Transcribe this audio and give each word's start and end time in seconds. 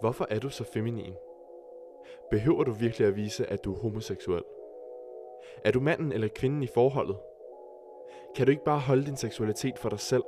Hvorfor 0.00 0.26
er 0.30 0.38
du 0.38 0.50
så 0.50 0.64
feminin? 0.72 1.14
Behøver 2.30 2.64
du 2.64 2.72
virkelig 2.72 3.08
at 3.08 3.16
vise, 3.16 3.46
at 3.46 3.64
du 3.64 3.74
er 3.74 3.78
homoseksuel? 3.78 4.42
Er 5.64 5.70
du 5.70 5.80
manden 5.80 6.12
eller 6.12 6.28
kvinden 6.36 6.62
i 6.62 6.66
forholdet? 6.74 7.16
Kan 8.36 8.46
du 8.46 8.50
ikke 8.50 8.64
bare 8.64 8.78
holde 8.78 9.06
din 9.06 9.16
seksualitet 9.16 9.78
for 9.78 9.88
dig 9.88 10.00
selv? 10.00 10.22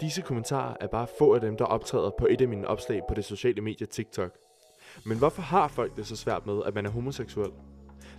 Disse 0.00 0.22
kommentarer 0.22 0.76
er 0.80 0.86
bare 0.86 1.06
få 1.18 1.34
af 1.34 1.40
dem, 1.40 1.56
der 1.56 1.64
optræder 1.64 2.10
på 2.18 2.26
et 2.30 2.40
af 2.40 2.48
mine 2.48 2.68
opslag 2.68 3.02
på 3.08 3.14
det 3.14 3.24
sociale 3.24 3.62
medie 3.62 3.86
TikTok. 3.86 4.38
Men 5.06 5.18
hvorfor 5.18 5.42
har 5.42 5.68
folk 5.68 5.96
det 5.96 6.06
så 6.06 6.16
svært 6.16 6.46
med, 6.46 6.62
at 6.66 6.74
man 6.74 6.86
er 6.86 6.90
homoseksuel? 6.90 7.50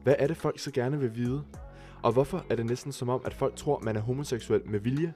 Hvad 0.04 0.16
er 0.20 0.28
det, 0.28 0.38
folk 0.38 0.60
så 0.60 0.72
gerne 0.72 1.00
vil 1.00 1.16
vide? 1.16 1.44
Og 2.04 2.12
hvorfor 2.12 2.46
er 2.50 2.56
det 2.56 2.66
næsten 2.66 2.92
som 2.92 3.10
om, 3.10 3.22
at 3.26 3.34
folk 3.34 3.56
tror, 3.56 3.80
man 3.80 3.96
er 3.96 4.02
homoseksuel 4.02 4.62
med 4.66 4.80
vilje? 4.80 5.14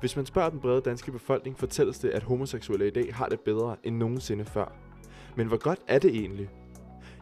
Hvis 0.00 0.16
man 0.16 0.26
spørger 0.26 0.50
den 0.50 0.60
brede 0.60 0.80
danske 0.80 1.12
befolkning, 1.12 1.58
fortælles 1.58 1.98
det, 1.98 2.10
at 2.10 2.22
homoseksuelle 2.22 2.86
i 2.86 2.90
dag 2.90 3.14
har 3.14 3.26
det 3.26 3.40
bedre 3.40 3.76
end 3.84 3.96
nogensinde 3.96 4.44
før. 4.44 4.72
Men 5.36 5.46
hvor 5.46 5.56
godt 5.56 5.78
er 5.88 5.98
det 5.98 6.10
egentlig? 6.10 6.50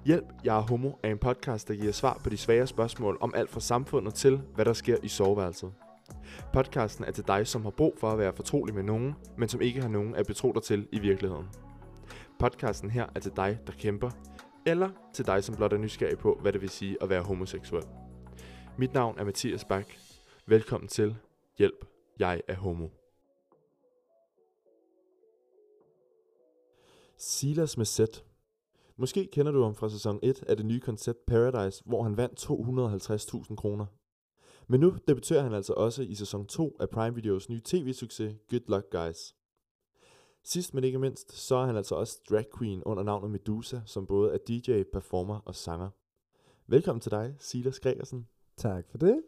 Hjælp, 0.05 0.25
jeg 0.45 0.57
er 0.57 0.61
homo 0.61 0.93
er 1.03 1.11
en 1.11 1.19
podcast, 1.19 1.69
der 1.69 1.75
giver 1.75 1.93
svar 1.93 2.21
på 2.25 2.31
de 2.31 2.37
svære 2.37 2.67
spørgsmål 2.67 3.19
om 3.21 3.33
alt 3.37 3.51
fra 3.51 3.61
samfundet 3.61 4.15
til, 4.15 4.41
hvad 4.55 4.65
der 4.65 4.73
sker 4.73 4.97
i 5.03 5.09
soveværelset. 5.09 5.73
Podcasten 6.53 7.05
er 7.05 7.11
til 7.11 7.27
dig, 7.27 7.47
som 7.47 7.63
har 7.63 7.71
brug 7.71 7.95
for 8.01 8.11
at 8.11 8.19
være 8.19 8.33
fortrolig 8.33 8.75
med 8.75 8.83
nogen, 8.83 9.15
men 9.39 9.49
som 9.49 9.61
ikke 9.61 9.81
har 9.81 9.89
nogen 9.89 10.15
at 10.15 10.27
betro 10.27 10.53
dig 10.53 10.63
til 10.63 10.89
i 10.93 10.99
virkeligheden. 10.99 11.49
Podcasten 12.39 12.91
her 12.91 13.07
er 13.15 13.21
til 13.21 13.33
dig, 13.37 13.59
der 13.67 13.73
kæmper, 13.73 14.11
eller 14.67 14.91
til 15.15 15.27
dig, 15.27 15.45
som 15.45 15.55
blot 15.55 15.73
er 15.73 15.79
nysgerrig 15.79 16.19
på, 16.19 16.39
hvad 16.43 16.53
det 16.53 16.61
vil 16.61 16.71
sige 16.71 16.97
at 17.01 17.09
være 17.09 17.23
homoseksuel. 17.23 17.85
Mit 18.79 18.95
navn 18.95 19.19
er 19.19 19.25
Mathias 19.25 19.65
Bak. 19.65 19.87
Velkommen 20.47 20.89
til 20.89 21.17
Hjælp, 21.59 21.94
jeg 22.19 22.43
er 22.49 22.55
homo. 22.55 22.89
Silas 27.17 27.77
med 27.77 27.87
sæt. 27.87 28.25
Måske 28.97 29.29
kender 29.33 29.53
du 29.53 29.63
ham 29.63 29.75
fra 29.75 29.89
sæson 29.89 30.19
1 30.23 30.43
af 30.43 30.57
det 30.57 30.67
nye 30.67 30.81
koncept 30.81 31.27
Paradise, 31.27 31.83
hvor 31.87 32.03
han 32.03 32.17
vandt 32.17 32.51
250.000 33.51 33.57
kroner. 33.57 33.87
Men 34.67 34.81
nu 34.81 34.97
debuterer 35.09 35.43
han 35.43 35.53
altså 35.53 35.73
også 35.73 36.03
i 36.03 36.15
sæson 36.15 36.47
2 36.47 36.77
af 36.81 36.91
Prime 36.91 37.15
Videos 37.15 37.49
nye 37.49 37.61
tv-succes 37.65 38.37
Good 38.51 38.69
Luck 38.69 38.91
Guys. 38.91 39.35
Sidst 40.43 40.75
men 40.75 40.85
ikke 40.85 40.99
mindst, 40.99 41.33
så 41.33 41.55
er 41.55 41.67
han 41.67 41.77
altså 41.77 41.95
også 41.95 42.21
drag 42.31 42.47
queen 42.59 42.83
under 42.85 43.03
navnet 43.03 43.31
Medusa, 43.31 43.81
som 43.87 44.07
både 44.07 44.33
er 44.35 44.39
DJ, 44.49 44.83
performer 44.93 45.41
og 45.45 45.55
sanger. 45.55 45.91
Velkommen 46.67 47.01
til 47.01 47.11
dig, 47.11 47.35
Silas 47.39 47.81
Gregersen. 47.81 48.29
Tak 48.57 48.91
for 48.91 48.99
det. 48.99 49.23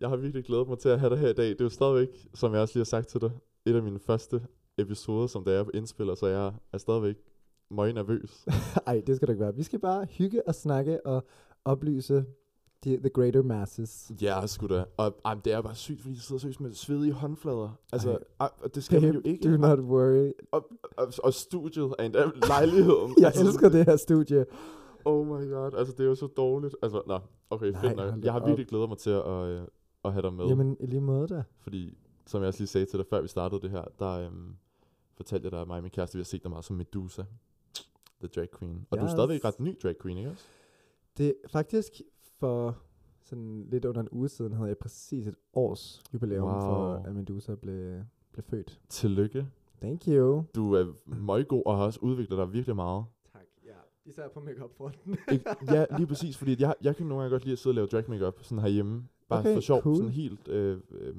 Jeg 0.00 0.08
har 0.08 0.16
virkelig 0.16 0.44
glædet 0.44 0.68
mig 0.68 0.78
til 0.78 0.88
at 0.88 1.00
have 1.00 1.10
dig 1.10 1.18
her 1.18 1.28
i 1.28 1.32
dag. 1.32 1.48
Det 1.48 1.60
er 1.60 1.64
jo 1.64 1.68
stadigvæk, 1.68 2.28
som 2.34 2.52
jeg 2.52 2.60
også 2.60 2.74
lige 2.74 2.80
har 2.80 2.84
sagt 2.84 3.08
til 3.08 3.20
dig, 3.20 3.30
et 3.66 3.74
af 3.74 3.82
mine 3.82 3.98
første 3.98 4.42
episoder, 4.78 5.26
som 5.26 5.44
der 5.44 5.52
er 5.52 5.64
på 5.64 5.70
indspiller, 5.74 6.14
så 6.14 6.26
jeg 6.26 6.52
er 6.72 6.78
stadigvæk 6.78 7.16
møg 7.70 7.92
nervøs. 7.92 8.46
Ej, 8.86 9.02
det 9.06 9.16
skal 9.16 9.28
du 9.28 9.32
ikke 9.32 9.44
være. 9.44 9.54
Vi 9.54 9.62
skal 9.62 9.78
bare 9.78 10.06
hygge 10.10 10.48
og 10.48 10.54
snakke 10.54 11.06
og 11.06 11.26
oplyse 11.64 12.24
the, 12.82 12.96
the 12.96 13.08
greater 13.08 13.42
masses. 13.42 14.12
Ja, 14.22 14.46
sgu 14.46 14.66
da. 14.66 14.84
Og 14.96 15.16
ej, 15.24 15.34
det 15.44 15.52
er 15.52 15.60
bare 15.60 15.74
sygt, 15.74 16.00
fordi 16.00 16.14
jeg 16.14 16.22
sidder 16.22 16.40
seriøst 16.40 16.60
med 16.60 16.72
svedige 16.72 17.12
håndflader. 17.12 17.78
Altså, 17.92 18.18
Ej. 18.40 18.48
det 18.74 18.84
skal 18.84 19.02
man 19.02 19.14
jo 19.14 19.20
ikke. 19.24 19.48
Do 19.48 19.56
not 19.56 19.78
worry. 19.78 20.32
Og, 20.52 20.68
og, 20.96 21.12
og 21.22 21.34
studiet 21.34 21.94
er 21.98 22.04
endda 22.04 22.30
lejligheden. 22.48 23.14
Jeg 23.18 23.26
altså, 23.26 23.46
elsker 23.46 23.68
det 23.68 23.84
her 23.84 23.96
studie. 23.96 24.46
Oh 25.04 25.26
my 25.26 25.50
god, 25.50 25.74
altså 25.78 25.94
det 25.98 26.00
er 26.00 26.08
jo 26.08 26.14
så 26.14 26.26
dårligt. 26.26 26.76
Altså, 26.82 27.02
nå, 27.06 27.18
okay, 27.50 27.74
fedt 27.74 27.96
nok. 27.96 28.24
Jeg 28.24 28.32
har 28.32 28.46
virkelig 28.46 28.66
glædet 28.66 28.88
mig 28.88 28.98
til 28.98 29.10
at, 29.10 29.26
øh, 29.26 29.62
at 30.06 30.12
have 30.12 30.22
dig 30.22 30.32
med. 30.32 30.46
Jamen, 30.46 30.76
i 30.80 30.86
lige 30.86 31.00
måde 31.00 31.28
da. 31.28 31.42
Fordi, 31.58 31.98
som 32.26 32.40
jeg 32.42 32.48
også 32.48 32.60
lige 32.60 32.68
sagde 32.68 32.86
til 32.86 32.98
dig, 32.98 33.06
før 33.06 33.20
vi 33.22 33.28
startede 33.28 33.60
det 33.60 33.70
her, 33.70 33.84
der 33.98 34.10
øhm, 34.10 34.56
fortalte 35.14 35.44
jeg 35.44 35.52
dig, 35.52 35.60
at 35.60 35.66
mig 35.66 35.76
og 35.76 35.82
min 35.82 35.90
kæreste, 35.90 36.16
vi 36.16 36.20
har 36.20 36.24
set 36.24 36.42
dig 36.42 36.50
meget 36.50 36.64
som 36.64 36.76
Medusa. 36.76 37.22
The 38.20 38.28
drag 38.28 38.48
queen. 38.58 38.86
Og 38.90 38.98
du 38.98 39.02
er 39.02 39.06
Yes. 39.08 39.12
stadigvæk 39.12 39.44
ret 39.44 39.60
ny 39.60 39.76
drag 39.82 39.94
queen, 40.02 40.18
ikke 40.18 40.30
også? 40.30 40.44
Det 41.18 41.28
er 41.28 41.48
faktisk 41.48 42.00
for 42.38 42.76
sådan 43.24 43.66
lidt 43.70 43.84
under 43.84 44.00
en 44.00 44.08
uge 44.12 44.28
siden, 44.28 44.52
havde 44.52 44.68
jeg 44.68 44.78
præcis 44.78 45.26
et 45.26 45.34
års 45.52 46.02
jubilæum 46.14 46.48
wow. 46.48 46.60
for, 46.60 46.94
at 47.06 47.14
Medusa 47.14 47.54
blev, 47.54 48.02
blev 48.32 48.44
født. 48.44 48.80
Tillykke. 48.88 49.46
Thank 49.80 50.02
you. 50.08 50.44
Du 50.54 50.74
er 50.74 50.92
møggod 51.06 51.62
og 51.66 51.76
har 51.76 51.84
også 51.84 52.00
udviklet 52.02 52.38
dig 52.38 52.52
virkelig 52.52 52.76
meget. 52.76 53.04
Tak, 53.32 53.42
ja. 53.64 53.70
Især 54.04 54.28
på 54.28 54.40
make-up-fronten. 54.40 55.16
Ikke? 55.32 55.44
Ja, 55.70 55.84
lige 55.96 56.06
præcis, 56.12 56.36
fordi 56.38 56.56
jeg, 56.62 56.74
jeg 56.82 56.96
kan 56.96 57.06
nogle 57.06 57.22
gange 57.22 57.34
godt 57.34 57.44
lide 57.44 57.52
at 57.52 57.58
sidde 57.58 57.72
og 57.72 57.74
lave 57.74 57.86
drag 57.86 58.04
makeup 58.10 58.38
sådan 58.42 58.58
herhjemme. 58.62 59.08
Bare 59.28 59.40
Okay, 59.40 59.54
for 59.54 59.60
sjov, 59.60 59.82
cool. 59.82 59.96
sådan 59.96 60.10
helt, 60.12 60.48
øh, 60.48 60.80
øh, 60.90 61.14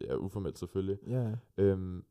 ja, 0.00 0.16
uformelt 0.16 0.58
selvfølgelig. 0.58 0.98
ja. 1.08 1.30
Øhm, 1.58 2.04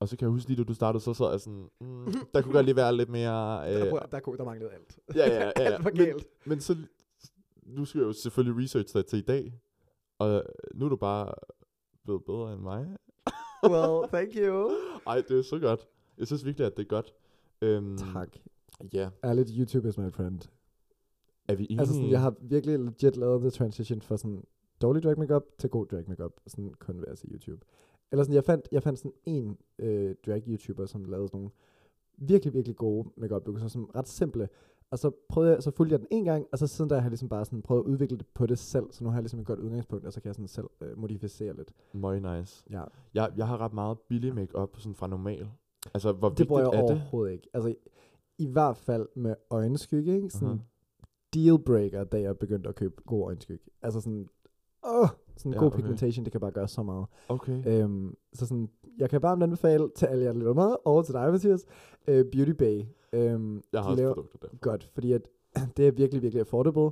og 0.00 0.08
så 0.08 0.16
kan 0.16 0.26
jeg 0.26 0.30
huske 0.32 0.48
lige, 0.50 0.58
da 0.58 0.64
du 0.64 0.74
startede, 0.74 1.02
så 1.04 1.14
sad 1.14 1.30
jeg 1.30 1.40
sådan, 1.40 1.68
mm, 1.80 2.12
der 2.34 2.42
kunne 2.42 2.52
godt 2.52 2.64
lige 2.66 2.76
være 2.76 2.96
lidt 2.96 3.08
mere... 3.08 3.58
Øh, 3.74 3.80
der, 3.80 4.00
der, 4.00 4.20
der 4.20 4.44
manglede 4.44 4.70
alt. 4.70 4.98
ja, 5.14 5.26
ja, 5.28 5.34
ja, 5.34 5.52
ja. 5.56 5.64
alt 5.74 5.84
var 5.84 5.90
Men, 5.90 5.96
galt. 5.98 6.26
men 6.46 6.60
så, 6.60 6.76
nu 7.62 7.84
skal 7.84 7.98
jeg 7.98 8.06
jo 8.06 8.12
selvfølgelig 8.12 8.64
research 8.64 8.94
dig 8.94 9.06
til 9.06 9.18
i 9.18 9.22
dag, 9.22 9.52
og 10.18 10.42
nu 10.74 10.84
er 10.84 10.88
du 10.88 10.96
bare 10.96 11.32
blevet 12.04 12.24
bedre 12.24 12.52
end 12.52 12.60
mig. 12.62 12.96
well, 13.72 14.08
thank 14.08 14.30
you. 14.36 14.70
Ej, 15.06 15.22
det 15.28 15.38
er 15.38 15.42
så 15.42 15.58
godt. 15.58 15.86
Jeg 16.18 16.26
synes 16.26 16.44
virkelig, 16.44 16.66
at 16.66 16.76
det 16.76 16.82
er 16.82 16.88
godt. 16.88 17.14
Øhm, 17.62 17.96
Tak. 18.14 18.36
Ja, 18.92 19.08
Ærligt, 19.24 19.50
YouTube 19.58 19.88
is 19.88 19.98
my 19.98 20.12
friend. 20.12 20.40
er 21.48 21.54
vi 21.54 21.64
enige? 21.70 21.80
Altså 21.80 21.94
sådan, 21.94 22.10
jeg 22.10 22.20
har 22.20 22.34
virkelig 22.40 22.78
legit 22.78 23.16
lavet 23.16 23.40
the 23.40 23.50
transition 23.50 24.02
fra 24.02 24.16
sådan 24.16 24.44
dårlig 24.82 25.02
drag 25.02 25.18
makeup 25.18 25.42
til 25.58 25.70
god 25.70 25.86
drag 25.86 26.04
makeup, 26.08 26.32
sådan 26.46 26.74
kun 26.78 27.04
at 27.06 27.18
se 27.18 27.28
YouTube. 27.28 27.60
Eller 28.12 28.22
sådan, 28.24 28.34
jeg 28.34 28.44
fandt, 28.44 28.68
jeg 28.72 28.82
fandt 28.82 28.98
sådan 28.98 29.12
en 29.24 29.58
øh, 29.78 30.14
drag 30.26 30.42
YouTuber, 30.48 30.86
som 30.86 31.04
lavede 31.04 31.28
sådan 31.28 31.38
nogle 31.38 31.50
virkelig, 32.18 32.54
virkelig 32.54 32.76
gode 32.76 33.08
makeup 33.16 33.46
looks, 33.46 33.62
og 33.62 33.70
som 33.70 33.84
ret 33.84 34.08
simple. 34.08 34.48
Og 34.90 34.98
så 34.98 35.10
prøvede 35.28 35.52
jeg, 35.54 35.62
så 35.62 35.70
fulgte 35.70 35.92
jeg 35.92 36.00
den 36.00 36.08
en 36.10 36.24
gang, 36.24 36.46
og 36.52 36.58
så 36.58 36.66
siden 36.66 36.88
da 36.88 36.94
har 36.94 37.02
jeg 37.02 37.10
ligesom 37.10 37.28
bare 37.28 37.44
sådan 37.44 37.62
prøvet 37.62 37.80
at 37.80 37.86
udvikle 37.86 38.16
det 38.18 38.26
på 38.34 38.46
det 38.46 38.58
selv, 38.58 38.86
så 38.90 39.04
nu 39.04 39.10
har 39.10 39.16
jeg 39.16 39.22
ligesom 39.22 39.40
et 39.40 39.46
godt 39.46 39.58
udgangspunkt, 39.60 40.06
og 40.06 40.12
så 40.12 40.20
kan 40.20 40.28
jeg 40.28 40.34
sådan 40.34 40.48
selv 40.48 40.66
øh, 40.80 40.98
modificere 40.98 41.56
lidt. 41.56 41.72
Møg 41.92 42.20
nice. 42.20 42.64
Ja, 42.70 42.82
Jeg, 43.14 43.32
jeg 43.36 43.46
har 43.46 43.58
ret 43.60 43.72
meget 43.72 43.98
billig 44.08 44.34
makeup 44.34 44.76
sådan 44.78 44.94
fra 44.94 45.06
normal. 45.06 45.48
Altså, 45.94 46.12
hvor 46.12 46.28
det 46.28 46.48
bruger 46.48 46.60
jeg 46.62 46.68
er 46.68 46.86
det? 46.86 46.90
overhovedet 46.90 47.32
ikke. 47.32 47.48
Altså, 47.54 47.74
i, 48.38 48.46
hvert 48.46 48.76
fald 48.76 49.06
med 49.14 49.34
øjenskygge, 49.50 50.16
ikke? 50.16 50.30
Sådan 50.30 50.48
Aha. 50.48 50.58
dealbreaker, 51.34 52.04
da 52.04 52.20
jeg 52.20 52.38
begyndte 52.38 52.68
at 52.68 52.74
købe 52.74 53.02
god 53.06 53.24
øjenskygge. 53.24 53.64
Altså 53.82 54.00
sådan, 54.00 54.28
åh, 54.88 55.08
sådan 55.36 55.52
Ja, 55.52 55.58
god 55.58 55.66
okay. 55.66 55.76
pigmentation, 55.76 56.24
det 56.24 56.32
kan 56.32 56.40
bare 56.40 56.50
gøre 56.50 56.68
så 56.68 56.82
meget. 56.82 57.06
Okay. 57.28 57.82
Øhm, 57.82 58.14
så 58.32 58.46
sådan, 58.46 58.68
jeg 58.98 59.10
kan 59.10 59.22
varmt 59.22 59.42
anbefale 59.42 59.88
til 59.96 60.06
alle 60.06 60.24
jer, 60.24 60.32
der 60.32 60.38
lytter 60.38 60.54
med, 60.54 60.76
og 60.84 61.04
til 61.04 61.14
dig, 61.14 61.32
Mathias, 61.32 61.64
øh, 62.08 62.24
Beauty 62.32 62.50
Bay. 62.52 62.82
Øhm, 63.12 63.62
jeg 63.72 63.80
har 63.82 63.88
de 63.88 63.92
også 63.92 64.02
laver 64.02 64.14
produkter 64.14 64.38
der. 64.38 64.56
godt, 64.60 64.90
fordi 64.94 65.12
at, 65.12 65.28
det 65.76 65.86
er 65.88 65.92
virkelig, 65.92 66.22
virkelig 66.22 66.40
affordable, 66.40 66.90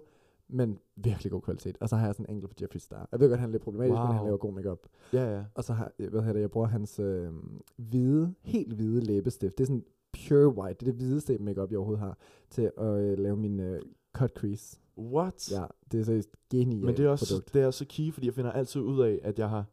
men 0.49 0.79
virkelig 0.97 1.33
god 1.33 1.41
kvalitet. 1.43 1.77
Og 1.81 1.89
så 1.89 1.97
har 1.97 2.07
jeg 2.07 2.15
sådan 2.15 2.27
en 2.29 2.34
enkelt 2.34 2.51
på 2.51 2.57
Jeffree 2.62 2.81
Star. 2.81 3.09
Jeg 3.12 3.21
ved 3.21 3.29
godt, 3.29 3.41
han 3.41 3.49
er 3.49 3.53
lidt 3.53 3.62
problematisk, 3.62 3.97
wow. 3.99 4.07
men 4.07 4.17
han 4.17 4.25
laver 4.25 4.37
god 4.37 4.53
makeup. 4.53 4.78
Ja, 5.13 5.37
ja. 5.37 5.45
Og 5.55 5.65
så 5.65 5.73
har, 5.73 5.93
hvad 5.97 6.21
hedder 6.21 6.33
det, 6.33 6.41
jeg 6.41 6.51
bruger 6.51 6.67
hans 6.67 6.99
øh, 6.99 7.31
hvide, 7.77 8.34
helt 8.43 8.73
hvide 8.73 9.01
læbestift. 9.01 9.59
Det 9.59 9.65
er 9.65 9.67
sådan 9.67 9.84
pure 10.28 10.49
white. 10.49 10.75
Det 10.81 10.89
er 10.89 10.93
det 10.93 10.95
hvideste 10.95 11.39
makeup 11.39 11.71
jeg 11.71 11.78
overhovedet 11.78 12.05
har, 12.05 12.19
til 12.51 12.71
at 12.78 12.87
øh, 12.87 13.19
lave 13.19 13.37
min 13.37 13.61
øh, 13.61 13.81
cut 14.15 14.31
crease. 14.31 14.81
What? 14.99 15.51
Ja, 15.53 15.65
det 15.93 16.01
er 16.01 16.05
seriøst 16.05 16.31
genialt 16.51 16.84
Men 16.84 16.97
det 16.97 17.05
er 17.05 17.09
også 17.09 17.34
produkt. 17.34 17.55
det 17.55 17.62
er 17.62 17.71
så 17.71 17.84
key, 17.89 18.12
fordi 18.12 18.27
jeg 18.27 18.34
finder 18.34 18.53
altid 18.53 18.81
ud 18.81 19.01
af, 19.03 19.21
at 19.23 19.39
jeg 19.39 19.49
har, 19.49 19.65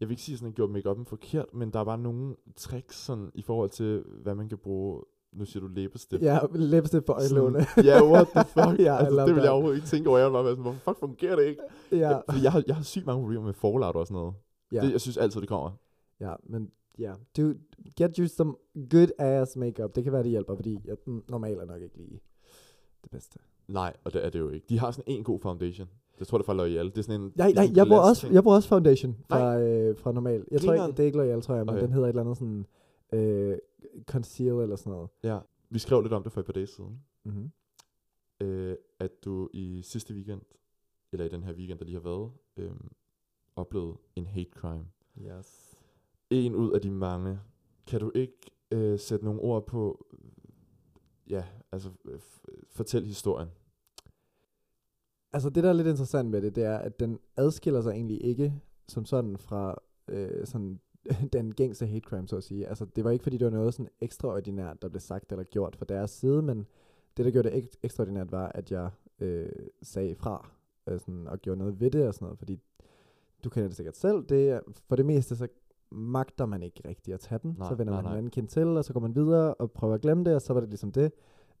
jeg 0.00 0.08
vil 0.08 0.12
ikke 0.12 0.22
sige 0.22 0.36
sådan, 0.36 0.46
at 0.46 0.58
jeg 0.58 0.70
gjort 0.82 0.96
make 0.96 1.08
forkert, 1.08 1.54
men 1.54 1.70
der 1.72 1.80
er 1.80 1.84
bare 1.84 1.98
nogle 1.98 2.36
tricks 2.56 2.96
sådan, 2.96 3.30
i 3.34 3.42
forhold 3.42 3.70
til, 3.70 4.04
hvad 4.22 4.34
man 4.34 4.48
kan 4.48 4.58
bruge, 4.58 5.02
nu 5.32 5.44
siger 5.44 5.60
du 5.60 5.66
læbestift. 5.66 6.22
Ja, 6.22 6.38
læbestift 6.54 7.04
på 7.04 7.12
øjenlågene. 7.12 7.66
Ja, 7.84 8.04
what 8.04 8.28
the 8.28 8.44
fuck? 8.44 8.80
Ja, 8.86 8.96
altså, 8.96 9.26
det 9.26 9.34
vil 9.34 9.42
jeg 9.42 9.50
overhovedet 9.50 9.76
ikke 9.76 9.88
tænke 9.88 10.08
over. 10.08 10.18
Jeg 10.18 10.30
bare 10.32 10.44
være 10.44 10.52
sådan, 10.52 10.62
hvorfor 10.62 10.90
fuck 10.90 10.98
fungerer 10.98 11.36
det 11.36 11.44
ikke? 11.44 11.62
ja. 11.92 12.16
Fordi 12.16 12.42
jeg 12.42 12.52
har, 12.52 12.62
jeg 12.66 12.76
har 12.76 12.82
sygt 12.82 13.06
mange 13.06 13.22
problemer 13.22 13.44
med 13.44 13.54
fallout 13.54 13.96
og 13.96 14.06
sådan 14.06 14.14
noget. 14.14 14.34
ja. 14.72 14.80
Det, 14.80 14.92
jeg 14.92 15.00
synes 15.00 15.16
altid, 15.16 15.40
det 15.40 15.48
kommer. 15.48 15.70
Ja, 16.20 16.34
men 16.48 16.70
ja. 16.98 17.12
Du, 17.36 17.54
get 17.98 18.16
you 18.16 18.26
some 18.28 18.54
good 18.90 19.08
ass 19.18 19.56
makeup. 19.56 19.94
Det 19.94 20.04
kan 20.04 20.12
være, 20.12 20.22
det 20.22 20.30
hjælper, 20.30 20.54
fordi 20.56 20.78
jeg 20.84 20.96
normalt 21.28 21.58
er 21.60 21.64
nok 21.64 21.82
ikke 21.82 21.96
lige 21.96 22.20
det 23.02 23.10
bedste. 23.10 23.38
Nej, 23.68 23.96
og 24.04 24.12
det 24.12 24.24
er 24.24 24.30
det 24.30 24.38
jo 24.38 24.48
ikke. 24.48 24.66
De 24.68 24.78
har 24.78 24.90
sådan 24.90 25.04
en 25.06 25.24
god 25.24 25.40
foundation. 25.40 25.88
Det 26.18 26.28
tror 26.28 26.38
jeg, 26.38 26.44
det 26.44 26.48
er 26.48 26.54
fra 26.54 26.64
L'Oreal. 26.64 26.90
Det 26.90 26.98
er 26.98 27.02
sådan 27.02 27.20
en... 27.20 27.32
Nej, 27.36 27.52
nej, 27.52 27.68
jeg 27.74 27.86
bruger, 27.86 28.00
også, 28.02 28.28
jeg 28.28 28.42
bruger 28.42 28.56
også 28.56 28.68
foundation 28.68 29.16
fra, 29.28 29.58
øh, 29.58 29.96
fra 29.98 30.12
normal. 30.12 30.44
Jeg 30.50 30.60
tror 30.60 30.72
ikke, 30.72 30.86
det 30.86 30.98
er 31.00 31.04
ikke 31.04 31.18
L'Oreal, 31.18 31.40
tror 31.40 31.54
jeg, 31.54 31.66
men 31.66 31.74
Okay. 31.74 31.82
den 31.82 31.92
hedder 31.92 32.06
et 32.06 32.08
eller 32.08 32.22
andet 32.22 32.36
sådan 32.36 32.66
øh, 33.12 33.58
conceal 34.06 34.48
eller 34.52 34.76
sådan 34.76 34.92
noget. 34.92 35.08
Ja, 35.24 35.38
vi 35.70 35.78
skrev 35.78 36.00
lidt 36.00 36.12
om 36.12 36.22
det 36.22 36.32
for 36.32 36.40
et 36.40 36.46
par 36.46 36.52
dage 36.52 36.66
siden. 36.66 37.00
Mm-hmm. 37.24 37.50
øh, 38.40 38.76
at 39.00 39.10
du 39.24 39.48
i 39.52 39.82
sidste 39.82 40.14
weekend, 40.14 40.40
eller 41.12 41.24
i 41.26 41.28
den 41.28 41.42
her 41.42 41.52
weekend, 41.54 41.78
der 41.78 41.84
lige 41.84 41.94
har 41.94 42.02
været, 42.02 42.30
øh, 42.56 42.70
oplevede 43.56 43.94
en 44.16 44.26
hate 44.26 44.50
crime. 44.54 44.86
Yes. 45.20 45.76
En 46.30 46.54
ud 46.54 46.72
af 46.72 46.80
de 46.80 46.90
mange. 46.90 47.38
Kan 47.86 48.00
du 48.00 48.12
ikke 48.14 48.50
øh, 48.70 48.98
sætte 48.98 49.24
nogle 49.24 49.40
ord 49.40 49.66
på, 49.66 50.06
ja, 51.30 51.44
altså 51.72 51.90
øh, 52.04 52.20
øh, 52.48 52.58
fortæl 52.70 53.06
historien. 53.06 53.48
Altså 55.32 55.50
det, 55.50 55.64
der 55.64 55.68
er 55.68 55.72
lidt 55.72 55.88
interessant 55.88 56.30
med 56.30 56.42
det, 56.42 56.54
det 56.56 56.64
er, 56.64 56.78
at 56.78 57.00
den 57.00 57.18
adskiller 57.36 57.82
sig 57.82 57.90
egentlig 57.90 58.24
ikke 58.24 58.54
som 58.88 59.04
sådan 59.04 59.38
fra 59.38 59.82
øh, 60.08 60.46
sådan 60.46 60.80
den 61.32 61.54
gængse 61.54 61.86
hate 61.86 62.08
crime, 62.08 62.28
så 62.28 62.36
at 62.36 62.44
sige. 62.44 62.66
Altså, 62.66 62.84
det 62.84 63.04
var 63.04 63.10
ikke, 63.10 63.22
fordi 63.22 63.36
det 63.36 63.44
var 63.44 63.50
noget 63.50 63.74
sådan 63.74 63.90
ekstraordinært, 64.00 64.82
der 64.82 64.88
blev 64.88 65.00
sagt 65.00 65.32
eller 65.32 65.44
gjort 65.44 65.76
fra 65.76 65.84
deres 65.88 66.10
side, 66.10 66.42
men 66.42 66.66
det, 67.16 67.24
der 67.24 67.30
gjorde 67.30 67.50
det 67.50 67.62
ek- 67.62 67.78
ekstraordinært, 67.82 68.32
var, 68.32 68.52
at 68.54 68.70
jeg 68.70 68.90
øh, 69.20 69.48
sagde 69.82 70.14
fra 70.14 70.50
øh, 70.86 71.00
sådan, 71.00 71.26
og 71.26 71.38
gjorde 71.38 71.58
noget 71.58 71.80
ved 71.80 71.90
det 71.90 72.08
og 72.08 72.14
sådan 72.14 72.26
noget, 72.26 72.38
fordi 72.38 72.60
du 73.44 73.50
kender 73.50 73.68
det 73.68 73.76
sikkert 73.76 73.96
selv, 73.96 74.22
det 74.22 74.50
er, 74.50 74.60
for 74.88 74.96
det 74.96 75.06
meste, 75.06 75.36
så 75.36 75.48
magter 75.90 76.46
man 76.46 76.62
ikke 76.62 76.88
rigtig 76.88 77.14
at 77.14 77.20
tage 77.20 77.38
den. 77.42 77.54
Nej, 77.58 77.68
så 77.68 77.74
vender 77.74 77.92
nej, 77.92 78.02
man 78.02 78.04
en 78.08 78.10
nej. 78.12 78.18
anden 78.18 78.30
kind 78.30 78.48
til, 78.48 78.66
og 78.68 78.84
så 78.84 78.92
går 78.92 79.00
man 79.00 79.14
videre 79.14 79.54
og 79.54 79.70
prøver 79.70 79.94
at 79.94 80.00
glemme 80.00 80.24
det, 80.24 80.34
og 80.34 80.42
så 80.42 80.52
var 80.52 80.60
det 80.60 80.68
ligesom 80.68 80.92
det. 80.92 81.12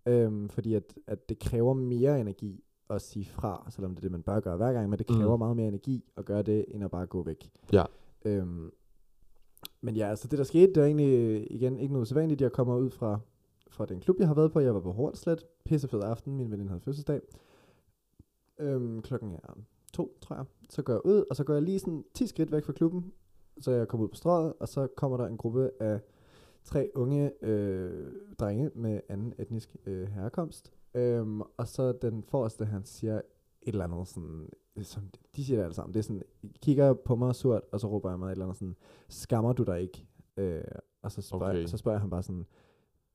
Øhm, 0.06 0.48
fordi 0.48 0.74
at, 0.74 0.94
at 1.06 1.28
det 1.28 1.38
kræver 1.38 1.74
mere 1.74 2.20
energi 2.20 2.64
at 2.90 3.02
sige 3.02 3.24
fra, 3.24 3.66
selvom 3.70 3.90
det 3.90 3.98
er 3.98 4.00
det, 4.02 4.10
man 4.10 4.22
bør 4.22 4.40
gøre 4.40 4.56
hver 4.56 4.72
gang, 4.72 4.90
men 4.90 4.98
det 4.98 5.10
Mm. 5.10 5.16
kræver 5.16 5.36
meget 5.36 5.56
mere 5.56 5.68
energi 5.68 6.04
at 6.16 6.24
gøre 6.24 6.42
det, 6.42 6.64
end 6.68 6.84
at 6.84 6.90
bare 6.90 7.06
gå 7.06 7.22
væk. 7.22 7.50
Ja. 7.72 7.84
Øhm, 8.24 8.70
men 9.80 9.96
ja, 9.96 10.06
altså 10.08 10.28
det 10.28 10.38
der 10.38 10.44
skete, 10.44 10.66
det 10.66 10.76
var 10.80 10.86
egentlig 10.86 11.46
igen 11.52 11.78
ikke 11.78 11.92
noget 11.92 12.02
usædvanligt. 12.02 12.40
Jeg 12.40 12.52
kommer 12.52 12.76
ud 12.76 12.90
fra, 12.90 13.18
fra 13.70 13.86
den 13.86 14.00
klub, 14.00 14.16
jeg 14.18 14.26
har 14.28 14.34
været 14.34 14.52
på. 14.52 14.60
Jeg 14.60 14.74
var 14.74 14.80
på 14.80 14.92
Hornslet. 14.92 15.44
Pissefed 15.64 16.00
aften. 16.02 16.36
Min 16.36 16.50
veninde 16.50 16.68
havde 16.70 16.80
fødselsdag. 16.80 17.20
Øhm, 18.58 19.02
klokken 19.02 19.32
er 19.32 19.56
to, 19.92 20.18
tror 20.20 20.36
jeg. 20.36 20.44
Så 20.70 20.82
går 20.82 20.92
jeg 20.92 21.06
ud, 21.06 21.24
og 21.30 21.36
så 21.36 21.44
går 21.44 21.52
jeg 21.54 21.62
lige 21.62 21.78
sådan 21.78 22.04
10 22.14 22.26
skridt 22.26 22.52
væk 22.52 22.64
fra 22.64 22.72
klubben. 22.72 23.12
Så 23.60 23.70
jeg 23.70 23.88
kommer 23.88 24.04
ud 24.04 24.08
på 24.08 24.16
strøget, 24.16 24.52
og 24.60 24.68
så 24.68 24.86
kommer 24.86 25.16
der 25.16 25.26
en 25.26 25.36
gruppe 25.36 25.70
af 25.80 26.00
tre 26.64 26.90
unge 26.94 27.44
øh, 27.44 28.12
drenge 28.38 28.70
med 28.74 29.00
anden 29.08 29.34
etnisk 29.38 29.76
øh, 29.86 30.08
herkomst. 30.08 30.72
Øhm, 30.94 31.40
og 31.40 31.68
så 31.68 31.92
den 31.92 32.22
forreste, 32.22 32.64
han 32.64 32.84
siger 32.84 33.16
et 33.16 33.22
eller 33.62 33.84
andet 33.84 34.08
sådan, 34.08 34.48
som, 34.82 35.02
de 35.36 35.44
siger 35.44 35.56
det 35.56 35.64
alle 35.64 35.74
sammen, 35.74 35.94
det 35.94 35.98
er 35.98 36.02
sådan, 36.02 36.22
kigger 36.62 36.92
på 36.94 37.16
mig 37.16 37.34
surt, 37.34 37.62
og 37.72 37.80
så 37.80 37.86
råber 37.86 38.10
jeg 38.10 38.18
mig 38.18 38.26
et 38.26 38.32
eller 38.32 38.44
andet 38.44 38.58
sådan, 38.58 38.76
skammer 39.08 39.52
du 39.52 39.62
dig 39.62 39.82
ikke? 39.82 40.06
Øh, 40.36 40.62
og 41.02 41.12
så 41.12 41.22
spørger, 41.22 41.50
Okay. 41.50 41.66
så 41.66 41.76
spørger 41.76 41.98
ham 41.98 42.10
bare 42.10 42.22
sådan, 42.22 42.46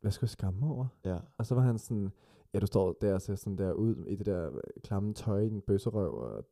hvad 0.02 0.12
skal 0.12 0.26
jeg 0.26 0.30
skamme 0.30 0.66
over? 0.66 0.86
Ja. 1.06 1.18
Og 1.38 1.46
så 1.46 1.56
var 1.56 1.62
han 1.62 1.78
sådan, 1.78 2.12
ja, 2.54 2.60
du 2.60 2.66
står 2.66 2.94
der 3.02 3.14
og 3.14 3.22
ser 3.22 3.36
sådan 3.36 3.58
der 3.58 3.74
ud 3.74 4.06
i 4.08 4.16
det 4.16 4.26
der 4.26 4.52
klamme 4.84 5.14
tøj, 5.14 5.40
i 5.42 5.48
en 5.48 5.62
bøsserøv 5.62 6.14
og 6.14 6.46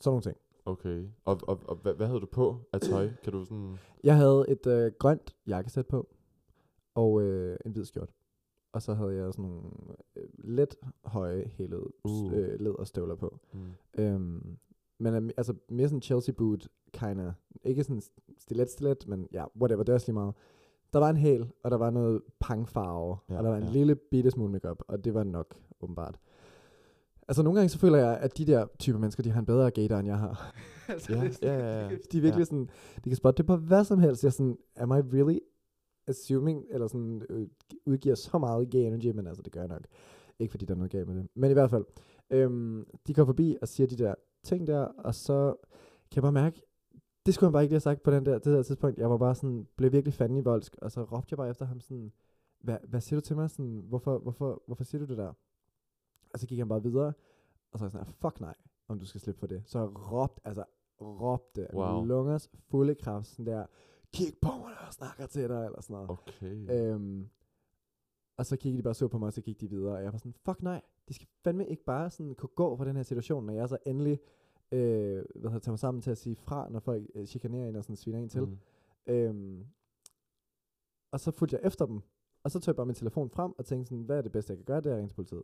sådan 0.00 0.10
nogle 0.10 0.22
ting. 0.22 0.36
Okay. 0.64 1.04
Og, 1.24 1.40
og, 1.48 1.60
og 1.68 1.76
hvad, 1.76 1.94
hvad 1.94 2.06
havde 2.06 2.20
du 2.20 2.26
på 2.26 2.56
af 2.72 2.80
tøj? 2.80 3.10
Kan 3.22 3.32
du 3.32 3.44
sådan... 3.44 3.78
Jeg 4.04 4.16
havde 4.16 4.44
et 4.48 4.66
øh, 4.66 4.92
grønt 4.98 5.36
jakkesæt 5.46 5.86
på, 5.86 6.08
og 6.94 7.22
øh, 7.22 7.56
en 7.66 7.72
hvid 7.72 7.84
skjort. 7.84 8.10
Og 8.72 8.82
så 8.82 8.94
havde 8.94 9.14
jeg 9.14 9.32
sådan 9.32 9.50
nogle 9.50 9.62
øh, 10.16 10.24
let 10.38 10.74
høje 11.04 11.50
hælede 11.54 11.92
Uh. 12.04 12.32
øh, 12.32 12.60
læderstøvler 12.60 13.14
på. 13.14 13.38
Mm. 13.52 13.60
Øhm, 14.02 14.56
men 14.98 15.14
øhm, 15.14 15.30
altså 15.36 15.54
mere 15.68 15.88
sådan 15.88 16.02
Chelsea 16.02 16.34
boot, 16.34 16.68
kinda. 16.92 17.32
Ikke 17.64 17.84
sådan 17.84 18.02
stilet 18.38 18.70
stilet, 18.70 19.08
men 19.08 19.28
ja, 19.32 19.44
whatever, 19.60 19.82
det 19.82 19.88
er 19.92 19.94
også 19.94 20.06
lige 20.06 20.14
meget. 20.14 20.34
Der 20.92 20.98
var 20.98 21.10
en 21.10 21.16
hæl, 21.16 21.50
og 21.62 21.70
der 21.70 21.76
var 21.76 21.90
noget 21.90 22.22
pangfarve, 22.40 23.16
Ja, 23.30 23.38
og 23.38 23.44
der 23.44 23.50
var 23.50 23.56
en 23.56 23.64
ja. 23.64 23.70
lille 23.72 23.94
bitte 23.94 24.30
smule 24.30 24.52
makeup, 24.52 24.82
og 24.88 25.04
det 25.04 25.14
var 25.14 25.24
nok, 25.24 25.54
åbenbart. 25.80 26.18
Altså 27.28 27.42
nogle 27.42 27.58
gange 27.58 27.68
så 27.68 27.78
føler 27.78 27.98
jeg, 27.98 28.18
at 28.18 28.38
de 28.38 28.44
der 28.46 28.66
typer 28.78 28.98
mennesker, 28.98 29.22
de 29.22 29.30
har 29.30 29.40
en 29.40 29.46
bedre 29.46 29.70
gator, 29.70 29.96
end 29.96 30.08
jeg 30.08 30.18
har. 30.18 30.54
altså, 30.88 31.12
Ja, 31.12 31.20
det 31.20 31.28
er 31.28 31.32
sådan- 31.32 31.48
ja, 31.48 31.58
ja, 31.58 31.82
ja. 31.82 31.88
De 32.12 32.18
er 32.18 32.22
virkelig 32.22 32.38
Ja. 32.38 32.44
sådan, 32.44 32.68
de 33.04 33.10
kan 33.10 33.16
spotte 33.16 33.38
det 33.38 33.46
på 33.46 33.56
hvad 33.56 33.84
som 33.84 33.98
helst. 33.98 34.22
Jeg 34.22 34.28
er 34.28 34.32
sådan, 34.32 34.56
am 34.76 34.90
I 34.90 34.94
really 34.94 35.38
assuming, 36.06 36.64
eller 36.70 36.86
sådan, 36.86 37.22
øh, 37.30 37.48
udgiver 37.86 38.14
så 38.14 38.38
meget 38.38 38.70
gay 38.70 38.78
energy, 38.78 39.06
men 39.16 39.26
altså, 39.26 39.42
det 39.42 39.52
gør 39.52 39.60
jeg 39.60 39.68
nok. 39.68 39.82
Ikke 40.38 40.50
fordi 40.50 40.64
der 40.64 40.74
er 40.74 40.78
noget 40.78 40.90
galt 40.92 41.08
med 41.08 41.16
det. 41.16 41.26
Men 41.34 41.50
i 41.50 41.54
hvert 41.54 41.70
fald, 41.70 41.84
øhm, 42.30 42.84
de 43.06 43.14
går 43.14 43.24
forbi 43.24 43.56
og 43.62 43.68
siger 43.68 43.86
de 43.86 43.96
der 43.96 44.14
ting 44.44 44.66
der, 44.66 44.80
og 44.80 45.14
så 45.14 45.54
kan 46.10 46.16
jeg 46.16 46.22
bare 46.22 46.32
mærke, 46.32 46.62
det 47.26 47.34
skulle 47.34 47.48
han 47.48 47.52
bare 47.52 47.62
ikke 47.62 47.70
lige 47.72 47.76
have 47.76 47.80
sagt 47.80 48.02
på 48.02 48.10
den 48.10 48.26
der, 48.26 48.32
det 48.34 48.44
der 48.44 48.62
tidspunkt. 48.62 48.98
Jeg 48.98 49.10
var 49.10 49.16
bare 49.18 49.34
sådan, 49.34 49.66
blev 49.76 49.92
virkelig 49.92 50.14
fanden 50.14 50.38
i 50.38 50.40
voldsk, 50.40 50.76
og 50.82 50.92
så 50.92 51.02
råbte 51.02 51.26
jeg 51.30 51.36
bare 51.36 51.50
efter 51.50 51.64
ham 51.64 51.80
sådan, 51.80 52.12
hvad, 52.60 52.76
hvad 52.88 53.00
siger 53.00 53.20
du 53.20 53.24
til 53.24 53.36
mig? 53.36 53.50
Sådan, 53.50 53.82
hvorfor, 53.88 54.18
hvorfor, 54.18 54.62
hvorfor 54.66 54.84
siger 54.84 55.04
du 55.04 55.10
det 55.10 55.18
der? 55.18 55.32
Og 56.32 56.38
så 56.40 56.46
gik 56.46 56.58
han 56.58 56.68
bare 56.68 56.82
videre, 56.82 57.12
og 57.72 57.78
så 57.78 57.84
var 57.84 57.86
jeg 57.86 57.90
sådan, 57.90 58.14
fuck 58.14 58.40
nej, 58.40 58.54
om 58.88 58.98
du 58.98 59.06
skal 59.06 59.20
slippe 59.20 59.38
for 59.38 59.46
det. 59.46 59.62
Så 59.66 59.78
jeg 59.78 59.88
råbte, 60.12 60.40
altså 60.44 60.64
råbte 61.00 61.68
Wow. 61.74 62.04
lungers 62.04 62.50
fulde 62.70 62.94
kraft, 62.94 63.26
sådan 63.26 63.46
der, 63.46 63.66
kig 64.12 64.34
på 64.42 64.48
mig, 64.48 64.58
når 64.70 64.84
jeg 64.84 64.92
snakker 64.92 65.26
til 65.26 65.48
dig, 65.48 65.64
eller 65.64 65.80
sådan 65.80 65.94
noget. 65.94 66.10
Okay. 66.10 66.70
Øhm, 66.70 67.28
og 68.36 68.46
så 68.46 68.56
kiggede 68.56 68.78
de 68.78 68.82
bare 68.82 68.94
så 68.94 69.08
på 69.08 69.18
mig, 69.18 69.26
og 69.26 69.32
så 69.32 69.40
gik 69.40 69.60
de 69.60 69.70
videre, 69.70 69.96
og 69.96 70.02
jeg 70.02 70.12
var 70.12 70.18
sådan, 70.18 70.34
fuck 70.44 70.62
nej, 70.62 70.82
de 71.08 71.14
skal 71.14 71.28
fandme 71.44 71.66
ikke 71.68 71.84
bare 71.84 72.10
sådan 72.10 72.34
kunne 72.34 72.50
gå 72.56 72.76
fra 72.76 72.84
den 72.84 72.96
her 72.96 73.02
situation, 73.02 73.46
når 73.46 73.52
jeg 73.52 73.68
så 73.68 73.78
endelig 73.86 74.20
øh, 74.72 75.24
hvad 75.34 75.50
hedder, 75.50 75.58
tager 75.58 75.72
mig 75.72 75.78
sammen 75.78 76.02
til 76.02 76.10
at 76.10 76.18
sige 76.18 76.36
fra, 76.36 76.68
når 76.70 76.80
folk 76.80 77.06
øh, 77.14 77.26
chikanerer 77.26 77.68
en 77.68 77.76
og 77.76 77.84
sådan 77.84 77.96
sviner 77.96 78.18
en 78.18 78.28
til. 78.28 78.42
Mm. 78.42 78.58
Øhm, 79.06 79.66
og 81.10 81.20
så 81.20 81.30
fulgte 81.30 81.56
jeg 81.56 81.66
efter 81.66 81.86
dem. 81.86 82.00
Og 82.42 82.50
så 82.50 82.60
tog 82.60 82.72
jeg 82.72 82.76
bare 82.76 82.86
min 82.86 82.94
telefon 82.94 83.30
frem 83.30 83.52
og 83.58 83.64
tænkte 83.64 83.88
sådan, 83.88 84.02
hvad 84.04 84.18
er 84.18 84.22
det 84.22 84.32
bedste, 84.32 84.50
jeg 84.50 84.58
kan 84.58 84.64
gøre, 84.64 84.80
det 84.80 84.86
er 84.86 84.90
at 84.92 84.96
ringe 84.96 85.08
til 85.08 85.14
politiet. 85.14 85.42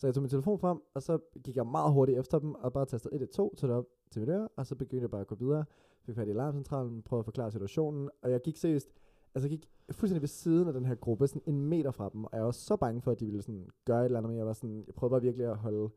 Så 0.00 0.06
jeg 0.06 0.14
tog 0.14 0.22
min 0.22 0.30
telefon 0.30 0.58
frem, 0.58 0.78
og 0.94 1.02
så 1.02 1.18
gik 1.44 1.56
jeg 1.56 1.66
meget 1.66 1.92
hurtigt 1.92 2.18
efter 2.18 2.38
dem, 2.38 2.54
og 2.54 2.72
bare 2.72 2.86
tastede 2.86 3.14
112, 3.14 3.56
tog 3.56 3.68
det 3.68 3.76
op 3.76 3.84
til 4.10 4.20
mit 4.20 4.28
øre, 4.28 4.48
og 4.56 4.66
så 4.66 4.74
begyndte 4.74 5.02
jeg 5.02 5.10
bare 5.10 5.20
at 5.20 5.26
gå 5.26 5.34
videre. 5.34 5.64
Fik 6.06 6.14
fat 6.14 6.28
i 6.28 6.30
alarmcentralen, 6.30 7.02
prøvede 7.02 7.20
at 7.20 7.24
forklare 7.24 7.50
situationen, 7.50 8.10
og 8.22 8.30
jeg 8.30 8.40
gik 8.40 8.56
seriøst, 8.56 8.88
altså 9.34 9.48
jeg 9.48 9.58
gik 9.58 9.68
fuldstændig 9.92 10.22
ved 10.22 10.28
siden 10.28 10.68
af 10.68 10.74
den 10.74 10.84
her 10.84 10.94
gruppe, 10.94 11.26
sådan 11.26 11.42
en 11.46 11.60
meter 11.60 11.90
fra 11.90 12.08
dem, 12.12 12.24
og 12.24 12.30
jeg 12.32 12.44
var 12.44 12.50
så 12.50 12.76
bange 12.76 13.02
for, 13.02 13.10
at 13.10 13.20
de 13.20 13.26
ville 13.26 13.42
sådan 13.42 13.68
gøre 13.84 14.00
et 14.00 14.04
eller 14.04 14.18
andet, 14.18 14.30
men 14.30 14.38
jeg 14.38 14.46
var 14.46 14.52
sådan, 14.52 14.84
jeg 14.86 14.94
prøvede 14.94 15.10
bare 15.12 15.22
virkelig 15.22 15.46
at 15.46 15.56
holde 15.56 15.88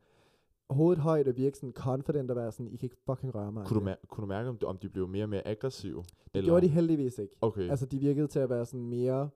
hovedet 0.70 1.02
højt 1.02 1.28
og 1.28 1.36
virke 1.36 1.56
sådan 1.56 1.72
confident 1.72 2.30
og 2.30 2.36
være 2.36 2.52
sådan, 2.52 2.68
I 2.68 2.76
kan 2.76 2.86
ikke 2.86 2.96
fucking 3.06 3.34
røre 3.34 3.52
mig. 3.52 3.66
Kunne, 3.66 3.80
du 3.80 3.84
mær- 3.84 4.06
kunne 4.08 4.22
du 4.22 4.26
mærke, 4.26 4.48
om 4.48 4.56
de, 4.58 4.66
om 4.66 4.78
de 4.78 4.88
blev 4.88 5.08
mere 5.08 5.24
og 5.24 5.28
mere 5.28 5.46
aggressive? 5.46 6.04
Det 6.34 6.44
gjorde 6.44 6.66
de 6.66 6.70
heldigvis 6.72 7.18
ikke. 7.18 7.36
Okay. 7.40 7.70
Altså, 7.70 7.86
de 7.86 7.98
virkede 7.98 8.26
til 8.26 8.38
at 8.38 8.50
være 8.50 8.66
sådan 8.66 8.86
mere 8.86 9.28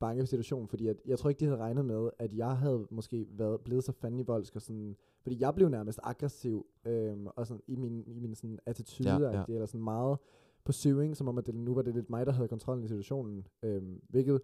bange 0.00 0.22
for 0.22 0.26
situationen, 0.26 0.68
fordi 0.68 0.86
at, 0.86 0.96
jeg 1.06 1.18
tror 1.18 1.30
ikke, 1.30 1.40
de 1.40 1.44
havde 1.44 1.58
regnet 1.58 1.84
med, 1.84 2.10
at 2.18 2.32
jeg 2.32 2.56
havde 2.56 2.86
måske 2.90 3.26
været 3.30 3.60
blevet 3.60 3.84
så 3.84 3.92
fanden 3.92 4.20
i 4.20 4.22
voldsk, 4.22 4.56
og 4.56 4.62
sådan, 4.62 4.96
fordi 5.22 5.40
jeg 5.40 5.54
blev 5.54 5.68
nærmest 5.68 6.00
aggressiv, 6.02 6.66
øhm, 6.84 7.26
og 7.26 7.46
sådan, 7.46 7.62
i 7.66 7.76
min, 7.76 8.04
i 8.06 8.12
min 8.14 8.34
sådan 8.34 8.58
attitude, 8.66 9.10
Ja, 9.10 9.18
ja, 9.18 9.30
ja. 9.30 9.44
ja. 9.48 9.54
eller 9.54 9.66
sådan 9.66 9.84
meget 9.84 10.18
pursuing, 10.64 11.16
som 11.16 11.28
om 11.28 11.38
at 11.38 11.46
det, 11.46 11.54
nu 11.54 11.74
var 11.74 11.82
det 11.82 11.94
lidt 11.94 12.10
mig, 12.10 12.26
der 12.26 12.32
havde 12.32 12.48
kontrollen 12.48 12.84
i 12.84 12.88
situationen, 12.88 13.46
øhm, 13.62 14.00
hvilket 14.08 14.40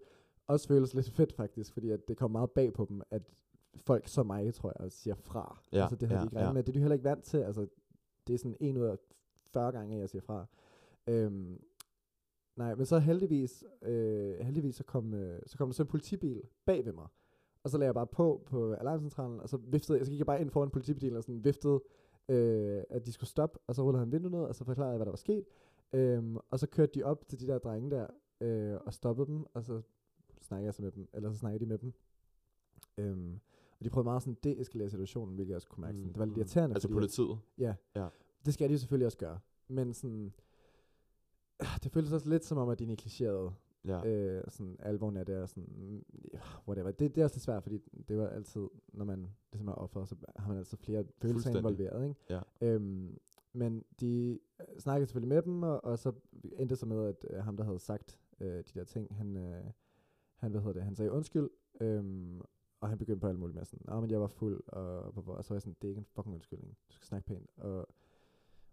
også 0.47 0.67
føles 0.67 0.93
lidt 0.93 1.09
fedt 1.09 1.33
faktisk, 1.33 1.73
fordi 1.73 1.89
at 1.89 2.07
det 2.07 2.17
kom 2.17 2.31
meget 2.31 2.51
bag 2.51 2.73
på 2.73 2.85
dem, 2.89 3.01
at 3.11 3.21
folk 3.75 4.07
som 4.07 4.25
mig, 4.25 4.53
tror 4.53 4.73
jeg, 4.79 4.91
siger 4.91 5.15
fra. 5.15 5.59
Ja, 5.73 5.81
altså, 5.81 5.95
det 5.95 6.07
havde 6.07 6.19
ja, 6.19 6.23
de 6.23 6.27
ikke 6.27 6.35
regnet 6.35 6.47
ja. 6.47 6.53
med. 6.53 6.63
Det 6.63 6.69
er 6.69 6.73
de 6.73 6.79
heller 6.79 6.93
ikke 6.93 7.03
vant 7.03 7.23
til. 7.23 7.37
Altså, 7.37 7.67
det 8.27 8.33
er 8.33 8.37
sådan 8.37 8.57
en 8.59 8.77
ud 8.77 8.83
af 8.83 8.97
40 9.53 9.71
gange, 9.71 9.97
jeg 9.97 10.09
siger 10.09 10.21
fra. 10.21 10.45
Øhm, 11.07 11.61
nej, 12.55 12.75
men 12.75 12.85
så 12.85 12.99
heldigvis, 12.99 13.63
øh, 13.81 14.39
heldigvis 14.39 14.75
så 14.75 14.83
kom, 14.83 15.13
øh, 15.13 15.39
så 15.45 15.57
kom 15.57 15.67
der 15.67 15.73
så 15.73 15.83
en 15.83 15.87
politibil 15.87 16.41
bag 16.65 16.85
ved 16.85 16.93
mig. 16.93 17.07
Og 17.63 17.69
så 17.69 17.77
lagde 17.77 17.87
jeg 17.87 17.93
bare 17.95 18.07
på 18.07 18.43
på 18.45 18.73
alarmcentralen, 18.73 19.39
og 19.39 19.49
så 19.49 19.57
viftede 19.57 19.97
jeg, 19.97 20.05
så 20.05 20.11
gik 20.11 20.19
jeg 20.19 20.25
bare 20.25 20.41
ind 20.41 20.49
foran 20.49 20.69
politibilen 20.69 21.15
og 21.17 21.23
sådan 21.23 21.43
viftede, 21.43 21.81
øh, 22.29 22.83
at 22.89 23.05
de 23.05 23.11
skulle 23.11 23.29
stoppe, 23.29 23.59
og 23.67 23.75
så 23.75 23.83
rullede 23.83 23.99
han 23.99 24.11
vinduet 24.11 24.31
ned, 24.31 24.39
og 24.41 24.55
så 24.55 24.63
forklarede 24.63 24.91
jeg, 24.91 24.97
hvad 24.97 25.05
der 25.05 25.11
var 25.11 25.17
sket. 25.17 25.45
Øhm, 25.93 26.37
og 26.49 26.59
så 26.59 26.67
kørte 26.67 26.91
de 26.99 27.03
op 27.03 27.27
til 27.27 27.39
de 27.39 27.47
der 27.47 27.57
drenge 27.57 27.91
der, 27.91 28.07
øh, 28.41 28.79
og 28.85 28.93
stoppede 28.93 29.27
dem, 29.27 29.45
og 29.53 29.63
så 29.63 29.81
snakkede 30.41 30.65
jeg 30.65 30.73
så 30.73 30.81
med 30.81 30.91
dem, 30.91 31.07
eller 31.13 31.31
så 31.31 31.37
snakkede 31.37 31.59
de 31.65 31.69
med 31.69 31.77
dem. 31.77 31.93
Øhm, 32.97 33.39
og 33.79 33.85
de 33.85 33.89
prøvede 33.89 34.05
meget 34.05 34.21
sådan 34.21 34.37
deeskalere 34.43 34.89
situationen, 34.89 35.35
hvilket 35.35 35.49
jeg 35.49 35.55
også 35.55 35.67
kunne 35.67 35.81
mærke. 35.81 35.97
Sådan. 35.97 36.09
Det 36.13 36.19
var 36.19 36.25
lidt 36.25 36.35
Mm. 36.35 36.39
irriterende, 36.39 36.73
Altså 36.75 36.87
fordi 36.87 36.93
at- 36.93 37.01
politiet? 37.01 37.39
Ja. 37.57 37.75
Ja. 37.95 38.07
Det 38.45 38.53
skal 38.53 38.69
de 38.69 38.79
selvfølgelig 38.79 39.05
også 39.05 39.17
gøre. 39.17 39.39
Men 39.67 39.93
sådan, 39.93 40.33
det 41.83 41.91
føles 41.91 42.11
også 42.11 42.29
lidt 42.29 42.45
som 42.45 42.57
om, 42.57 42.69
at 42.69 42.79
de 42.79 42.85
negligerede 42.85 43.51
Ja. 43.85 44.05
øh, 44.07 44.43
sådan 44.47 44.75
alvoren 44.79 45.17
af 45.17 45.25
det, 45.25 45.37
og 45.41 45.49
sådan, 45.49 45.69
mm, 45.77 46.03
whatever. 46.67 46.91
Det, 46.91 47.15
det 47.15 47.21
er 47.21 47.25
også 47.25 47.35
lidt 47.35 47.43
svært, 47.43 47.63
fordi 47.63 47.77
det 48.07 48.17
var 48.17 48.27
altid, 48.27 48.67
når 48.93 49.05
man 49.05 49.27
ligesom 49.51 49.67
er 49.67 49.73
offer, 49.73 50.05
så 50.05 50.15
har 50.35 50.47
man 50.47 50.57
altid 50.57 50.77
flere 50.77 51.03
følelser 51.21 51.57
involveret, 51.57 52.07
ikke? 52.07 52.19
Ja. 52.29 52.41
Øhm, 52.61 53.17
men 53.53 53.83
de 53.99 54.39
øh, 54.59 54.79
snakkede 54.79 55.05
selvfølgelig 55.07 55.29
med 55.35 55.41
dem, 55.41 55.63
og, 55.63 55.85
og 55.85 55.99
så 55.99 56.11
endte 56.43 56.69
det 56.69 56.77
så 56.77 56.85
med, 56.85 57.05
at 57.05 57.25
øh, 57.29 57.43
ham, 57.43 57.57
der 57.57 57.63
havde 57.63 57.79
sagt 57.79 58.19
øh, 58.39 58.47
de 58.57 58.63
der 58.79 58.83
ting, 58.83 59.15
han, 59.15 59.37
øh, 59.37 59.63
han, 60.35 60.51
hvad 60.51 60.61
hedder 60.61 60.73
det, 60.73 60.83
han 60.83 60.95
sagde 60.95 61.11
undskyld, 61.11 61.49
øhm, 61.81 62.41
og 62.81 62.89
han 62.89 62.97
begyndte 62.97 63.19
på 63.21 63.27
alt 63.27 63.39
muligt 63.39 63.55
med 63.55 63.65
sådan, 63.65 63.85
Nå, 63.85 64.01
men 64.01 64.11
jeg 64.11 64.21
var 64.21 64.27
fuld, 64.27 64.61
og, 64.67 65.01
og, 65.01 65.13
og 65.27 65.43
så 65.43 65.49
var 65.49 65.55
jeg 65.55 65.61
sådan, 65.61 65.75
det 65.81 65.87
er 65.87 65.89
ikke 65.89 65.99
en 65.99 66.05
fucking 66.15 66.35
undskyldning, 66.35 66.77
du 66.89 66.93
skal 66.93 67.05
snakke 67.07 67.27
pænt, 67.27 67.49
og 67.57 67.87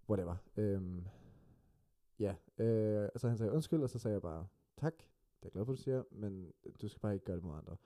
whatever. 0.09 0.37
Øhm, 0.57 1.05
ja, 2.21 2.35
øh, 2.65 3.09
og 3.15 3.21
så 3.21 3.29
han 3.29 3.39
sagde 3.39 3.53
undskyld, 3.53 3.83
og 3.83 3.91
så 3.91 3.99
sagde 3.99 4.13
jeg 4.13 4.23
bare, 4.23 4.47
tak, 4.77 4.93
det 4.97 5.03
er 5.03 5.45
jeg 5.45 5.53
glad 5.53 5.65
for, 5.65 5.73
du 5.73 5.79
siger, 5.79 6.03
men 6.11 6.53
du 6.83 6.89
skal 6.89 7.01
bare 7.01 7.15
ikke 7.15 7.25
gøre 7.25 7.37
det 7.37 7.45
mod 7.45 7.55
andre. 7.55 7.77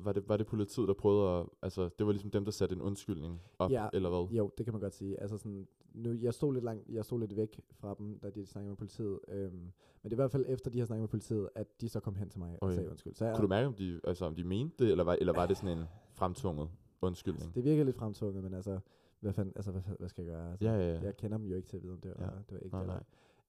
Var 0.00 0.12
det, 0.12 0.28
var 0.28 0.36
det 0.36 0.46
politiet, 0.46 0.88
der 0.88 0.94
prøvede 0.94 1.40
at... 1.40 1.46
Altså, 1.62 1.88
det 1.98 2.06
var 2.06 2.12
ligesom 2.12 2.30
dem, 2.30 2.44
der 2.44 2.52
satte 2.52 2.74
en 2.74 2.80
undskyldning 2.82 3.40
op, 3.58 3.70
Ja. 3.70 3.88
eller 3.92 4.08
hvad? 4.08 4.36
Jo, 4.36 4.50
det 4.58 4.66
kan 4.66 4.72
man 4.74 4.80
godt 4.80 4.94
sige. 4.94 5.20
Altså 5.20 5.36
sådan, 5.36 5.68
nu, 5.94 6.12
jeg 6.12 6.34
stod 6.34 6.52
lidt 6.52 6.64
langt, 6.64 6.88
jeg 6.88 7.04
stod 7.04 7.20
lidt 7.20 7.36
væk 7.36 7.60
fra 7.70 7.94
dem, 7.98 8.18
da 8.18 8.30
de 8.30 8.46
snakkede 8.46 8.70
med 8.70 8.76
politiet. 8.76 9.18
Øhm, 9.28 9.52
men 9.52 9.70
det 10.04 10.10
er 10.10 10.12
i 10.12 10.14
hvert 10.14 10.30
fald 10.30 10.44
efter, 10.48 10.70
de 10.70 10.78
har 10.78 10.86
snakket 10.86 11.02
med 11.02 11.08
politiet, 11.08 11.48
at 11.54 11.80
de 11.80 11.88
så 11.88 12.00
kom 12.00 12.14
hen 12.14 12.28
til 12.28 12.38
mig 12.38 12.52
og 12.52 12.58
Okay. 12.62 12.74
sagde 12.74 12.90
undskyld. 12.90 13.14
Så 13.14 13.24
jeg, 13.24 13.34
Kunne 13.34 13.42
du 13.42 13.48
mærke, 13.48 13.66
om 13.66 13.74
de, 13.74 14.00
altså, 14.04 14.24
om 14.24 14.34
de 14.34 14.44
mente 14.44 14.84
det, 14.84 14.90
eller 14.90 15.04
var, 15.04 15.14
eller 15.20 15.32
var 15.32 15.46
det 15.46 15.56
sådan 15.56 15.78
en 15.78 15.84
fremtvunget 16.12 16.70
undskyldning? 17.02 17.42
altså, 17.42 17.54
det 17.54 17.64
virker 17.64 17.84
lidt 17.84 17.96
fremtvunget, 17.96 18.42
men 18.44 18.54
altså, 18.54 18.80
hvad, 19.20 19.32
fanden, 19.32 19.52
altså, 19.56 19.70
hvad, 19.72 19.82
hvad 19.98 20.08
skal 20.08 20.24
jeg 20.24 20.32
gøre? 20.34 20.50
Altså, 20.50 20.64
Ja, 20.66 20.72
ja, 20.74 20.92
ja. 20.94 21.00
Jeg 21.00 21.16
kender 21.16 21.38
dem 21.38 21.46
jo 21.46 21.56
ikke 21.56 21.68
til 21.68 21.76
at 21.76 21.82
vide, 21.82 21.92
om 21.92 22.00
det 22.00 22.12
var, 22.18 22.24
Ja. 22.24 22.30
det 22.30 22.50
var 22.52 22.58
ikke 22.58 22.70
Nej, 22.76 22.80
det. 22.82 22.88
nej. 22.88 23.02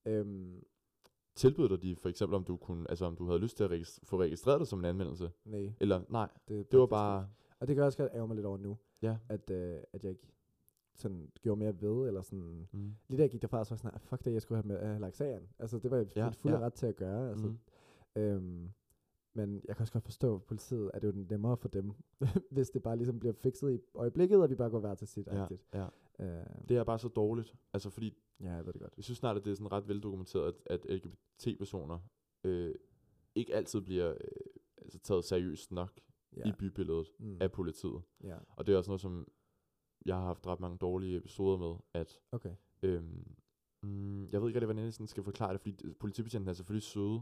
Øhm, 0.05 0.63
tilbød 1.35 1.69
dig 1.69 1.81
de 1.81 1.95
for 1.95 2.09
eksempel, 2.09 2.35
om 2.35 2.43
du 2.43 2.57
kunne, 2.57 2.89
altså 2.89 3.05
om 3.05 3.15
du 3.15 3.25
havde 3.25 3.39
lyst 3.39 3.57
til 3.57 3.63
at 3.63 3.71
registr- 3.71 3.99
få 4.03 4.21
registreret 4.21 4.59
dig 4.59 4.67
som 4.67 4.79
en 4.79 4.85
anmeldelse? 4.85 5.31
Nej, 5.45 5.73
Eller 5.79 6.01
nej, 6.09 6.29
det, 6.47 6.71
det 6.71 6.79
var 6.79 6.85
bare. 6.85 7.29
Og 7.59 7.67
det 7.67 7.75
gør 7.75 7.83
jeg 7.83 7.87
også 7.87 7.97
godt 7.97 8.11
ærge 8.15 8.27
mig 8.27 8.35
lidt 8.35 8.45
over 8.45 8.57
nu, 8.57 8.77
ja. 9.01 9.17
at, 9.29 9.49
øh, 9.49 9.79
at 9.93 10.03
jeg 10.03 10.09
ikke 10.11 10.27
sådan 10.95 11.31
gjorde 11.41 11.59
mere 11.59 11.81
ved, 11.81 12.07
eller 12.07 12.21
sådan... 12.21 12.67
Mm. 12.71 12.95
Lige 13.07 13.17
da 13.17 13.21
jeg 13.23 13.29
gik 13.29 13.41
derfra, 13.41 13.63
så 13.65 13.69
var 13.69 13.75
jeg 13.75 13.79
sådan, 13.79 13.93
"Ah, 13.95 13.99
fuck 14.01 14.25
det, 14.25 14.33
jeg 14.33 14.41
skulle 14.41 14.61
have, 14.63 14.67
med, 14.67 14.79
have 14.87 14.99
lagt 14.99 15.15
sagen. 15.15 15.49
Altså, 15.59 15.79
det 15.79 15.91
var 15.91 15.97
jeg 15.97 16.07
Ja, 16.15 16.29
fuld 16.29 16.53
ja. 16.53 16.59
ret 16.59 16.73
til 16.73 16.85
at 16.85 16.95
gøre. 16.95 17.29
Altså, 17.29 17.47
Mm. 17.47 18.21
øhm, 18.21 18.69
men 19.33 19.61
jeg 19.67 19.75
kan 19.75 19.83
også 19.83 19.93
godt 19.93 20.03
forstå, 20.03 20.35
at 20.35 20.43
politiet 20.43 20.91
er 20.93 20.99
det 20.99 21.07
jo 21.07 21.25
nemmere 21.29 21.57
for 21.57 21.67
dem, 21.67 21.91
hvis 22.51 22.69
det 22.69 22.83
bare 22.83 22.95
ligesom 22.97 23.19
bliver 23.19 23.33
fikset 23.33 23.71
i 23.73 23.79
øjeblikket, 23.93 24.41
og 24.41 24.49
vi 24.49 24.55
bare 24.55 24.69
går 24.69 24.79
hver 24.79 24.95
til 24.95 25.07
sit. 25.07 25.27
Ja, 25.27 25.47
ja. 25.73 25.87
Øh, 26.19 26.45
Det 26.69 26.77
er 26.77 26.83
bare 26.83 26.99
så 26.99 27.07
dårligt. 27.07 27.55
Altså 27.73 27.89
fordi, 27.89 28.13
ja, 28.41 28.51
jeg 28.53 28.65
ved 28.65 28.73
det 28.73 28.81
godt. 28.81 28.93
jeg 28.97 29.03
synes 29.03 29.17
snart, 29.17 29.37
at 29.37 29.45
det 29.45 29.51
er 29.51 29.55
sådan 29.55 29.71
ret 29.71 29.87
veldokumenteret, 29.87 30.55
at, 30.65 30.85
at 30.85 30.95
LGBT-personer 30.95 31.99
øh, 32.43 32.75
ikke 33.35 33.55
altid 33.55 33.81
bliver 33.81 34.11
øh, 34.11 34.17
altså 34.77 34.99
taget 34.99 35.25
seriøst 35.25 35.71
nok 35.71 35.99
Ja. 36.37 36.49
i 36.49 36.51
bybilledet 36.59 37.07
mm. 37.19 37.37
af 37.41 37.51
politiet. 37.51 38.01
Ja, 38.23 38.37
Og 38.57 38.67
det 38.67 38.73
er 38.73 38.77
også 38.77 38.89
noget, 38.89 39.01
som 39.01 39.27
jeg 40.05 40.15
har 40.15 40.23
haft 40.25 40.47
ret 40.47 40.59
mange 40.59 40.77
dårlige 40.77 41.17
episoder 41.17 41.57
med, 41.57 41.75
at 41.93 42.19
okay. 42.31 42.55
øhm, 42.83 43.35
mm, 43.83 44.27
jeg 44.31 44.41
ved 44.41 44.47
ikke 44.49 44.57
rigtig, 44.57 44.65
hvordan 44.65 44.83
jeg 44.83 44.93
sådan 44.93 45.07
skal 45.07 45.23
forklare 45.23 45.53
det, 45.53 45.61
fordi 45.61 45.93
politibetjenten 45.99 46.49
er 46.49 46.53
selvfølgelig 46.53 46.83
søde, 46.83 47.21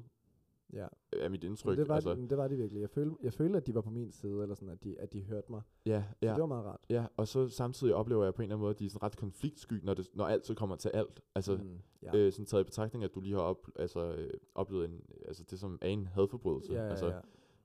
Ja. 0.74 0.88
er 1.14 1.30
mit 1.30 1.44
Men 1.44 1.50
indtryk. 1.52 1.78
det, 1.78 1.88
var 1.88 1.96
altså, 1.96 2.16
de, 2.16 2.30
det 2.30 2.38
var 2.38 2.48
de 2.48 2.56
virkelig. 2.58 2.82
Jeg 2.82 2.90
følte, 2.90 3.16
jeg 3.24 3.34
følte, 3.34 3.58
at 3.58 3.68
de 3.68 3.76
var 3.76 3.82
på 3.82 3.90
min 3.90 4.12
side, 4.12 4.42
eller 4.42 4.56
sådan, 4.56 4.70
at 4.70 4.84
de, 4.84 5.00
at 5.00 5.14
de 5.14 5.24
hørte 5.24 5.52
mig. 5.52 5.62
ja, 5.86 6.04
Så 6.10 6.16
ja, 6.22 6.32
det 6.34 6.40
var 6.40 6.46
meget 6.46 6.66
rart. 6.66 6.80
ja, 6.90 7.06
og 7.18 7.28
så 7.28 7.48
samtidig 7.48 7.96
oplever 7.96 8.24
jeg 8.24 8.34
på 8.34 8.42
en 8.42 8.44
eller 8.44 8.56
anden 8.56 8.62
måde, 8.62 8.72
at 8.72 8.80
de 8.80 8.86
er 8.86 8.90
sådan 8.90 9.04
ret 9.04 9.16
konfliktsky, 9.18 9.74
når, 9.84 9.94
det, 9.94 10.08
når 10.14 10.26
alt 10.26 10.46
så 10.46 10.54
kommer 10.54 10.76
til 10.76 10.90
alt. 10.90 11.22
Altså, 11.36 11.56
mm, 11.58 11.80
ja. 12.04 12.16
øh, 12.18 12.32
sådan 12.32 12.46
taget 12.46 12.62
i 12.62 12.66
betragtning, 12.66 13.04
at 13.04 13.16
du 13.16 13.20
lige 13.22 13.34
har 13.34 13.42
op, 13.42 13.68
altså, 13.76 14.14
øh, 14.16 14.30
oplevet 14.56 14.86
en, 14.86 15.02
altså, 15.28 15.44
det, 15.44 15.60
som 15.60 15.78
er 15.82 15.88
en 15.88 16.08
hadforbrydelse. 16.08 16.74
ja, 16.74 16.84
ja, 16.84 16.90
altså, 16.90 17.08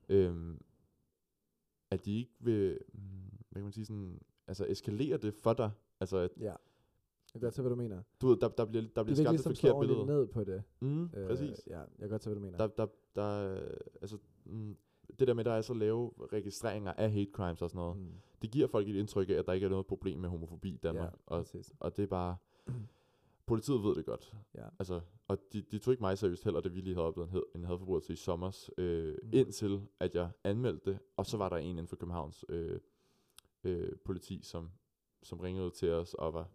ja. 0.09 0.15
Øhm, 0.15 0.61
at 1.91 2.05
de 2.05 2.17
ikke 2.17 2.31
vil, 2.39 2.79
mm, 2.93 2.99
hvad 3.49 3.59
kan 3.59 3.63
man 3.63 3.71
sige, 3.71 3.85
sådan, 3.85 4.19
altså 4.47 4.65
eskalere 4.69 5.17
det 5.17 5.33
for 5.33 5.53
dig. 5.53 5.71
Altså, 5.99 6.17
at, 6.17 6.31
ja. 6.39 6.53
Jeg 7.33 7.39
kan 7.39 7.45
godt 7.45 7.53
se, 7.53 7.61
hvad 7.61 7.69
du 7.69 7.75
mener. 7.75 8.01
du 8.21 8.27
ved, 8.27 8.37
der, 8.37 8.47
der 8.47 8.65
bliver, 8.65 8.85
der 8.95 9.01
er 9.01 9.03
bliver 9.03 9.15
skabt 9.15 9.27
et 9.27 9.31
ligesom 9.31 9.55
forkert 9.55 9.79
billede. 9.79 10.05
ned 10.05 10.27
på 10.27 10.43
det. 10.43 10.63
Mm, 10.79 11.03
øh, 11.03 11.27
præcis. 11.27 11.67
ja, 11.67 11.79
jeg 11.79 11.87
kan 11.99 12.09
godt 12.09 12.23
se, 12.23 12.29
hvad 12.29 12.35
du 12.35 12.41
mener. 12.41 12.57
Der, 12.57 12.67
der, 12.67 12.87
der, 13.15 13.59
altså, 14.01 14.17
mm, 14.45 14.77
det 15.19 15.27
der 15.27 15.33
med, 15.33 15.43
der 15.43 15.51
er 15.51 15.61
så 15.61 15.73
lave 15.73 16.11
registreringer 16.33 16.93
af 16.93 17.11
hate 17.11 17.31
crimes 17.33 17.61
og 17.61 17.69
sådan 17.69 17.79
noget, 17.79 17.97
mm. 17.97 18.13
det 18.41 18.51
giver 18.51 18.67
folk 18.67 18.89
et 18.89 18.95
indtryk 18.95 19.29
af, 19.29 19.33
at 19.33 19.45
der 19.45 19.53
ikke 19.53 19.65
er 19.65 19.69
noget 19.69 19.85
problem 19.85 20.19
med 20.19 20.29
homofobi 20.29 20.69
i 20.73 20.77
Danmark. 20.77 21.11
ja, 21.11 21.35
og, 21.35 21.43
præcis. 21.43 21.73
og 21.79 21.97
det 21.97 22.03
er 22.03 22.07
bare, 22.07 22.35
politiet 23.45 23.83
ved 23.83 23.95
det 23.95 24.05
godt. 24.05 24.33
Ja. 24.55 24.67
Altså, 24.79 25.01
og 25.27 25.37
de, 25.53 25.61
de 25.61 25.79
tog 25.79 25.91
ikke 25.91 26.03
mig 26.03 26.17
seriøst 26.17 26.43
heller, 26.43 26.61
da 26.61 26.69
vi 26.69 26.81
lige 26.81 26.95
havde 26.95 27.07
oplevet 27.07 27.27
en, 27.27 27.33
had, 27.33 27.41
en 27.55 27.63
hadforbrydelse 27.63 28.13
i 28.13 28.15
sommers, 28.15 28.69
øh, 28.77 29.15
mm. 29.23 29.29
indtil 29.33 29.81
at 29.99 30.15
jeg 30.15 30.29
anmeldte 30.43 30.91
det, 30.91 30.99
og 31.17 31.25
så 31.25 31.37
var 31.37 31.49
der 31.49 31.57
en 31.57 31.69
inden 31.69 31.87
for 31.87 31.95
Københavns 31.95 32.45
øh, 32.49 32.79
øh, 33.63 33.91
politi, 34.05 34.39
som, 34.43 34.69
som 35.23 35.39
ringede 35.39 35.69
til 35.69 35.89
os 35.89 36.13
og 36.13 36.33
var 36.33 36.49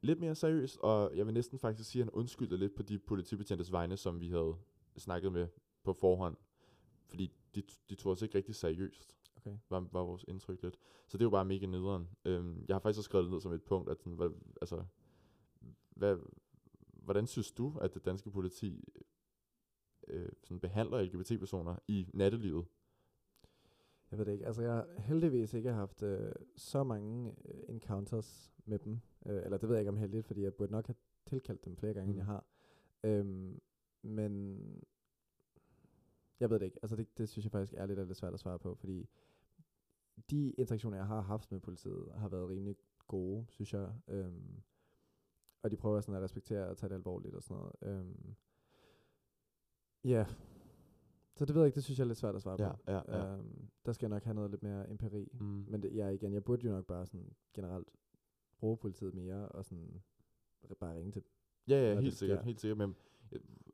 lidt 0.00 0.20
mere 0.20 0.34
seriøs, 0.34 0.76
og 0.76 1.16
jeg 1.16 1.26
vil 1.26 1.34
næsten 1.34 1.58
faktisk 1.58 1.90
sige, 1.90 2.02
at 2.02 2.06
han 2.06 2.14
undskyldte 2.14 2.56
lidt 2.56 2.74
på 2.74 2.82
de 2.82 2.98
politibetjentes 2.98 3.72
vegne, 3.72 3.96
som 3.96 4.20
vi 4.20 4.28
havde 4.28 4.54
snakket 4.96 5.32
med 5.32 5.46
på 5.82 5.92
forhånd, 5.92 6.36
fordi 7.06 7.32
de, 7.54 7.62
de 7.90 7.94
tog 7.94 8.12
os 8.12 8.22
ikke 8.22 8.38
rigtig 8.38 8.54
seriøst, 8.54 9.14
Okay. 9.46 9.58
var, 9.68 9.88
var 9.92 10.04
vores 10.04 10.24
indtryk 10.28 10.62
lidt. 10.62 10.76
Så 11.08 11.18
det 11.18 11.24
jo 11.24 11.30
bare 11.30 11.44
mega 11.44 11.66
nederen. 11.66 12.08
Øhm, 12.24 12.64
jeg 12.68 12.74
har 12.74 12.80
faktisk 12.80 12.98
også 12.98 13.08
skrevet 13.08 13.24
det 13.24 13.32
ned 13.32 13.40
som 13.40 13.52
et 13.52 13.62
punkt, 13.62 13.90
at 13.90 13.98
sådan, 13.98 14.16
hvad, 14.16 14.30
altså, 14.60 14.84
hvad, 15.90 16.16
hvordan 16.92 17.26
synes 17.26 17.52
du, 17.52 17.78
at 17.80 17.94
det 17.94 18.04
danske 18.04 18.30
politi 18.30 18.84
øh, 20.08 20.28
sådan 20.44 20.60
behandler 20.60 21.02
LGBT-personer 21.02 21.76
i 21.88 22.06
nattelivet? 22.14 22.66
Jeg 24.10 24.18
ved 24.18 24.26
det 24.26 24.32
ikke. 24.32 24.46
Altså, 24.46 24.62
jeg 24.62 24.72
har 24.72 24.86
heldigvis 24.98 25.54
ikke 25.54 25.72
haft 25.72 26.02
øh, 26.02 26.32
så 26.56 26.84
mange 26.84 27.34
øh, 27.44 27.60
encounters 27.68 28.52
med 28.64 28.78
dem. 28.78 29.00
Øh, 29.26 29.42
eller 29.44 29.58
det 29.58 29.68
ved 29.68 29.76
jeg 29.76 29.80
ikke 29.80 29.88
om 29.90 29.96
heldigt, 29.96 30.26
fordi 30.26 30.42
jeg 30.42 30.54
burde 30.54 30.72
nok 30.72 30.86
have 30.86 30.96
tilkaldt 31.26 31.64
dem 31.64 31.76
flere 31.76 31.94
gange, 31.94 32.06
mm. 32.06 32.10
end 32.10 32.14
Mm. 32.14 32.18
jeg 32.18 32.26
har. 32.26 32.44
Øhm, 33.04 33.60
men 34.02 34.58
jeg 36.40 36.50
ved 36.50 36.58
det 36.58 36.66
ikke. 36.66 36.78
Altså, 36.82 36.96
det, 36.96 37.18
det 37.18 37.28
synes 37.28 37.44
jeg 37.44 37.52
faktisk 37.52 37.74
ærligt 37.74 37.98
er 37.98 38.04
lidt 38.04 38.16
svært 38.16 38.34
at 38.34 38.40
svare 38.40 38.58
på, 38.58 38.74
fordi 38.74 39.08
de 40.30 40.50
interaktioner, 40.50 40.96
jeg 40.96 41.06
har 41.06 41.20
haft 41.20 41.52
med 41.52 41.60
politiet, 41.60 42.12
har 42.14 42.28
været 42.28 42.48
rimelig 42.48 42.76
gode, 43.06 43.46
synes 43.48 43.72
jeg. 43.74 43.92
Øhm, 44.08 44.62
og 45.62 45.70
de 45.70 45.76
prøver 45.76 46.00
sådan 46.00 46.14
at 46.14 46.22
respektere 46.22 46.68
og 46.68 46.76
tage 46.76 46.88
det 46.90 46.94
alvorligt 46.94 47.34
og 47.34 47.42
sådan 47.42 47.56
noget. 47.56 47.72
Øhm, 47.82 48.34
ja. 50.04 50.26
Så 51.36 51.44
det 51.44 51.54
ved 51.54 51.62
jeg 51.62 51.66
ikke, 51.66 51.74
det 51.76 51.84
synes 51.84 51.98
jeg 51.98 52.04
er 52.04 52.08
lidt 52.08 52.18
svært 52.18 52.34
at 52.36 52.42
svare 52.42 52.56
Ja, 52.62 52.72
på. 52.72 52.78
ja, 52.88 53.00
ja. 53.18 53.34
Øhm, 53.34 53.68
der 53.86 53.92
skal 53.92 54.06
jeg 54.06 54.10
nok 54.10 54.22
have 54.24 54.34
noget 54.34 54.50
lidt 54.50 54.62
mere 54.62 54.90
empiri. 54.90 55.28
Mm. 55.32 55.64
Men 55.68 55.82
det, 55.82 55.96
ja, 55.96 56.08
igen, 56.08 56.32
jeg 56.32 56.44
burde 56.44 56.66
jo 56.66 56.72
nok 56.72 56.86
bare 56.86 57.06
sådan 57.06 57.32
generelt 57.54 57.88
bruge 58.60 58.76
politiet 58.76 59.14
mere, 59.14 59.48
og 59.48 59.64
sådan 59.64 60.02
bare 60.80 60.96
ringe 60.96 61.12
til 61.12 61.22
dem. 61.22 61.30
Ja, 61.68 61.74
ja, 61.82 61.88
når 61.88 61.94
det 61.94 62.02
helt 62.02 62.16
sikkert, 62.16 62.44
helt 62.44 62.60
sikkert. 62.60 62.78
Men 62.78 62.94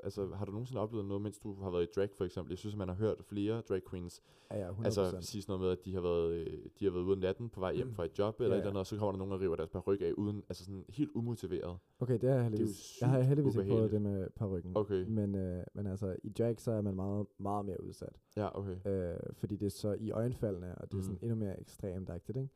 altså, 0.04 0.26
har 0.34 0.44
du 0.44 0.50
nogensinde 0.52 0.80
oplevet 0.80 1.06
noget, 1.06 1.22
mens 1.22 1.38
du 1.38 1.54
har 1.62 1.70
været 1.70 1.82
i 1.82 1.88
drag 1.96 2.10
for 2.16 2.24
eksempel? 2.24 2.50
Jeg 2.52 2.58
synes, 2.58 2.74
at 2.74 2.78
man 2.78 2.88
har 2.88 2.94
hørt 2.94 3.24
flere 3.24 3.60
drag 3.60 3.82
queens 3.90 4.22
Ja, 4.50 4.58
ja, 4.66 4.70
100%. 4.72 4.84
altså, 4.84 5.16
sige 5.20 5.42
sådan 5.42 5.52
noget 5.52 5.60
med, 5.60 5.70
at 5.78 5.84
de 5.84 5.94
har 5.94 6.00
været, 6.00 6.32
øh, 6.32 6.58
de 6.80 6.84
har 6.84 6.92
været 6.92 7.02
ude 7.02 7.20
natten 7.20 7.48
på 7.48 7.60
vej 7.60 7.74
hjem 7.74 7.86
Mm. 7.86 7.94
fra 7.94 8.04
et 8.04 8.18
job 8.18 8.40
eller 8.40 8.48
Ja, 8.48 8.54
ja, 8.54 8.56
et 8.56 8.60
eller 8.60 8.70
andet, 8.70 8.80
og 8.80 8.86
så 8.86 8.96
kommer 8.96 9.12
der 9.12 9.18
nogen 9.18 9.32
og 9.32 9.40
river 9.40 9.56
deres 9.56 9.70
paryk 9.70 10.00
af 10.02 10.12
uden, 10.12 10.42
altså 10.48 10.64
sådan 10.64 10.84
helt 10.88 11.10
umotiveret. 11.14 11.78
okay, 12.00 12.18
det 12.20 12.22
har 12.22 12.36
jeg 12.36 12.38
Det 12.38 12.44
er 12.44 12.48
heldigvis. 12.50 12.98
Jeg 13.00 13.08
har 13.08 13.20
heldigvis 13.20 13.56
ikke 13.56 13.70
prøvet 13.70 13.90
det 13.92 14.02
med 14.02 14.28
parrykken. 14.30 14.72
Okay, 14.76 15.04
Men, 15.08 15.34
øh, 15.34 15.64
men 15.74 15.86
altså, 15.86 16.16
i 16.22 16.28
drag, 16.28 16.60
så 16.60 16.70
er 16.70 16.80
man 16.80 16.94
meget, 16.96 17.26
meget 17.38 17.64
mere 17.66 17.82
udsat. 17.84 18.16
ja, 18.36 18.58
okay. 18.58 18.76
Øh, 19.14 19.18
fordi 19.32 19.56
det 19.56 19.66
er 19.66 19.70
så 19.70 19.92
i 20.00 20.10
øjenfaldene, 20.10 20.74
og 20.78 20.92
det 20.92 20.98
er 20.98 21.02
sådan 21.02 21.18
Mm. 21.22 21.24
endnu 21.30 21.36
mere 21.36 21.60
ekstremt 21.60 22.10
ikke? 22.28 22.48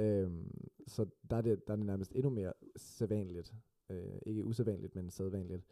Øhm, 0.00 0.68
så 0.86 1.06
der 1.30 1.36
er, 1.36 1.40
det, 1.40 1.66
der 1.66 1.72
er 1.72 1.76
det 1.76 1.86
nærmest 1.86 2.12
endnu 2.14 2.30
mere 2.30 2.52
sædvanligt, 2.76 3.54
øh, 3.90 4.18
ikke 4.26 4.44
usædvanligt, 4.44 4.94
men 4.94 5.10
sædvanligt, 5.10 5.64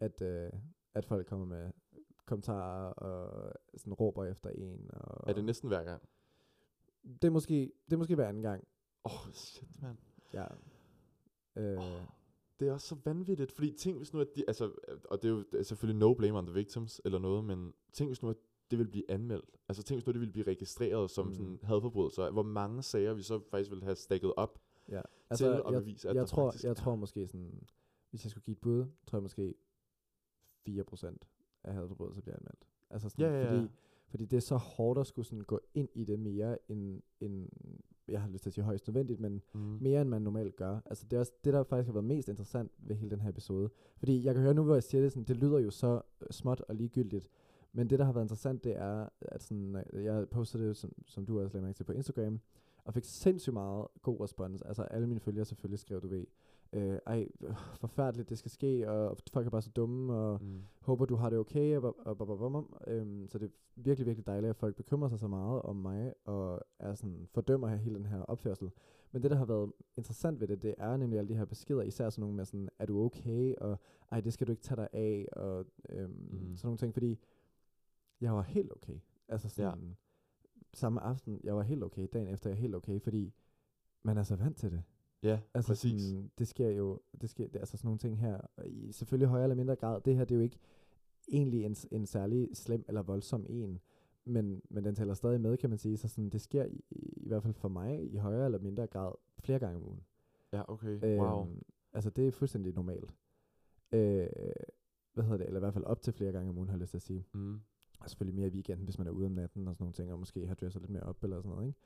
at, 0.00 0.22
øh, 0.22 0.50
at 0.94 1.04
folk 1.04 1.26
kommer 1.26 1.46
med 1.46 1.70
kommentarer 2.26 2.92
og 2.92 3.52
sådan 3.76 3.92
råber 3.94 4.24
efter 4.24 4.50
en. 4.50 4.90
Og 4.92 5.30
Er 5.30 5.34
det 5.34 5.44
næsten 5.44 5.68
hver 5.68 5.84
gang? 5.84 6.02
det 7.22 7.24
er 7.24 7.30
måske, 7.30 7.72
det 7.86 7.92
er 7.92 7.96
måske 7.96 8.14
hver 8.14 8.28
anden 8.28 8.42
gang, 8.42 8.64
Åh, 9.04 9.26
oh, 9.26 9.32
shit, 9.32 9.82
mand. 9.82 9.96
ja. 10.32 10.46
Øh, 11.56 11.78
Åh, 11.78 12.00
Det 12.60 12.68
er 12.68 12.72
også 12.72 12.86
så 12.86 12.96
vanvittigt, 13.04 13.52
fordi 13.52 13.72
tænk 13.72 13.96
hvis 13.96 14.12
nu, 14.12 14.20
at 14.20 14.28
de, 14.36 14.44
altså, 14.48 14.72
og 15.04 15.22
det 15.22 15.28
er 15.28 15.32
jo 15.32 15.42
det 15.52 15.58
er 15.58 15.62
selvfølgelig 15.62 15.98
no 15.98 16.14
blame 16.14 16.38
on 16.38 16.46
the 16.46 16.54
victims 16.54 17.00
eller 17.04 17.18
noget, 17.18 17.44
men 17.44 17.72
tænk 17.92 18.08
hvis 18.08 18.22
nu, 18.22 18.28
at 18.30 18.36
det 18.70 18.78
vil 18.78 18.88
blive 18.88 19.10
anmeldt. 19.10 19.50
Altså 19.68 19.82
tænk 19.82 19.96
hvis 19.98 20.06
nu, 20.06 20.12
det 20.12 20.20
ville 20.20 20.32
blive 20.32 20.46
registreret 20.46 21.10
som 21.10 21.26
Mm. 21.26 21.32
sådan 21.34 21.58
hadforbrydelser. 21.62 22.30
Hvor 22.30 22.42
mange 22.42 22.82
sager 22.82 23.14
vi 23.14 23.22
så 23.22 23.40
faktisk 23.50 23.70
ville 23.70 23.84
have 23.84 23.96
stakket 23.96 24.32
op 24.36 24.58
ja. 24.88 25.00
altså, 25.30 25.44
til 25.44 25.52
at 25.52 25.72
jeg, 25.72 25.80
bevise, 25.82 26.08
at 26.08 26.14
jeg, 26.14 26.20
der 26.20 26.26
tror, 26.26 26.46
faktisk 26.50 26.64
jeg 26.64 26.70
er. 26.70 26.74
tror 26.74 26.96
måske 26.96 27.26
sådan, 27.28 27.62
hvis 28.10 28.24
jeg 28.24 28.30
skulle 28.30 28.44
give 28.44 28.52
et 28.52 28.60
bud, 28.60 28.86
tror 29.06 29.18
jeg 29.18 29.22
måske 29.22 29.54
4% 30.68 31.16
af 31.64 31.74
hadforbrydelser 31.74 32.22
bliver 32.22 32.36
anmeldt. 32.36 32.66
Altså 32.90 33.08
sådan, 33.08 33.24
Ja, 33.24 33.30
ja, 33.40 33.44
ja. 33.44 33.50
Fordi, 33.58 33.68
fordi 34.08 34.24
det 34.24 34.36
er 34.36 34.40
så 34.40 34.56
hårdt 34.56 34.98
at 34.98 35.06
skulle 35.06 35.26
sådan 35.26 35.44
gå 35.44 35.60
ind 35.74 35.88
i 35.94 36.04
det 36.04 36.18
mere 36.18 36.58
end, 36.68 37.02
end, 37.20 37.48
jeg 38.08 38.20
har 38.22 38.28
lyst 38.28 38.42
til 38.42 38.50
at 38.50 38.54
sige 38.54 38.64
højst 38.64 38.86
nødvendigt, 38.88 39.20
men 39.20 39.42
Mm. 39.52 39.60
mere 39.60 40.00
end 40.00 40.08
man 40.10 40.22
normalt 40.22 40.56
gør. 40.56 40.80
Altså 40.86 41.06
det 41.10 41.16
er 41.16 41.20
også 41.20 41.32
det, 41.44 41.52
der 41.52 41.62
faktisk 41.64 41.86
har 41.86 41.92
været 41.92 42.04
mest 42.04 42.28
interessant 42.28 42.72
ved 42.78 42.96
hele 42.96 43.10
den 43.10 43.20
her 43.20 43.28
episode. 43.30 43.70
Fordi 43.98 44.24
jeg 44.24 44.34
kan 44.34 44.42
høre 44.42 44.54
nu, 44.54 44.62
hvor 44.64 44.74
jeg 44.74 44.82
siger 44.82 45.02
det, 45.02 45.12
sådan, 45.12 45.24
det 45.24 45.36
lyder 45.36 45.58
jo 45.58 45.70
så 45.70 46.00
øh, 46.20 46.28
småt 46.30 46.60
og 46.60 46.74
ligegyldigt, 46.74 47.28
men 47.72 47.90
det, 47.90 47.98
der 47.98 48.04
har 48.04 48.12
været 48.12 48.24
interessant, 48.24 48.64
det 48.64 48.76
er, 48.76 49.08
at 49.20 49.42
sådan, 49.42 49.84
øh, 49.92 50.04
jeg 50.04 50.28
postede 50.28 50.68
det, 50.68 50.76
som, 50.76 50.92
som 51.06 51.26
du 51.26 51.40
også 51.40 51.56
lagde 51.56 51.64
mærke 51.64 51.76
til 51.76 51.84
på 51.84 51.92
Instagram, 51.92 52.40
og 52.84 52.94
fik 52.94 53.04
sindssygt 53.04 53.54
meget 53.54 53.86
god 54.02 54.20
respons. 54.20 54.62
Altså 54.62 54.82
alle 54.82 55.06
mine 55.06 55.20
følgere 55.20 55.44
selvfølgelig 55.44 55.78
skrev, 55.78 56.00
du 56.02 56.08
ved, 56.08 56.26
øh, 56.72 56.98
ej, 57.06 57.28
forfærdeligt, 57.80 58.28
det 58.30 58.38
skal 58.38 58.50
ske, 58.50 58.90
og 58.90 59.18
folk 59.32 59.46
er 59.46 59.50
bare 59.50 59.62
så 59.62 59.70
dumme, 59.70 60.14
og 60.14 60.42
Mm. 60.42 60.62
håber, 60.80 61.04
du 61.04 61.14
har 61.14 61.30
det 61.30 61.38
okay, 61.38 61.76
og, 61.76 61.82
og, 61.84 62.20
og, 62.20 62.28
og, 62.28 62.54
og, 62.54 62.66
øhm, 62.86 63.28
så 63.28 63.38
det 63.38 63.46
er 63.46 63.50
virkelig, 63.76 64.06
virkelig 64.06 64.26
dejligt, 64.26 64.50
at 64.50 64.56
folk 64.56 64.76
bekymrer 64.76 65.08
sig 65.08 65.18
så 65.18 65.28
meget 65.28 65.62
om 65.62 65.76
mig, 65.76 66.12
og 66.24 66.60
er 66.78 66.94
sådan, 66.94 67.28
fordømmer 67.34 67.68
her 67.68 67.76
hele 67.76 67.94
den 67.94 68.06
her 68.06 68.20
opførsel. 68.22 68.70
Men 69.12 69.22
det, 69.22 69.30
der 69.30 69.36
har 69.36 69.44
været 69.44 69.72
interessant 69.96 70.40
ved 70.40 70.48
det, 70.48 70.62
det 70.62 70.74
er 70.78 70.96
nemlig 70.96 71.18
alle 71.18 71.28
de 71.28 71.34
her 71.34 71.44
beskeder, 71.44 71.82
især 71.82 72.10
sådan 72.10 72.20
nogle 72.20 72.36
med 72.36 72.44
sådan, 72.44 72.68
er 72.78 72.86
du 72.86 73.04
okay, 73.04 73.54
og 73.60 73.78
ej, 74.10 74.20
det 74.20 74.32
skal 74.32 74.46
du 74.46 74.52
ikke 74.52 74.62
tage 74.62 74.76
dig 74.76 74.88
af, 74.92 75.28
og 75.32 75.64
øhm. 75.88 76.10
Mm. 76.30 76.56
sådan 76.56 76.66
nogle 76.66 76.78
ting, 76.78 76.92
fordi 76.92 77.18
jeg 78.20 78.32
var 78.32 78.42
helt 78.42 78.72
okay. 78.72 78.98
Altså 79.28 79.48
sådan, 79.48 79.88
ja. 79.88 79.94
samme 80.74 81.00
aften, 81.00 81.40
jeg 81.44 81.56
var 81.56 81.62
helt 81.62 81.84
okay, 81.84 82.08
dagen 82.12 82.28
efter, 82.28 82.50
jeg 82.50 82.56
er 82.56 82.60
helt 82.60 82.74
okay, 82.74 83.00
fordi 83.00 83.34
man 84.02 84.18
er 84.18 84.22
så 84.22 84.36
vant 84.36 84.56
til 84.56 84.70
det. 84.70 84.82
Ja, 85.22 85.40
Altså 85.54 85.70
præcis. 85.70 86.02
Sådan, 86.02 86.30
det 86.38 86.48
sker 86.48 86.68
jo, 86.68 87.00
det 87.20 87.30
sker, 87.30 87.48
det, 87.48 87.58
altså 87.58 87.76
sådan 87.76 87.86
nogle 87.86 87.98
ting 87.98 88.18
her, 88.18 88.40
i 88.66 88.92
selvfølgelig 88.92 89.28
højere 89.28 89.44
eller 89.44 89.56
mindre 89.56 89.76
grad, 89.76 90.00
det 90.00 90.16
her, 90.16 90.24
det 90.24 90.34
er 90.34 90.38
jo 90.38 90.42
ikke 90.42 90.58
egentlig 91.28 91.64
en, 91.64 91.76
en 91.90 92.06
særlig 92.06 92.48
slem 92.54 92.84
eller 92.88 93.02
voldsom 93.02 93.46
en, 93.48 93.80
men, 94.24 94.62
men 94.70 94.84
den 94.84 94.94
tæller 94.94 95.14
stadig 95.14 95.40
med, 95.40 95.56
kan 95.56 95.70
man 95.70 95.78
sige, 95.78 95.96
så 95.96 96.08
sådan, 96.08 96.30
det 96.30 96.40
sker 96.40 96.64
i, 96.64 96.84
i 97.16 97.28
hvert 97.28 97.42
fald 97.42 97.54
for 97.54 97.68
mig 97.68 98.12
i 98.12 98.16
højere 98.16 98.44
eller 98.44 98.58
mindre 98.58 98.86
grad 98.86 99.12
flere 99.38 99.58
gange 99.58 99.76
om 99.76 99.82
ugen. 99.82 100.00
Ja, 100.52 100.72
okay. 100.72 101.18
Wow. 101.18 101.42
Øhm, 101.42 101.62
altså 101.92 102.10
det 102.10 102.26
er 102.26 102.32
fuldstændig 102.32 102.74
normalt. 102.74 103.14
Øh, 103.92 104.28
hvad 105.14 105.24
hedder 105.24 105.36
det, 105.36 105.46
eller 105.46 105.58
i 105.58 105.64
hvert 105.64 105.74
fald 105.74 105.84
op 105.84 106.02
til 106.02 106.12
flere 106.12 106.32
gange 106.32 106.50
om 106.50 106.56
ugen, 106.56 106.68
har 106.68 106.76
jeg 106.76 106.80
lyst 106.80 106.90
til 106.90 106.98
at 106.98 107.02
sige. 107.02 107.26
Mm. 107.32 107.60
Og 108.00 108.10
selvfølgelig 108.10 108.36
mere 108.36 108.46
i 108.48 108.50
weekenden, 108.50 108.84
hvis 108.84 108.98
man 108.98 109.06
er 109.06 109.10
ude 109.10 109.26
om 109.26 109.32
natten 109.32 109.68
og 109.68 109.74
sådan 109.74 109.82
nogle 109.84 109.92
ting, 109.94 110.12
og 110.12 110.18
måske 110.18 110.46
har 110.46 110.54
dresset 110.54 110.82
lidt 110.82 110.90
mere 110.92 111.02
op 111.02 111.24
eller 111.24 111.36
sådan 111.40 111.50
noget, 111.50 111.66
ikke? 111.66 111.78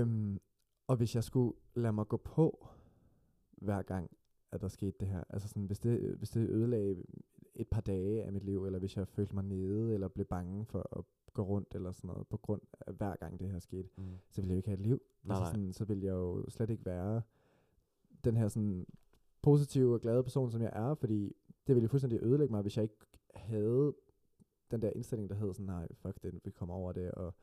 Øhm, 0.00 0.40
og 0.86 0.96
hvis 0.96 1.14
jeg 1.14 1.24
skulle 1.24 1.56
lade 1.74 1.92
mig 1.92 2.08
gå 2.08 2.16
på, 2.16 2.68
hver 3.50 3.82
gang, 3.82 4.10
at 4.52 4.60
der 4.60 4.68
skete 4.68 4.96
det 5.00 5.08
her, 5.08 5.24
altså 5.30 5.48
sådan, 5.48 5.64
hvis 5.66 5.78
det, 5.78 6.14
hvis 6.16 6.30
det 6.30 6.48
ødelagde 6.50 7.02
et 7.54 7.68
par 7.68 7.80
dage 7.80 8.22
af 8.24 8.32
mit 8.32 8.44
liv, 8.44 8.64
eller 8.64 8.78
hvis 8.78 8.96
jeg 8.96 9.08
følte 9.08 9.34
mig 9.34 9.44
nede, 9.44 9.94
eller 9.94 10.08
blev 10.08 10.26
bange 10.26 10.64
for 10.64 10.98
at 10.98 11.04
gå 11.32 11.42
rundt, 11.42 11.74
eller 11.74 11.92
sådan 11.92 12.08
noget, 12.08 12.26
på 12.28 12.36
grund 12.36 12.60
af 12.86 12.94
hver 12.94 13.16
gang 13.16 13.38
det 13.40 13.48
her 13.50 13.58
skete, 13.58 13.88
Mm. 13.96 14.04
så 14.30 14.40
ville 14.40 14.50
jeg 14.50 14.54
jo 14.54 14.58
ikke 14.58 14.68
have 14.68 14.78
et 14.80 14.86
liv. 14.86 15.02
Nej, 15.22 15.36
altså 15.36 15.50
sådan, 15.50 15.72
så 15.72 15.84
ville 15.84 16.04
jeg 16.04 16.12
jo 16.12 16.44
slet 16.50 16.70
ikke 16.70 16.86
være 16.86 17.22
den 18.24 18.36
her 18.36 18.48
sådan 18.48 18.86
positive 19.42 19.94
og 19.94 20.00
glade 20.00 20.22
person, 20.22 20.50
som 20.50 20.62
jeg 20.62 20.70
er, 20.72 20.94
fordi 20.94 21.22
det 21.66 21.74
ville 21.74 21.82
jo 21.82 21.88
fuldstændig 21.88 22.22
ødelægge 22.22 22.52
mig, 22.52 22.62
hvis 22.62 22.76
jeg 22.76 22.82
ikke 22.82 22.96
havde 23.34 23.94
den 24.70 24.82
der 24.82 24.90
indstilling, 24.90 25.28
der 25.30 25.34
hedder 25.36 25.52
sådan, 25.52 25.66
nej, 25.66 25.88
fuck 25.94 26.22
det, 26.22 26.40
vi 26.44 26.50
kommer 26.50 26.74
over 26.74 26.92
det, 26.92 27.10
og 27.10 27.34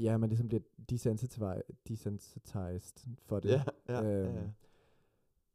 ja, 0.00 0.16
man 0.16 0.28
ligesom 0.28 0.48
bliver 0.48 0.62
desensitized, 0.90 1.62
desensitized 1.88 3.08
for 3.22 3.40
det. 3.40 3.48
Ja, 3.48 3.62
ja, 3.88 4.00
ja, 4.02 4.22
Øhm, 4.26 4.34
ja. 4.36 4.42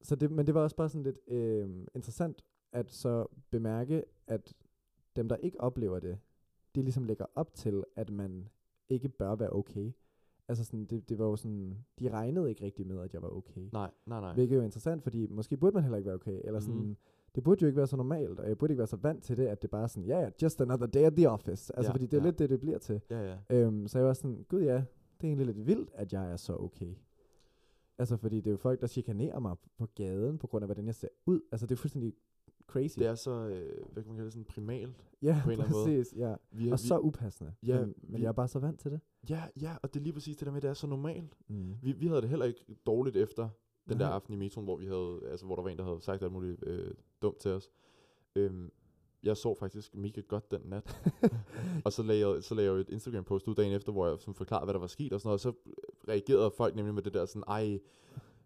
Så 0.01 0.15
det, 0.15 0.31
men 0.31 0.45
det 0.47 0.53
var 0.55 0.61
også 0.61 0.75
bare 0.75 0.89
sådan 0.89 1.03
lidt 1.03 1.19
øh, 1.27 1.69
interessant 1.95 2.43
at 2.71 2.91
så 2.91 3.25
bemærke, 3.51 4.03
at 4.27 4.53
dem, 5.15 5.29
der 5.29 5.35
ikke 5.35 5.61
oplever 5.61 5.99
det, 5.99 6.19
de 6.75 6.81
ligesom 6.81 7.03
lægger 7.03 7.25
op 7.35 7.53
til, 7.53 7.83
at 7.95 8.09
man 8.09 8.49
ikke 8.89 9.09
bør 9.09 9.35
være 9.35 9.49
okay. 9.53 9.91
Altså 10.47 10.63
sådan, 10.63 10.85
det, 10.85 11.09
det 11.09 11.19
var 11.19 11.25
jo 11.25 11.35
sådan, 11.35 11.85
de 11.99 12.09
regnede 12.09 12.49
ikke 12.49 12.63
rigtig 12.65 12.87
med, 12.87 12.99
at 13.01 13.13
jeg 13.13 13.21
var 13.21 13.29
okay. 13.29 13.69
Nej, 13.73 13.91
nej, 14.05 14.19
nej. 14.21 14.33
Hvilket 14.33 14.55
er 14.55 14.59
jo 14.59 14.63
interessant, 14.65 15.03
fordi 15.03 15.27
måske 15.27 15.57
burde 15.57 15.73
man 15.73 15.83
heller 15.83 15.97
ikke 15.97 16.07
være 16.07 16.15
okay. 16.15 16.41
Eller 16.43 16.59
sådan, 16.59 16.75
Mhm. 16.81 16.97
Det 17.35 17.43
burde 17.43 17.61
jo 17.61 17.67
ikke 17.67 17.77
være 17.77 17.87
så 17.87 17.95
normalt, 17.97 18.39
og 18.39 18.47
jeg 18.49 18.57
burde 18.57 18.73
ikke 18.73 18.79
være 18.79 18.87
så 18.87 18.95
vant 18.97 19.23
til 19.23 19.37
det, 19.37 19.47
at 19.47 19.61
det 19.61 19.69
bare 19.69 19.83
er 19.83 19.87
sådan, 19.87 20.05
ja, 20.07 20.21
yeah, 20.21 20.31
just 20.41 20.61
another 20.61 20.87
day 20.87 20.99
at 21.01 21.13
the 21.15 21.29
office. 21.29 21.75
Altså, 21.77 21.89
Ja, 21.89 21.93
fordi 21.93 22.05
det 22.05 22.13
er 22.17 22.21
ja. 22.21 22.25
lidt 22.27 22.39
det, 22.39 22.49
det 22.49 22.59
bliver 22.59 22.77
til. 22.77 23.01
Ja, 23.09 23.31
ja. 23.31 23.37
Øhm, 23.49 23.87
så 23.87 23.97
jeg 23.97 24.07
var 24.07 24.13
sådan, 24.13 24.45
gud 24.49 24.61
ja, 24.61 24.73
det 24.75 24.83
er 25.21 25.27
egentlig 25.27 25.45
lidt 25.45 25.67
vildt, 25.67 25.89
at 25.93 26.13
jeg 26.13 26.31
er 26.31 26.35
så 26.37 26.55
okay. 26.57 26.95
Altså, 27.97 28.17
fordi 28.17 28.35
det 28.37 28.47
er 28.47 28.51
jo 28.51 28.57
folk, 28.57 28.81
der 28.81 28.87
chikanerer 28.87 29.39
mig 29.39 29.55
på 29.77 29.85
gaden, 29.95 30.37
på 30.37 30.47
grund 30.47 30.63
af, 30.63 30.67
hvordan 30.67 30.85
jeg 30.85 30.95
ser 30.95 31.07
ud. 31.25 31.41
Altså, 31.51 31.67
det 31.67 31.75
er 31.75 31.79
fuldstændig 31.79 32.13
crazy. 32.67 32.99
Det 32.99 33.07
er 33.07 33.15
så, 33.15 33.31
øh, 33.47 33.85
hvad 33.93 34.03
kan 34.03 34.07
man 34.09 34.15
kalde 34.15 34.25
det, 34.25 34.33
sådan 34.33 34.45
primalt. 34.45 34.95
ja, 35.21 35.39
på 35.43 35.49
en 35.49 35.51
eller 35.51 35.65
anden 35.65 35.77
måde. 35.79 35.97
præcis, 35.97 36.17
ja. 36.17 36.35
Vi, 36.51 36.71
Og 36.71 36.79
så 36.79 36.99
upassende. 36.99 37.53
Ja, 37.63 37.79
men, 37.79 37.93
men 38.03 38.17
vi- 38.17 38.21
jeg 38.21 38.27
er 38.27 38.31
bare 38.33 38.47
så 38.47 38.59
vant 38.59 38.79
til 38.79 38.91
det. 38.91 38.99
ja, 39.29 39.43
ja, 39.61 39.75
og 39.81 39.93
det 39.93 39.99
er 39.99 40.03
lige 40.03 40.13
præcis 40.13 40.37
det 40.37 40.45
der 40.45 40.51
med, 40.51 40.57
at 40.57 40.63
det 40.63 40.69
er 40.69 40.73
så 40.73 40.87
normalt. 40.87 41.33
Mm. 41.47 41.73
Vi, 41.81 41.91
vi 41.91 42.07
havde 42.07 42.21
det 42.21 42.29
heller 42.29 42.45
ikke 42.45 42.65
dårligt 42.85 43.15
efter 43.15 43.49
den 43.89 43.99
der 43.99 44.05
Nej. 44.05 44.15
aften 44.15 44.33
i 44.33 44.37
metroen, 44.37 44.65
hvor 44.65 44.75
vi 44.75 44.85
havde, 44.85 45.19
altså 45.31 45.45
hvor 45.45 45.55
der 45.55 45.63
var 45.63 45.69
en, 45.69 45.77
der 45.77 45.83
havde 45.83 46.01
sagt 46.01 46.23
alt 46.23 46.31
muligt 46.31 46.63
øh, 46.67 46.91
dumt 47.21 47.37
til 47.37 47.51
os. 47.51 47.71
Øhm, 48.35 48.71
jeg 49.23 49.37
så 49.37 49.53
faktisk 49.59 49.95
mega 49.95 50.21
godt 50.21 50.51
den 50.51 50.61
nat. 50.65 51.11
og 51.85 51.93
så 51.93 52.03
lagde, 52.03 52.27
jeg, 52.29 52.43
så 52.43 52.55
lagde 52.55 52.71
jeg 52.71 52.79
et 52.79 52.89
Instagram-post 52.89 53.47
ud 53.47 53.55
dagen 53.55 53.73
efter, 53.73 53.91
hvor 53.91 54.07
jeg 54.07 54.17
sådan 54.19 54.33
forklarede, 54.33 54.65
hvad 54.65 54.73
der 54.73 54.79
var 54.79 54.87
sket 54.87 55.13
og 55.13 55.21
sådan 55.21 55.27
noget. 55.27 55.33
Og 55.45 55.53
så 55.53 55.53
reagerede 56.07 56.51
folk 56.51 56.75
nemlig 56.75 56.93
med 56.93 57.03
det 57.03 57.13
der 57.13 57.25
sådan, 57.25 57.43
ej, 57.47 57.71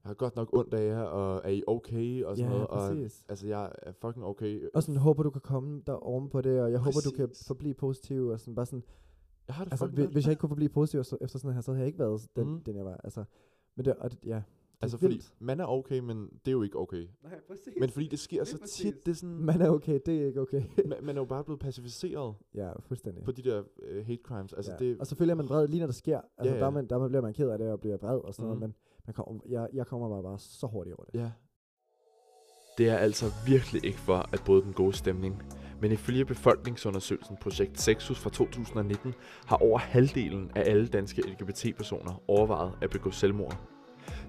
jeg 0.04 0.10
har 0.10 0.14
godt 0.14 0.36
nok 0.36 0.50
ondt 0.58 0.74
af 0.74 0.88
jer, 0.88 1.02
og 1.02 1.42
er 1.44 1.50
I 1.50 1.64
okay? 1.68 2.24
Og 2.24 2.38
sådan 2.38 2.52
Ja, 2.52 2.58
noget. 2.58 2.68
Og, 2.68 2.90
præcis. 2.90 3.26
altså, 3.30 3.48
jeg 3.48 3.72
er 3.82 3.92
fucking 3.92 4.26
okay. 4.26 4.70
Og 4.74 4.84
sådan, 4.84 5.02
håber 5.02 5.24
du 5.24 5.30
kan 5.30 5.42
komme 5.42 5.82
der 5.88 5.94
oven 5.94 6.30
på 6.30 6.42
det, 6.42 6.62
og 6.62 6.72
jeg 6.72 6.80
håber, 6.80 7.00
du 7.06 7.12
kan 7.16 7.28
Præcis. 7.28 7.48
forblive 7.48 7.74
positiv, 7.74 8.28
og 8.28 8.40
sådan 8.40 8.56
bare 8.56 8.66
sådan, 8.66 8.84
Jeg 9.48 9.56
har 9.56 9.64
det 9.64 9.74
altså, 9.74 9.88
hvis, 9.88 10.06
hvis 10.06 10.26
jeg 10.26 10.32
ikke 10.32 10.40
kunne 10.40 10.50
forblive 10.50 10.70
positiv 10.70 11.00
efter 11.00 11.40
sådan 11.40 11.54
her, 11.54 11.62
så 11.62 11.72
havde 11.72 11.80
jeg 11.80 11.88
ikke 11.88 12.00
været 12.00 12.28
den, 12.36 12.48
Mhm. 12.48 12.62
den 12.64 12.76
jeg 12.76 12.86
var. 12.86 13.00
Altså, 13.04 13.24
men 13.76 13.86
det, 13.86 13.96
og 13.96 14.12
det, 14.12 14.20
ja, 14.26 14.42
Altså, 14.82 14.98
fordi 14.98 15.14
vildt. 15.14 15.34
man 15.40 15.60
er 15.60 15.66
okay, 15.66 16.00
men 16.00 16.18
det 16.46 16.48
er 16.48 16.52
jo 16.52 16.62
ikke 16.62 16.78
okay. 16.80 17.08
Nej, 17.24 17.40
præcis. 17.48 17.74
Men 17.80 17.90
fordi 17.90 18.08
det 18.08 18.20
sker 18.20 18.38
Lige 18.38 18.46
så 18.46 18.58
præcis. 18.60 18.82
tit, 18.86 19.06
det 19.06 19.12
er 19.12 19.16
sådan... 19.16 19.36
Man 19.36 19.62
er 19.62 19.70
okay, 19.70 20.00
det 20.06 20.22
er 20.22 20.26
ikke 20.28 20.42
okay. 20.42 20.62
man, 20.88 20.98
man 21.04 21.18
er 21.18 21.22
jo 21.22 21.26
bare 21.26 21.44
blevet 21.44 21.60
pacificeret 21.60 22.36
ja, 22.56 22.72
fuldstændig. 22.80 23.24
på 23.24 23.32
de 23.32 23.42
der 23.42 23.60
uh, 23.62 24.06
hate 24.08 24.22
crimes. 24.24 24.54
Altså, 24.54 24.72
ja. 24.72 24.78
det, 24.86 24.98
Og 25.00 25.08
selvfølgelig 25.08 25.32
er 25.32 25.36
man 25.36 25.50
vred 25.50 25.68
lige 25.68 25.80
når 25.80 25.88
det 25.88 25.96
sker. 25.96 26.22
Altså, 26.38 26.54
Ja, 26.54 26.60
Der, 26.60 26.66
ja. 26.66 26.70
man, 26.70 26.88
der 26.90 27.08
bliver 27.08 27.22
man 27.22 27.34
ked 27.34 27.50
af 27.50 27.58
det 27.58 27.72
og 27.72 27.80
bliver 27.80 27.98
vred 27.98 28.18
og 28.20 28.34
sådan 28.34 28.50
Mhm. 28.50 28.60
noget, 28.60 28.62
men 28.70 28.76
man 29.08 29.14
kommer, 29.14 29.42
jeg, 29.50 29.68
jeg 29.74 29.88
kommer 29.88 30.10
bare, 30.10 30.24
bare 30.24 30.40
så 30.40 30.68
hurtigt 30.68 30.96
over 30.96 31.06
det. 31.06 31.20
ja. 31.20 31.32
Det 32.78 32.90
er 32.90 32.98
altså 32.98 33.26
virkelig 33.48 33.86
ikke 33.86 34.00
for 34.00 34.30
at 34.34 34.42
bryde 34.46 34.62
den 34.64 34.74
gode 34.74 34.94
stemning. 34.94 35.44
Men 35.82 35.92
ifølge 35.92 36.26
befolkningsundersøgelsen 36.26 37.38
Projekt 37.42 37.80
Sexus 37.80 38.20
fra 38.20 38.30
2019 38.30 39.14
har 39.46 39.58
over 39.58 39.78
halvdelen 39.78 40.52
af 40.56 40.64
alle 40.70 40.88
danske 40.88 41.22
LGBT-personer 41.22 42.24
overvejet 42.28 42.74
at 42.82 42.90
begå 42.90 43.12
selvmord. 43.12 43.58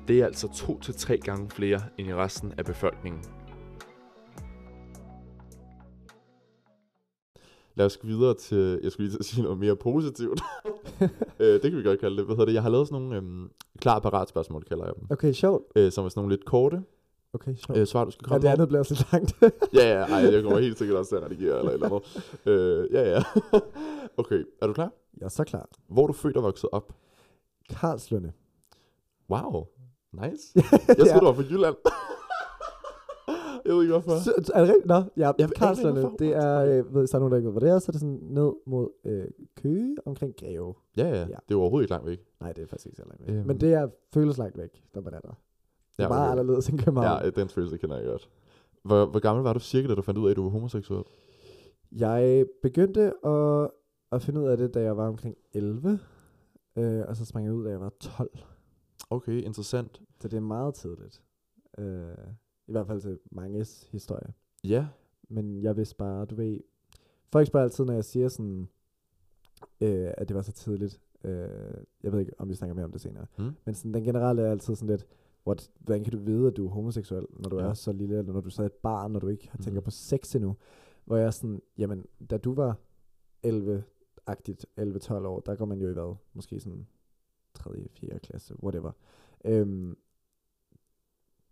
Det 0.09 0.21
er 0.21 0.27
altså 0.27 0.49
to 0.55 0.81
til 0.81 0.95
tre 0.95 1.19
gange 1.19 1.51
flere 1.51 1.81
end 1.99 2.09
i 2.09 2.15
resten 2.15 2.53
af 2.59 2.65
befolkningen. 2.65 3.21
Lad 7.75 7.87
os 7.87 7.97
gå 7.97 8.07
videre 8.07 8.35
til, 8.35 8.81
jeg 8.83 8.93
skulle 8.93 9.07
lige 9.07 9.15
til 9.15 9.19
at 9.19 9.25
sige 9.25 9.43
noget 9.43 9.59
mere 9.59 9.77
positivt. 9.77 10.41
øh, 11.41 11.63
det 11.63 11.63
kan 11.63 11.77
vi 11.77 11.83
godt 11.83 12.01
kalde 12.01 12.17
det. 12.17 12.25
Hvad 12.25 12.37
hedder 12.37 12.45
det? 12.47 12.55
Jeg 12.55 12.63
har 12.63 12.71
lavet 12.71 12.89
sådan 12.89 13.03
nogle 13.03 13.17
øhm, 13.17 13.51
klar 13.79 13.99
parat 13.99 14.29
spørgsmål, 14.29 14.63
kalder 14.63 14.85
jeg 14.85 14.95
dem. 14.97 15.07
Okay, 15.11 15.33
sjovt. 15.33 15.65
Øh, 15.77 15.93
som 15.93 16.05
er 16.05 16.09
sådan 16.09 16.21
nogle 16.21 16.37
lidt 16.37 16.45
korte 16.45 16.83
Okay, 17.33 17.55
sjovt. 17.57 17.79
øh, 17.79 17.87
svar, 17.87 18.05
du 18.05 18.11
skal 18.11 18.25
ja, 18.25 18.29
komme 18.29 18.37
det 18.37 18.45
med. 18.45 18.51
andet 18.53 18.69
bliver 18.69 18.79
også 18.79 18.95
lidt 18.95 19.13
langt. 19.13 19.35
Ja, 19.79 19.99
ja, 19.99 20.05
ej, 20.07 20.33
jeg 20.33 20.43
kommer 20.43 20.59
helt 20.59 20.79
sikkert 20.79 20.97
også 20.99 21.09
til 21.09 21.17
at 21.17 21.23
redigere 21.23 21.59
eller 21.59 21.71
et 21.71 21.75
eller 21.75 21.87
andet. 21.87 22.33
Øh, 22.47 22.89
ja, 22.93 23.11
ja. 23.11 23.23
okay, 24.23 24.45
er 24.63 24.67
du 24.67 24.73
klar? 24.73 24.93
jeg 25.19 25.25
er 25.25 25.29
så 25.29 25.45
klar. 25.45 25.69
Hvor 25.89 26.03
er 26.03 26.07
du 26.07 26.13
født 26.13 26.37
og 26.37 26.43
vokset 26.43 26.69
op? 26.73 26.93
Karlslunde. 27.71 28.33
Wow, 29.31 29.67
nice. 30.31 30.45
Jeg 30.89 30.97
troede, 30.97 31.21
du 31.21 31.25
var 31.25 31.33
fra 31.33 31.43
Jylland. 31.43 31.77
jeg 33.67 33.75
ved 33.75 33.83
ikke 33.83 33.93
hvorfor. 33.93 34.19
Så, 34.25 34.51
er 34.55 34.61
det 34.61 34.69
rigtigt? 34.69 34.87
Nå, 34.87 35.03
ja, 35.17 35.33
Jeg 35.39 35.49
Karlslunde, 35.57 36.11
det 36.19 36.37
er, 36.37 36.65
øh, 36.65 36.95
ved, 36.95 37.07
så 37.07 37.17
er 37.17 37.19
nogen, 37.19 37.33
der 37.33 37.37
ikke 37.39 37.55
ved, 37.55 37.61
det 37.61 37.69
er, 37.71 37.79
så 37.79 37.85
er 37.89 37.93
det 37.93 38.01
sådan 38.01 38.19
ned 38.23 38.53
mod 38.67 38.89
øh, 39.05 39.25
Køge 39.63 39.97
omkring 40.07 40.35
Greve. 40.41 40.75
Ja, 40.97 41.09
ja, 41.09 41.19
Ja. 41.19 41.25
det 41.49 41.55
er 41.55 41.59
overhovedet 41.59 41.85
ikke 41.85 41.93
langt 41.93 42.07
væk. 42.07 42.19
Nej, 42.41 42.53
det 42.53 42.63
er 42.63 42.67
faktisk 42.67 42.87
ikke 42.87 42.97
så 42.97 43.03
langt 43.09 43.27
væk. 43.27 43.37
Øhm. 43.37 43.47
Men 43.47 43.61
det 43.61 43.73
er, 43.73 43.89
føles 44.15 44.39
langt 44.39 44.59
væk, 44.59 44.83
når 44.95 45.03
man 45.03 45.15
er 45.15 45.21
der. 45.21 45.29
Det 45.29 45.35
er 45.99 46.03
Ja, 46.03 46.09
meget 46.09 46.23
okay. 46.23 46.31
anderledes 46.41 46.69
end 46.69 46.79
København. 46.79 47.21
Ja, 47.23 47.27
øh, 47.27 47.37
den 47.37 47.49
følelse 47.49 47.77
kender 47.79 47.97
jeg 47.97 48.07
godt. 48.07 48.29
Hvor, 48.85 49.07
hvor 49.07 49.21
gammel 49.21 49.43
var 49.45 49.53
du 49.53 49.59
cirka, 49.61 49.89
da 49.89 49.95
du 49.95 50.03
fandt 50.03 50.19
ud 50.19 50.27
af, 50.27 50.31
at 50.31 50.37
du 50.37 50.43
var 50.43 50.51
homoseksuel? 50.51 51.05
Jeg 51.93 52.47
begyndte 52.63 53.13
at, 53.27 53.71
at 54.13 54.23
finde 54.23 54.41
ud 54.41 54.47
af 54.47 54.57
det, 54.57 54.75
da 54.75 54.81
jeg 54.83 54.97
var 54.97 55.09
omkring 55.09 55.35
11. 55.55 55.99
Øh, 56.79 57.03
og 57.09 57.17
så 57.17 57.25
sprang 57.25 57.47
jeg 57.47 57.55
ud, 57.55 57.65
da 57.65 57.71
jeg 57.71 57.81
var 57.81 57.93
12. 58.01 58.31
Okay, 59.11 59.43
interessant. 59.43 60.03
Så 60.21 60.29
det 60.29 60.37
er 60.37 60.41
meget 60.41 60.75
tidligt. 60.75 61.23
Øh, 61.79 62.17
I 62.69 62.73
hvert 62.73 62.87
fald 62.87 63.01
til 63.01 63.19
manges 63.31 63.89
historie. 63.93 64.33
Ja, 64.65 64.87
Men 65.29 65.63
jeg 65.63 65.77
vidste 65.77 65.97
bare, 65.97 66.25
du 66.25 66.35
ved... 66.35 66.61
Folk 67.33 67.47
spørger 67.47 67.65
altid, 67.65 67.85
når 67.85 67.93
jeg 67.93 68.05
siger 68.05 68.29
sådan, 68.29 68.69
øh, 69.81 70.11
at 70.19 70.29
det 70.29 70.35
var 70.37 70.43
så 70.43 70.53
tidligt. 70.53 71.01
Øh, 71.25 71.51
jeg 72.03 72.13
ved 72.13 72.21
ikke, 72.21 72.33
om 72.39 72.49
vi 72.49 72.55
snakker 72.55 72.75
mere 72.75 72.85
om 72.85 72.93
det 72.93 73.01
senere. 73.01 73.27
Mm. 73.39 73.51
Men 73.65 73.75
sådan, 73.75 73.95
den 73.95 74.05
generelle 74.05 74.43
er 74.43 74.51
altid 74.51 74.75
sådan 74.75 74.89
lidt, 74.91 75.07
what, 75.47 75.71
hvordan 75.81 76.05
kan 76.05 76.13
du 76.13 76.19
vide, 76.19 76.47
at 76.47 76.57
du 76.57 76.67
er 76.67 76.71
homoseksuel, 76.71 77.27
når 77.39 77.51
du 77.51 77.59
Ja. 77.59 77.65
er 77.69 77.75
så 77.75 77.93
lille, 77.93 78.19
eller 78.19 78.33
når 78.33 78.41
du 78.41 78.51
så 78.51 78.63
er 78.63 78.67
et 78.67 78.73
barn, 78.73 79.11
når 79.13 79.21
du 79.21 79.29
ikke 79.29 79.49
har 79.51 79.59
tænker 79.59 79.81
Mhm. 79.81 79.85
på 79.85 79.91
sex 79.91 80.35
endnu. 80.35 80.57
Hvor 81.05 81.17
jeg 81.17 81.27
er 81.27 81.31
sådan, 81.31 81.63
jamen, 81.79 82.05
da 82.31 82.37
du 82.37 82.55
var 82.55 82.77
11-agtigt, 83.47 84.67
11-12 84.77 85.13
år, 85.27 85.41
der 85.41 85.57
går 85.57 85.65
man 85.65 85.81
jo 85.81 85.89
i 85.89 85.93
hvad? 85.93 86.15
Måske 86.35 86.61
sådan 86.61 86.87
3. 87.59 87.71
4. 87.93 88.19
klasse, 88.19 88.55
whatever. 88.65 88.91
Øhm, 89.45 89.97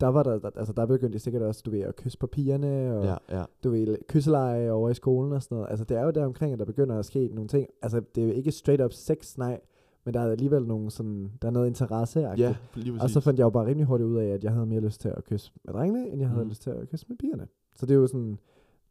der 0.01 0.07
var 0.07 0.23
der, 0.23 0.38
der, 0.38 0.51
altså 0.57 0.73
der 0.73 0.87
begyndte 0.87 1.14
jeg 1.16 1.21
sikkert 1.21 1.42
også, 1.42 1.62
du 1.66 1.71
ved, 1.71 1.81
at 1.81 1.97
kysse 1.97 2.19
på 2.19 2.27
pigerne, 2.27 2.97
og 2.99 3.05
ja, 3.05 3.16
ja. 3.38 3.45
du 3.64 3.71
ved, 3.71 3.97
kysseleje 4.09 4.71
over 4.71 4.90
i 4.90 4.95
skolen 4.95 5.33
og 5.33 5.42
sådan 5.42 5.57
noget. 5.57 5.71
Altså, 5.71 5.85
det 5.85 5.97
er 5.97 6.03
jo 6.05 6.11
der 6.11 6.25
omkring, 6.27 6.53
at 6.53 6.59
der 6.59 6.64
begynder 6.64 6.99
at 6.99 7.05
ske 7.05 7.29
nogle 7.33 7.49
ting. 7.49 7.69
Altså, 7.83 8.01
det 8.14 8.23
er 8.25 8.29
jo 8.29 8.33
ikke 8.33 8.53
straight 8.53 8.83
up 8.83 8.92
sex, 8.92 9.38
nej, 9.38 9.61
men 10.05 10.14
der 10.14 10.21
er 10.21 10.31
alligevel 10.31 10.66
nogle 10.66 10.90
sådan, 10.90 11.33
der 11.42 11.49
er 11.49 11.53
noget 11.53 11.66
interesse 11.66 12.21
Ja. 12.38 12.57
Og 13.03 13.11
så 13.11 13.21
fandt 13.21 13.38
jeg 13.38 13.45
jo 13.45 13.51
bare 13.51 13.66
rimelig 13.66 13.87
hurtigt 13.87 14.07
ud 14.09 14.16
af, 14.16 14.27
at 14.29 14.45
jeg 14.45 14.53
havde 14.53 14.66
mere 14.66 14.81
lyst 14.81 15.01
til 15.01 15.09
at 15.09 15.25
kysse 15.25 15.53
med 15.64 15.75
drengene, 15.75 16.09
end 16.11 16.21
jeg 16.21 16.29
havde 16.29 16.40
Mhm. 16.45 16.49
lyst 16.49 16.62
til 16.62 16.71
at 16.71 16.88
kysse 16.88 17.07
med 17.09 17.16
pigerne. 17.16 17.49
Så 17.77 17.87
det 17.87 17.95
er 17.95 17.99
jo 17.99 18.07
sådan, 18.07 18.38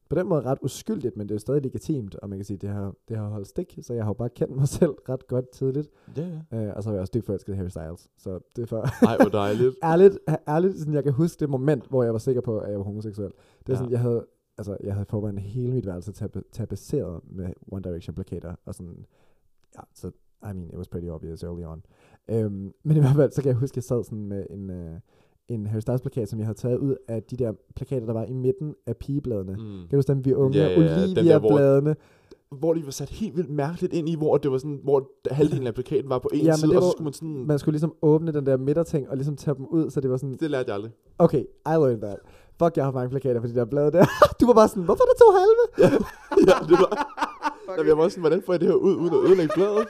på 0.10 0.16
den 0.16 0.28
måde 0.28 0.42
ret 0.42 0.58
uskyldigt, 0.62 1.18
men 1.18 1.30
det 1.30 1.36
er 1.36 1.40
stadig 1.40 1.62
legitimt, 1.64 2.16
og 2.16 2.30
man 2.30 2.38
kan 2.40 2.46
sige, 2.46 2.56
at 2.56 2.62
det 2.62 2.70
har, 2.70 2.94
det 3.10 3.18
har 3.18 3.30
holdt 3.30 3.48
stik, 3.48 3.80
så 3.82 3.94
jeg 3.94 4.04
har 4.04 4.10
jo 4.10 4.14
bare 4.14 4.30
kendt 4.30 4.56
mig 4.56 4.68
selv 4.80 4.92
ret 5.10 5.28
godt 5.28 5.50
tidligt. 5.50 5.90
Ja, 6.18 6.40
ja. 6.52 6.68
Øh, 6.68 6.74
og 6.76 6.84
så 6.84 6.90
var 6.90 6.96
jeg 6.96 7.02
også 7.02 7.12
dybt 7.16 7.26
forelsket 7.26 7.54
i 7.54 7.56
Harry 7.56 7.68
Styles. 7.68 8.08
Så 8.18 8.40
det 8.56 8.62
er 8.62 8.66
for... 8.66 9.06
Ej, 9.08 9.18
hvor 9.18 9.30
dejligt. 9.30 9.76
ærligt, 9.92 10.18
ærligt 10.48 10.78
sådan, 10.80 10.94
jeg 10.94 11.04
kan 11.04 11.14
huske 11.14 11.40
det 11.40 11.50
moment, 11.50 11.88
hvor 11.90 12.04
jeg 12.04 12.14
var 12.14 12.20
sikker 12.20 12.42
på, 12.42 12.58
at 12.60 12.70
jeg 12.70 12.78
var 12.78 12.86
homoseksuel. 12.86 13.32
Det 13.60 13.70
er 13.70 13.74
Ja. 13.74 13.76
sådan, 13.78 13.92
jeg 13.92 14.00
havde, 14.00 14.26
altså, 14.58 14.78
jeg 14.84 14.94
havde 14.94 15.06
forvejen 15.10 15.38
hele 15.38 15.74
mit 15.74 15.86
værelse 15.86 16.12
tab- 16.12 16.42
tapetseret 16.52 17.20
med 17.32 17.50
One 17.72 17.84
Direction 17.84 18.14
plakater, 18.16 18.56
og 18.66 18.76
sådan, 18.76 19.06
ja, 19.76 19.82
så, 19.94 20.08
I 20.44 20.54
mean, 20.54 20.70
it 20.70 20.78
was 20.78 20.88
pretty 20.88 21.08
obvious 21.08 21.44
early 21.44 21.64
on. 21.64 21.84
Um, 22.46 22.74
men 22.84 22.98
i 22.98 23.00
hvert 23.00 23.16
fald, 23.16 23.32
så 23.32 23.42
kan 23.42 23.50
jeg 23.50 23.56
huske, 23.58 23.74
at 23.74 23.76
jeg 23.78 23.84
sad 23.84 24.04
sådan 24.04 24.26
med 24.28 24.46
en, 24.50 24.70
uh, 24.70 25.00
en 25.48 25.68
Harry 25.68 25.80
Styles 25.80 26.02
plakat, 26.02 26.30
som 26.30 26.40
jeg 26.40 26.46
havde 26.48 26.58
taget 26.58 26.78
ud 26.78 26.96
af 27.08 27.24
de 27.24 27.36
der 27.38 27.52
plakater, 27.76 28.06
der 28.06 28.14
var 28.14 28.24
i 28.26 28.34
midten 28.34 28.76
af 28.88 28.98
pigebladene. 28.98 29.52
Mm. 29.52 29.60
Kan 29.60 29.88
du 29.92 29.96
huske 29.98 30.12
dem, 30.14 30.26
vi 30.26 30.34
unge 30.34 30.58
Ja, 30.58 30.64
ja, 30.68 30.82
ja, 30.82 31.04
Olivia-bladene? 31.06 31.96
Hvor 32.60 32.74
de 32.74 32.86
var 32.86 32.92
sat 32.92 33.10
helt 33.10 33.36
vildt 33.38 33.50
mærkeligt 33.50 33.94
ind 33.94 34.10
i, 34.10 34.16
hvor 34.16 34.38
det 34.38 34.52
var 34.52 34.58
sådan, 34.58 34.80
hvor 34.84 35.10
halvdelen 35.32 35.68
af 35.68 35.74
plakaten 35.74 36.10
var 36.10 36.20
på 36.20 36.30
en 36.34 36.46
Ja, 36.46 36.54
side, 36.56 36.70
det 36.72 36.78
og 36.78 36.84
så 36.84 36.92
skulle 36.92 37.04
man 37.04 37.14
sådan... 37.14 37.46
Man 37.48 37.60
skulle 37.60 37.74
ligesom 37.74 37.94
åbne 38.02 38.32
den 38.32 38.46
der 38.46 38.58
midterting, 38.58 39.10
og 39.10 39.16
ligesom 39.16 39.36
tage 39.36 39.56
dem 39.56 39.66
ud, 39.66 39.90
så 39.90 40.02
det 40.02 40.12
var 40.12 40.18
sådan, 40.18 40.38
Det 40.40 40.52
lærte 40.52 40.68
jeg 40.68 40.76
aldrig. 40.76 40.92
Okay, 41.18 41.42
I 41.42 41.70
learned 41.70 42.02
that. 42.02 42.18
Fuck, 42.64 42.78
jeg 42.78 42.86
har 42.86 42.92
mange 42.92 43.10
plakater 43.10 43.42
på 43.42 43.48
de 43.48 43.56
der 43.56 43.66
blade 43.66 43.92
der. 43.92 44.06
du 44.42 44.46
var 44.46 44.54
bare 44.54 44.68
sådan, 44.68 44.84
hvorfor 44.84 45.04
er 45.04 45.08
der 45.12 45.18
to 45.24 45.30
halve? 45.40 45.64
ja, 46.50 46.66
det 46.70 46.78
var... 46.84 46.92
Jamen, 47.78 47.88
jeg 47.88 47.98
var 47.98 48.08
sådan, 48.08 48.22
hvordan 48.22 48.42
får 48.46 48.54
jeg 48.54 48.60
det 48.60 48.68
her 48.68 48.76
ud, 48.76 48.96
uden 48.96 49.14
at 49.14 49.20
ødelægge 49.28 49.54
bladet? 49.56 49.88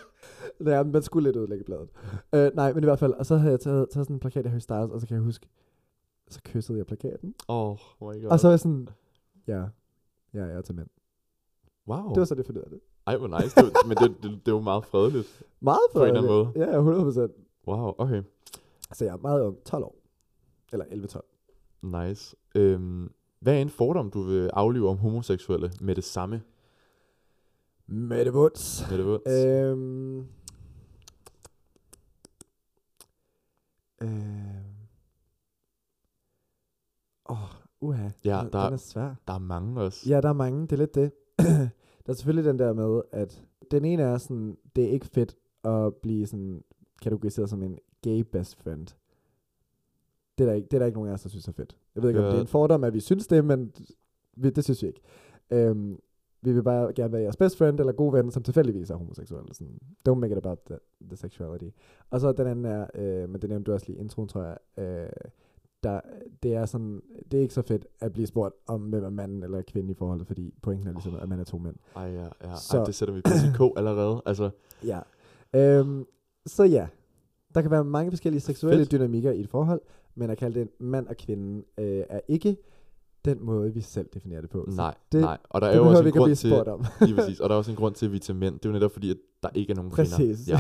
Ja, 0.65 0.83
man 0.83 1.01
skulle 1.01 1.27
lidt 1.27 1.35
udlægge 1.35 1.63
bladet. 1.63 1.89
Uh, 2.33 2.55
nej, 2.55 2.73
men 2.73 2.83
i 2.83 2.85
hvert 2.85 2.99
fald, 2.99 3.13
og 3.13 3.25
så 3.25 3.37
havde 3.37 3.51
jeg 3.51 3.59
taget, 3.59 3.89
taget 3.89 4.05
sådan 4.05 4.15
en 4.15 4.19
plakat 4.19 4.45
af 4.45 4.51
Harry 4.51 4.59
Styles, 4.59 4.91
og 4.91 5.01
så 5.01 5.07
kan 5.07 5.15
jeg 5.15 5.23
huske, 5.23 5.47
så 6.29 6.39
kyssede 6.45 6.77
jeg 6.77 6.85
plakaten. 6.85 7.35
Oh, 7.47 7.77
my 8.01 8.21
god. 8.21 8.25
Og 8.31 8.39
så 8.39 8.47
var 8.47 8.51
jeg 8.51 8.59
sådan, 8.59 8.89
ja, 9.47 9.59
ja, 10.33 10.43
jeg 10.45 10.51
er 10.57 10.61
til 10.61 10.75
mænd. 10.75 10.87
wow. 11.87 12.09
Det 12.09 12.17
var 12.19 12.25
så 12.25 12.35
det, 12.35 12.47
af 12.47 12.53
det. 12.69 12.79
Ej, 13.07 13.17
hvor 13.17 13.27
nice. 13.27 13.55
Det, 13.55 13.63
var- 13.63 13.87
men 13.87 13.97
det, 13.97 14.23
det, 14.23 14.45
det 14.45 14.53
var 14.53 14.59
meget 14.61 14.85
fredeligt. 14.85 15.43
Meget 15.59 15.79
På 15.93 15.99
en 15.99 16.07
eller 16.07 16.19
anden 16.21 16.29
fredeligt. 16.45 16.57
Ja, 16.67 16.71
ja, 16.71 16.77
100 16.77 17.03
procent. 17.03 17.31
Wow, 17.67 17.93
okay. 17.97 18.21
Så 18.93 19.05
jeg 19.05 19.13
er 19.13 19.17
meget 19.17 19.41
ung, 19.41 19.63
12 19.65 19.83
år. 19.83 19.95
Eller 20.73 20.85
11-12. 20.85 21.21
Nice. 22.07 22.35
Øhm, 22.55 23.11
hvad 23.39 23.53
er 23.53 23.61
en 23.61 23.69
fordom, 23.69 24.11
du 24.11 24.21
vil 24.21 24.49
aflive 24.53 24.89
om 24.89 24.97
homoseksuelle 24.97 25.71
med 25.81 25.95
det 25.95 26.03
samme? 26.03 26.41
Mette 27.87 28.33
Woods. 28.33 28.85
Med 28.89 28.97
det 28.97 29.05
vunds? 29.05 29.45
Øhm, 29.45 30.25
øhm, 34.01 34.75
åh, 37.29 37.37
uha. 37.81 38.09
Ja, 38.25 38.39
den, 38.43 38.53
der- 38.53 38.63
den 38.65 38.73
er 38.73 38.77
svær. 38.77 39.15
Der 39.27 39.33
er 39.33 39.37
mange 39.39 39.81
også. 39.81 40.09
Ja, 40.09 40.21
der 40.21 40.29
er 40.29 40.33
mange. 40.33 40.61
Det 40.61 40.71
er 40.71 40.77
lidt 40.77 40.95
det. 40.95 41.11
der 42.05 42.11
er 42.11 42.13
selvfølgelig 42.13 42.45
den 42.49 42.59
der 42.59 42.73
med, 42.73 43.01
at 43.11 43.43
den 43.71 43.85
ene 43.85 44.03
er 44.03 44.17
sådan, 44.17 44.57
det 44.75 44.83
er 44.83 44.89
ikke 44.89 45.05
fedt 45.05 45.35
at 45.63 45.95
blive 45.95 46.27
sådan 46.27 46.63
kategoriseret 47.01 47.49
som 47.49 47.63
en 47.63 47.79
gay 48.01 48.19
best 48.19 48.55
friend. 48.55 48.87
Det 50.37 50.43
er 50.43 50.47
der 50.49 50.53
ikke, 50.53 50.65
det 50.65 50.73
er 50.73 50.79
der 50.79 50.85
ikke 50.85 50.97
nogen 50.97 51.09
af 51.09 51.13
os, 51.13 51.21
der 51.21 51.29
synes 51.29 51.47
er 51.47 51.51
fedt. 51.51 51.77
Jeg 51.95 52.03
ved 52.03 52.09
ikke, 52.09 52.19
om 52.19 52.25
det 52.31 52.37
er 52.37 52.41
en 52.41 52.47
fordom, 52.47 52.83
at 52.83 52.93
vi 52.93 52.99
synes 52.99 53.27
det, 53.27 53.45
men 53.45 53.73
vi, 54.37 54.49
det 54.49 54.63
synes 54.63 54.81
vi 54.83 54.87
ikke. 54.87 55.01
Øhm, 55.49 55.99
vi 56.45 56.53
vil 56.53 56.63
bare 56.63 56.93
gerne 56.93 57.11
være 57.13 57.21
jeres 57.21 57.37
best 57.37 57.57
friend 57.57 57.79
eller 57.79 57.93
god 57.93 58.11
ven, 58.11 58.31
som 58.31 58.43
tilfældigvis 58.43 58.89
er 58.89 58.95
homoseksuel. 58.95 59.43
Sådan, 59.53 59.79
don't 60.09 60.13
make 60.13 60.31
it 60.31 60.37
about 60.37 60.59
the, 60.65 60.77
the 61.07 61.15
sexuality. 61.17 61.69
Og 62.09 62.19
så 62.21 62.31
den 62.31 62.47
anden 62.47 62.65
er, 62.65 62.87
øh, 62.95 63.29
men 63.29 63.41
det 63.41 63.49
nævnte 63.49 63.71
du 63.71 63.73
også 63.73 63.85
lige 63.87 63.97
i 63.97 64.01
introen, 64.01 64.27
tror 64.27 64.41
jeg, 64.43 64.57
øh, 64.83 65.09
der, 65.83 65.99
det 66.43 66.53
er 66.55 66.65
sådan, 66.65 67.01
det 67.31 67.37
er 67.37 67.41
ikke 67.41 67.53
så 67.53 67.61
fedt 67.61 67.87
at 67.99 68.13
blive 68.13 68.27
spurgt 68.27 68.55
om, 68.67 68.81
hvem 68.81 69.03
er 69.03 69.09
manden 69.09 69.43
eller 69.43 69.61
kvinden 69.61 69.89
i 69.89 69.93
forholdet, 69.93 70.27
fordi 70.27 70.53
pointen 70.61 70.87
er 70.87 70.91
ligesom, 70.91 71.15
at 71.21 71.29
man 71.29 71.39
er 71.39 71.43
to 71.43 71.57
mænd. 71.57 71.75
Ej, 71.95 72.03
ja, 72.03 72.21
ja. 72.21 72.27
Ej, 72.41 72.55
Så- 72.55 72.83
det 72.85 72.95
sætter 72.95 73.13
vi 73.13 73.19
i 73.19 73.51
K 73.53 73.61
allerede. 73.77 74.21
Altså, 74.25 74.49
Ja. 74.85 74.99
Øhm, 75.55 76.05
så 76.45 76.63
ja, 76.63 76.87
der 77.55 77.61
kan 77.61 77.71
være 77.71 77.83
mange 77.85 78.11
forskellige 78.11 78.41
seksuelle 78.41 78.79
Fedt. 78.79 78.91
dynamikker 78.91 79.31
i 79.31 79.39
et 79.39 79.49
forhold, 79.49 79.81
men 80.15 80.29
at 80.29 80.37
kalde 80.37 80.59
det 80.59 80.69
mand 80.79 81.07
og 81.07 81.17
kvinde 81.17 81.63
øh, 81.77 82.03
er 82.09 82.19
ikke 82.27 82.57
den 83.25 83.45
måde, 83.45 83.73
vi 83.73 83.81
selv 83.81 84.07
definerer 84.13 84.41
det 84.41 84.49
på. 84.49 84.65
Så 84.69 84.75
nej, 84.75 84.95
det, 85.11 85.21
nej. 85.21 85.37
Og 85.49 85.61
der 85.61 85.67
er 85.67 85.77
jo 85.77 85.87
også 85.87 86.03
en 86.03 86.11
grund 86.11 86.35
til... 86.35 86.53
om. 86.53 86.85
Lige 87.01 87.15
præcis. 87.15 87.39
Og 87.39 87.49
der 87.49 87.55
er 87.55 87.59
også 87.59 87.71
en 87.71 87.77
grund 87.77 87.95
til, 87.95 88.05
at 88.05 88.11
vi 88.11 88.17
er 88.17 88.21
til 88.21 88.35
mænd. 88.35 88.53
Det 88.53 88.65
er 88.65 88.69
jo 88.69 88.73
netop 88.73 88.91
fordi, 88.91 89.11
at 89.11 89.17
der 89.43 89.49
ikke 89.55 89.71
er 89.71 89.75
nogen 89.75 89.91
Præcis. 89.91 90.15
kvinder. 90.15 90.35
Ja. 90.47 90.59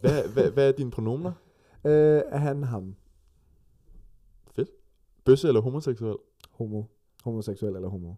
Hvad, 0.00 0.28
hvad, 0.32 0.50
hvad 0.50 0.68
er 0.68 0.72
dine 0.72 0.90
pronomener? 0.90 1.32
øh, 1.84 2.22
er 2.26 2.38
han 2.38 2.62
ham? 2.62 2.94
Fedt. 4.50 4.70
Bøsse 5.24 5.48
eller 5.48 5.60
homoseksuel? 5.60 6.16
Homo. 6.50 6.82
Homoseksuel 7.24 7.74
eller 7.76 7.88
homo? 7.88 8.14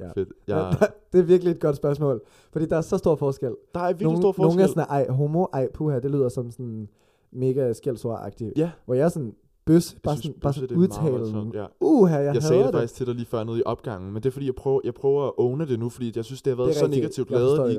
Ja. 0.00 0.10
Fedt. 0.12 0.32
Ja. 0.48 0.70
Det 1.12 1.20
er 1.20 1.26
virkelig 1.26 1.50
et 1.50 1.60
godt 1.60 1.76
spørgsmål, 1.76 2.22
fordi 2.52 2.66
der 2.66 2.76
er 2.76 2.80
så 2.80 2.98
stor 2.98 3.14
forskel. 3.16 3.54
der 3.74 3.80
er 3.80 3.88
virkelig 3.88 4.04
Nogle, 4.04 4.22
stor 4.22 4.32
forskel. 4.32 4.56
nogle 4.56 4.62
er 4.62 4.66
sådan, 4.66 4.86
ej, 4.88 5.08
homo, 5.08 5.44
ej, 5.52 5.68
puha, 5.74 5.98
det 5.98 6.10
lyder 6.10 6.28
som 6.28 6.50
sådan 6.50 6.88
mega 7.30 7.72
skældsord-agtigt. 7.72 8.52
Ja. 8.56 8.70
Hvor 8.84 8.94
jeg 8.94 9.04
er 9.04 9.08
sådan, 9.08 9.34
bøs, 9.66 9.96
bare 10.02 10.16
synes, 10.16 10.24
sådan, 10.26 10.40
bare 10.40 10.52
sådan 10.52 10.76
udtalen. 10.76 11.52
Ja. 11.54 11.66
Uha, 11.80 12.16
jeg, 12.16 12.24
Jeg, 12.26 12.34
jeg 12.34 12.42
sagde 12.42 12.62
det 12.62 12.72
det. 12.72 12.80
faktisk 12.80 12.94
til 12.94 13.06
dig 13.06 13.14
lige 13.14 13.26
før 13.26 13.44
nede 13.44 13.58
i 13.58 13.62
opgangen, 13.66 14.12
men 14.12 14.22
det 14.22 14.28
er 14.28 14.32
fordi, 14.32 14.46
jeg 14.46 14.54
prøver, 14.54 14.80
jeg 14.84 14.94
prøver 14.94 15.22
at 15.26 15.32
owne 15.38 15.66
det 15.66 15.78
nu, 15.78 15.88
fordi 15.88 16.12
jeg 16.16 16.24
synes, 16.24 16.42
det 16.42 16.50
har 16.50 16.56
været 16.56 16.68
Det 16.68 16.76
så 16.76 16.84
rigtigt. 16.84 17.00
negativt 17.02 17.30
lavet 17.30 17.72
i 17.72 17.78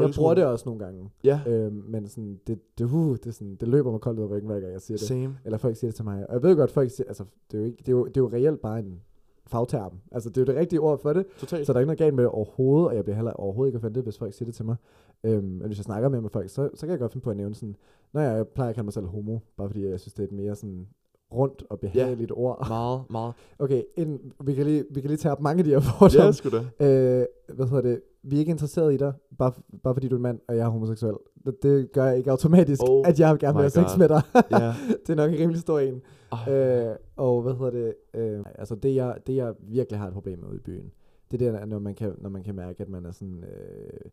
Jeg 0.00 0.10
bruger 0.16 0.34
det 0.34 0.44
også 0.44 0.62
nogle 0.68 0.84
gange. 0.84 1.10
Ja, 1.24 1.40
Øhm, 1.46 1.84
men 1.88 2.08
sådan, 2.08 2.40
det, 2.46 2.58
det, 2.78 2.84
uh, 2.84 3.16
det, 3.24 3.34
sådan, 3.34 3.56
det 3.60 3.68
løber 3.68 3.90
mig 3.90 4.00
koldt 4.00 4.18
ud 4.18 4.24
af 4.24 4.30
ryggen, 4.30 4.50
hver 4.50 4.60
gang 4.60 4.72
jeg 4.72 4.80
siger 4.80 4.98
det. 4.98 5.06
same. 5.06 5.38
Eller 5.44 5.58
folk 5.58 5.76
siger 5.76 5.88
det 5.88 5.94
til 5.94 6.04
mig. 6.04 6.26
Og 6.28 6.34
jeg 6.34 6.42
ved 6.42 6.56
godt, 6.56 6.70
folk 6.70 6.90
siger, 6.90 7.06
altså, 7.08 7.24
det 7.50 7.56
er 7.56 7.60
jo, 7.60 7.66
ikke, 7.66 7.78
det 7.78 7.88
er 7.88 7.92
jo, 7.92 8.04
det 8.06 8.16
er 8.16 8.20
jo 8.20 8.30
reelt 8.32 8.60
bare 8.60 8.78
en 8.78 9.00
fagterm. 9.46 9.92
Altså, 10.12 10.28
det 10.30 10.36
er 10.36 10.40
jo 10.40 10.46
det 10.46 10.54
rigtige 10.56 10.80
ord 10.80 11.00
for 11.02 11.12
det. 11.12 11.26
Totalt. 11.38 11.66
Så 11.66 11.72
der 11.72 11.76
er 11.76 11.80
ikke 11.80 11.86
noget 11.86 11.98
galt 11.98 12.14
med 12.14 12.24
det 12.24 12.30
overhovedet, 12.30 12.88
og 12.88 12.94
jeg 12.96 13.04
bliver 13.04 13.16
heller 13.16 13.32
overhovedet 13.32 13.68
ikke 13.68 13.76
offended, 13.76 14.02
hvis 14.02 14.18
folk 14.18 14.34
siger 14.34 14.44
det 14.46 14.54
til 14.54 14.64
mig. 14.64 14.76
Øhm, 15.24 15.44
men 15.44 15.66
hvis 15.66 15.78
jeg 15.78 15.84
snakker 15.84 16.08
med, 16.08 16.20
med 16.20 16.30
folk, 16.30 16.50
så, 16.50 16.70
så 16.74 16.80
kan 16.86 16.90
jeg 16.90 16.98
godt 16.98 17.12
finde 17.12 17.24
på 17.24 17.30
at 17.30 17.36
nævne 17.36 17.54
sådan, 17.54 17.76
når 18.12 18.20
jeg 18.20 18.48
plejer 18.48 18.68
at 18.68 18.74
kalde 18.74 18.84
mig 18.86 18.92
selv 18.92 19.06
homo, 19.06 19.38
bare 19.56 19.68
fordi 19.68 19.86
jeg 19.88 20.00
synes, 20.00 20.14
det 20.14 20.22
er 20.22 20.26
et 20.26 20.32
mere 20.32 20.54
sådan 20.54 20.86
rundt 21.32 21.62
og 21.70 21.80
behageligt 21.80 22.32
ord. 22.34 22.68
Meget, 22.68 23.02
meget. 23.10 23.34
Okay, 23.58 23.82
inden, 23.96 24.32
vi, 24.44 24.54
kan 24.54 24.64
lige, 24.66 24.84
vi 24.90 25.00
kan 25.00 25.10
lige 25.10 25.18
tage 25.18 25.32
op 25.32 25.40
mange 25.40 25.58
af 25.58 25.64
de 25.64 25.70
her 25.70 25.80
fordomme. 25.80 26.24
Ja, 26.26 26.32
sgu 26.32 26.48
da. 26.50 26.56
Øh, 26.58 27.26
hvad 27.54 27.66
hedder 27.66 27.82
det? 27.82 28.00
Vi 28.22 28.36
er 28.36 28.40
ikke 28.40 28.50
interesseret 28.50 28.94
i 28.94 28.96
dig, 28.96 29.12
bare, 29.38 29.52
bare 29.82 29.94
fordi 29.94 30.08
du 30.08 30.14
er 30.14 30.18
en 30.18 30.22
mand, 30.22 30.40
og 30.48 30.56
jeg 30.56 30.64
er 30.64 30.68
homoseksuel. 30.68 31.16
Det, 31.44 31.62
det 31.62 31.92
gør 31.92 32.10
ikke 32.10 32.30
automatisk, 32.30 32.82
Oh 32.88 33.08
at 33.08 33.20
jeg 33.20 33.38
gerne 33.38 33.54
vil 33.54 33.62
have 33.62 33.70
sex 33.70 33.98
med 33.98 34.08
dig. 34.08 34.22
Ja. 34.60 34.74
det 35.06 35.10
er 35.10 35.14
nok 35.14 35.30
en 35.32 35.38
rimelig 35.38 35.60
stor 35.60 35.78
en. 35.78 36.02
Ej. 36.32 36.54
Øh, 36.54 36.96
og 37.16 37.42
hvad 37.42 37.52
hedder 37.54 37.70
det? 37.70 37.94
Øh, 38.14 38.44
altså 38.54 38.74
det 38.74 38.94
jeg, 38.94 39.16
det 39.26 39.36
jeg 39.36 39.54
virkelig 39.60 39.98
har 39.98 40.06
et 40.06 40.12
problem 40.12 40.38
med 40.38 40.48
ude 40.48 40.56
i 40.56 40.60
byen, 40.60 40.92
det 41.30 41.42
er 41.42 41.52
det, 41.58 41.68
når 41.68 41.78
man 41.78 41.94
kan, 41.94 42.14
når 42.18 42.30
man 42.30 42.42
kan 42.42 42.54
mærke, 42.54 42.82
at 42.82 42.88
man 42.88 43.06
er 43.06 43.12
sådan 43.12 43.44
øh, 43.44 44.10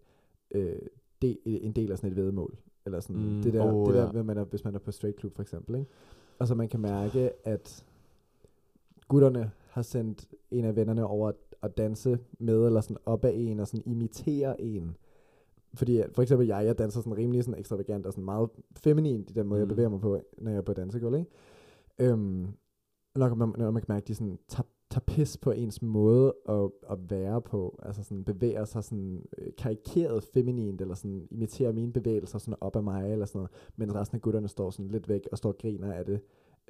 øh, 0.62 0.76
de, 1.22 1.38
en 1.46 1.72
del 1.72 1.92
af 1.92 1.98
sådan 1.98 2.10
et 2.10 2.16
vedmål. 2.16 2.58
Eller 2.86 3.00
sådan 3.00 3.16
Mm, 3.16 3.42
det 3.44 3.54
der, 3.54 3.74
åh, 3.74 3.88
det 3.88 3.96
der 3.96 4.12
ja. 4.14 4.24
man 4.24 4.38
er, 4.38 4.44
hvis 4.44 4.64
man 4.64 4.76
er 4.76 4.80
på 4.80 4.92
straight 4.92 5.20
club 5.20 5.36
for 5.36 5.42
eksempel. 5.42 5.76
Ikke? 5.76 5.92
Og 6.40 6.48
så 6.48 6.56
man 6.56 6.70
kan 6.70 6.80
mærke, 6.80 7.32
at 7.44 7.86
gutterne 9.08 9.52
har 9.70 9.82
sendt 9.82 10.28
en 10.52 10.66
af 10.66 10.76
vennerne 10.76 11.06
over 11.06 11.32
at, 11.62 11.78
danse 11.78 12.20
med, 12.40 12.66
eller 12.66 12.82
sådan 12.82 12.98
op 13.06 13.26
af 13.26 13.32
en, 13.36 13.60
og 13.60 13.68
sådan 13.68 13.84
imitere 13.86 14.62
en. 14.62 14.98
Fordi 15.74 16.02
for 16.14 16.22
eksempel 16.22 16.48
jeg, 16.48 16.66
jeg 16.66 16.78
danser 16.78 17.02
sådan 17.02 17.18
rimelig 17.18 17.44
sådan 17.44 17.60
ekstravagant 17.60 18.06
og 18.06 18.14
sådan 18.14 18.26
meget 18.26 18.50
feminin, 18.78 19.22
i 19.30 19.34
den 19.34 19.48
måde, 19.48 19.60
jeg 19.60 19.66
Mm. 19.66 19.70
bevæger 19.70 19.90
mig 19.90 20.02
på, 20.02 20.20
når 20.38 20.52
jeg 20.52 20.58
er 20.58 20.62
på 20.62 20.74
dansegulv, 20.74 21.16
ikke? 21.16 21.32
Øhm, 22.00 22.48
når, 23.16 23.36
man, 23.36 23.54
når 23.58 23.72
man 23.72 23.82
kan 23.82 23.94
mærke, 23.94 24.04
at 24.04 24.08
de 24.08 24.16
sådan 24.16 24.40
tager, 24.48 24.68
tager 24.94 25.04
pis 25.08 25.38
på 25.38 25.52
ens 25.52 25.82
måde 25.82 26.34
at, 26.50 26.70
at 26.90 26.98
være 27.10 27.42
på, 27.42 27.80
altså 27.84 28.04
sådan 28.04 28.24
bevæger 28.24 28.66
sig 28.66 28.84
sådan 28.84 29.26
øh, 29.38 29.48
karikeret 29.58 30.24
feminint, 30.24 30.82
eller 30.82 30.96
sådan 30.96 31.28
imiterer 31.32 31.72
mine 31.72 31.94
bevægelser 31.94 32.40
sådan 32.40 32.56
op 32.62 32.76
af 32.76 32.84
mig, 32.84 33.12
eller 33.12 33.26
sådan 33.26 33.40
noget, 33.40 33.52
mens 33.78 33.96
resten 33.96 34.16
af 34.16 34.22
gutterne 34.22 34.48
står 34.48 34.70
sådan 34.70 34.88
lidt 34.88 35.10
væk 35.10 35.28
og 35.32 35.38
står 35.38 35.50
og 35.50 35.58
griner 35.58 35.94
af 35.94 36.06
det. 36.06 36.20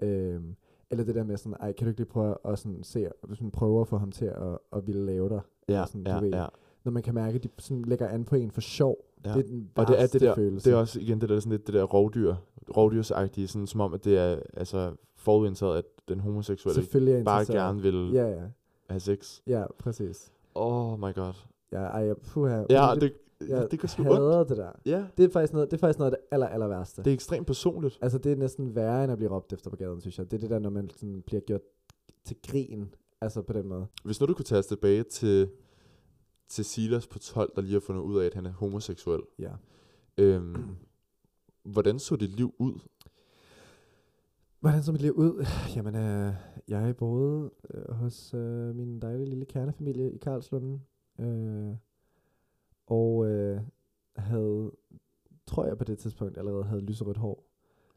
Øhm, 0.02 0.56
eller 0.92 1.04
det 1.04 1.16
der 1.16 1.24
med 1.24 1.38
sådan, 1.38 1.58
ej, 1.60 1.72
kan 1.72 1.86
du 1.86 1.90
ikke 1.90 2.00
lige 2.00 2.10
prøve 2.10 2.36
at 2.46 2.60
sådan 2.60 2.84
se, 2.84 3.08
hvis 3.28 3.42
man 3.42 3.52
prøver 3.52 3.82
at 3.82 3.88
få 3.88 3.98
ham 3.98 4.12
til 4.12 4.26
at, 4.26 4.58
at 4.74 4.88
ville 4.88 5.06
lave 5.06 5.30
dig, 5.30 5.42
Ja, 5.70 5.86
sådan, 5.88 6.08
ja, 6.08 6.20
ved, 6.20 6.30
ja. 6.30 6.46
når 6.84 6.92
man 6.92 7.04
kan 7.04 7.14
mærke, 7.14 7.36
at 7.36 7.44
de 7.44 7.50
sådan 7.60 7.82
lægger 7.82 8.08
an 8.08 8.26
på 8.26 8.36
en 8.36 8.52
for 8.52 8.62
sjov. 8.62 8.98
Ja. 9.26 9.34
Det 9.34 9.40
er 9.40 9.44
den 9.44 9.70
Og 9.76 9.88
det 9.88 10.02
er 10.02 10.08
det 10.08 10.22
der, 10.22 10.36
følelse. 10.36 10.70
det 10.70 10.76
er 10.76 10.80
også 10.80 11.00
igen 11.00 11.22
det 11.22 11.30
der 11.30 11.40
sådan 11.40 11.52
lidt 11.52 11.68
det 11.68 11.74
der 11.74 11.84
rovdyr, 11.84 12.36
rovdyrsagtige, 12.78 13.48
sådan 13.48 13.68
som 13.68 13.82
om 13.82 13.94
at 13.94 14.06
det 14.06 14.18
er 14.18 14.40
altså 14.54 14.94
forudindtaget 15.24 15.78
at 15.78 15.86
den 16.08 16.20
homoseksuelle 16.20 17.24
bare 17.24 17.46
gerne 17.46 17.82
vil 17.82 18.12
Ja, 18.14 18.28
ja. 18.28 18.42
have 18.90 19.00
sex. 19.00 19.40
Ja, 19.48 19.66
præcis. 19.80 20.32
Oh 20.56 21.00
my 21.00 21.14
god. 21.16 21.34
Ja, 21.72 21.78
ej, 21.82 22.14
puha. 22.14 22.64
Ja, 22.70 22.96
det, 23.02 23.14
jeg 23.50 23.68
det 23.72 23.80
gør 23.80 23.88
sgu 23.88 24.04
ondt. 24.04 24.50
det 24.50 24.58
der. 24.58 24.72
Ja, 24.86 25.06
Det 25.18 25.26
er 25.26 25.30
faktisk 25.30 25.54
noget, 25.54 25.72
det 25.72 25.78
er 25.78 25.80
faktisk 25.80 26.00
noget 26.00 26.12
af 26.12 26.18
det 26.18 26.28
aller, 26.32 26.48
aller 26.48 26.68
værste. 26.68 27.04
det 27.04 27.10
er 27.10 27.14
ekstremt 27.14 27.48
personligt. 27.48 28.00
Altså, 28.02 28.18
det 28.18 28.32
er 28.32 28.36
næsten 28.36 28.76
værre, 28.76 29.04
end 29.04 29.12
at 29.12 29.18
blive 29.18 29.32
råbt 29.32 29.54
efter 29.54 29.70
på 29.70 29.76
gaden, 29.76 30.02
synes 30.02 30.18
jeg. 30.18 30.32
Det 30.32 30.38
er 30.38 30.42
det 30.42 30.50
der, 30.50 30.60
når 30.60 30.70
man 30.70 30.90
sådan 30.90 31.22
bliver 31.26 31.42
gjort 31.42 31.62
til 32.26 32.38
grin. 32.48 32.94
Altså 33.22 33.42
på 33.42 33.54
den 33.54 33.68
måde. 33.68 33.88
Hvis 34.04 34.20
nu 34.22 34.26
du 34.28 34.34
kunne 34.34 34.46
tage 34.46 34.60
os 34.60 34.66
tilbage 34.66 35.04
til, 35.04 35.50
til 36.50 36.66
Silas 36.66 37.08
på 37.08 37.20
12, 37.20 37.52
der 37.56 37.62
lige 37.62 37.74
har 37.74 37.80
fundet 37.80 38.02
ud 38.02 38.20
af, 38.20 38.26
at 38.26 38.34
han 38.34 38.46
er 38.46 38.52
homoseksuel. 38.52 39.22
Ja. 39.40 39.52
Øhm, 40.18 40.66
hvordan 41.74 42.00
så 42.00 42.16
dit 42.16 42.30
liv 42.30 42.54
ud? 42.60 42.74
Hvordan 44.64 44.84
så 44.84 44.92
mit 44.92 45.02
liv 45.02 45.14
ud? 45.14 45.46
Jamen, 45.76 45.96
øh, 45.96 46.34
jeg 46.68 46.98
boede 46.98 47.52
øh, 47.74 47.92
hos 47.92 48.34
øh, 48.34 48.76
min 48.76 49.00
dejlige 49.00 49.30
lille 49.30 49.46
kernefamilie 49.46 50.12
i 50.12 50.18
Karlslund. 50.18 50.80
Øh, 51.20 51.76
og 52.86 53.26
øh, 53.26 53.62
havde, 54.16 54.72
tror 55.48 55.66
jeg 55.66 55.78
på 55.78 55.84
det 55.84 55.98
tidspunkt, 55.98 56.38
allerede 56.38 56.64
havde 56.64 56.82
lyserødt 56.82 57.18
hår. 57.18 57.46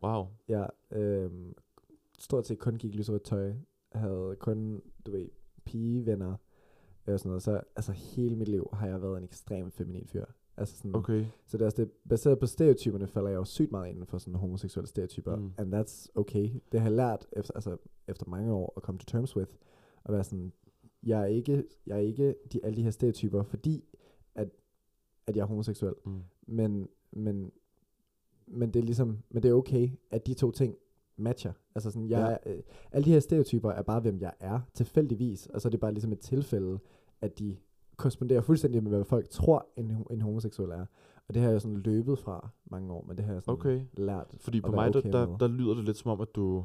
Wow. 0.02 0.26
Jeg 0.48 0.70
øh, 0.90 1.30
stort 2.18 2.46
set 2.46 2.58
kun 2.58 2.76
gik 2.76 2.94
lyserødt 2.94 3.24
tøj. 3.24 3.52
Havde 3.92 4.36
kun, 4.40 4.82
du 5.06 5.10
ved, 5.10 5.28
pigevenner 5.64 6.36
og 7.06 7.18
sådan 7.20 7.28
noget. 7.28 7.42
Så 7.42 7.60
altså 7.76 7.92
hele 7.92 8.36
mit 8.36 8.48
liv 8.48 8.70
har 8.72 8.86
jeg 8.86 9.02
været 9.02 9.18
en 9.18 9.24
ekstrem 9.24 9.70
feminin 9.70 10.06
fyr. 10.06 10.24
Altså 10.56 10.76
sådan, 10.76 10.94
Okay. 10.94 11.24
Så 11.46 11.56
det 11.56 11.62
er 11.62 11.66
også 11.66 11.82
det, 11.82 11.90
baseret 12.08 12.38
på 12.38 12.46
stereotyperne, 12.46 13.06
falder 13.06 13.28
jeg 13.28 13.36
jo 13.36 13.44
sygt 13.44 13.70
meget 13.70 13.88
inden 13.88 14.06
for 14.06 14.18
sådan 14.18 14.34
homoseksuelle 14.34 14.88
stereotyper. 14.88 15.36
Mm. 15.36 15.52
And 15.58 15.74
that's 15.74 16.06
okay. 16.14 16.50
Det 16.72 16.80
har 16.80 16.88
jeg 16.88 16.96
lært 16.96 17.26
efter, 17.32 17.52
altså, 17.54 17.76
efter 18.08 18.26
mange 18.28 18.52
år 18.52 18.72
at 18.76 18.82
komme 18.82 18.98
til 18.98 19.06
terms 19.06 19.36
with. 19.36 19.50
At 20.04 20.12
være 20.12 20.24
sådan, 20.24 20.52
jeg 21.02 21.20
er 21.20 21.26
ikke, 21.26 21.64
jeg 21.86 21.96
er 21.96 22.00
ikke 22.00 22.34
de, 22.52 22.60
alle 22.64 22.76
de 22.76 22.82
her 22.82 22.90
stereotyper, 22.90 23.42
fordi 23.42 23.84
at, 24.34 24.48
at 25.26 25.36
jeg 25.36 25.42
er 25.42 25.46
homoseksuel. 25.46 25.94
Mm. 26.06 26.22
Men, 26.46 26.88
men, 27.12 27.52
men 28.46 28.70
det 28.70 28.80
er 28.80 28.84
ligesom, 28.84 29.18
men 29.30 29.42
det 29.42 29.48
er 29.48 29.54
okay, 29.54 29.90
at 30.10 30.26
de 30.26 30.34
to 30.34 30.50
ting 30.50 30.76
matcher. 31.16 31.52
Altså 31.74 31.90
sådan, 31.90 32.08
jeg, 32.08 32.38
ja. 32.46 32.52
øh, 32.52 32.62
alle 32.92 33.04
de 33.04 33.12
her 33.12 33.20
stereotyper 33.20 33.70
er 33.70 33.82
bare, 33.82 34.00
hvem 34.00 34.20
jeg 34.20 34.32
er, 34.40 34.60
tilfældigvis, 34.74 35.46
og 35.46 35.60
så 35.60 35.68
er 35.68 35.70
det 35.70 35.80
bare 35.80 35.92
ligesom 35.92 36.12
et 36.12 36.20
tilfælde, 36.20 36.78
at 37.20 37.38
de 37.38 37.56
korresponderer 37.96 38.40
fuldstændig 38.40 38.82
med, 38.82 38.90
hvad 38.90 39.04
folk 39.04 39.28
tror, 39.30 39.66
en, 39.76 40.06
en 40.10 40.20
homoseksuel 40.22 40.70
er. 40.70 40.86
Og 41.28 41.34
det 41.34 41.42
har 41.42 41.50
jeg 41.50 41.60
sådan 41.60 41.76
løbet 41.76 42.18
fra 42.18 42.48
mange 42.70 42.92
år, 42.92 43.04
men 43.08 43.16
det 43.16 43.24
har 43.24 43.32
jeg 43.32 43.42
sådan 43.42 43.54
Okay. 43.54 43.80
lært. 43.96 44.34
Fordi 44.40 44.60
på 44.60 44.70
mig, 44.72 44.92
der, 44.92 44.98
okay 44.98 45.12
der, 45.12 45.26
med. 45.28 45.38
der 45.38 45.48
lyder 45.48 45.74
det 45.74 45.84
lidt 45.84 45.96
som 45.96 46.10
om, 46.10 46.20
at 46.20 46.28
du, 46.36 46.64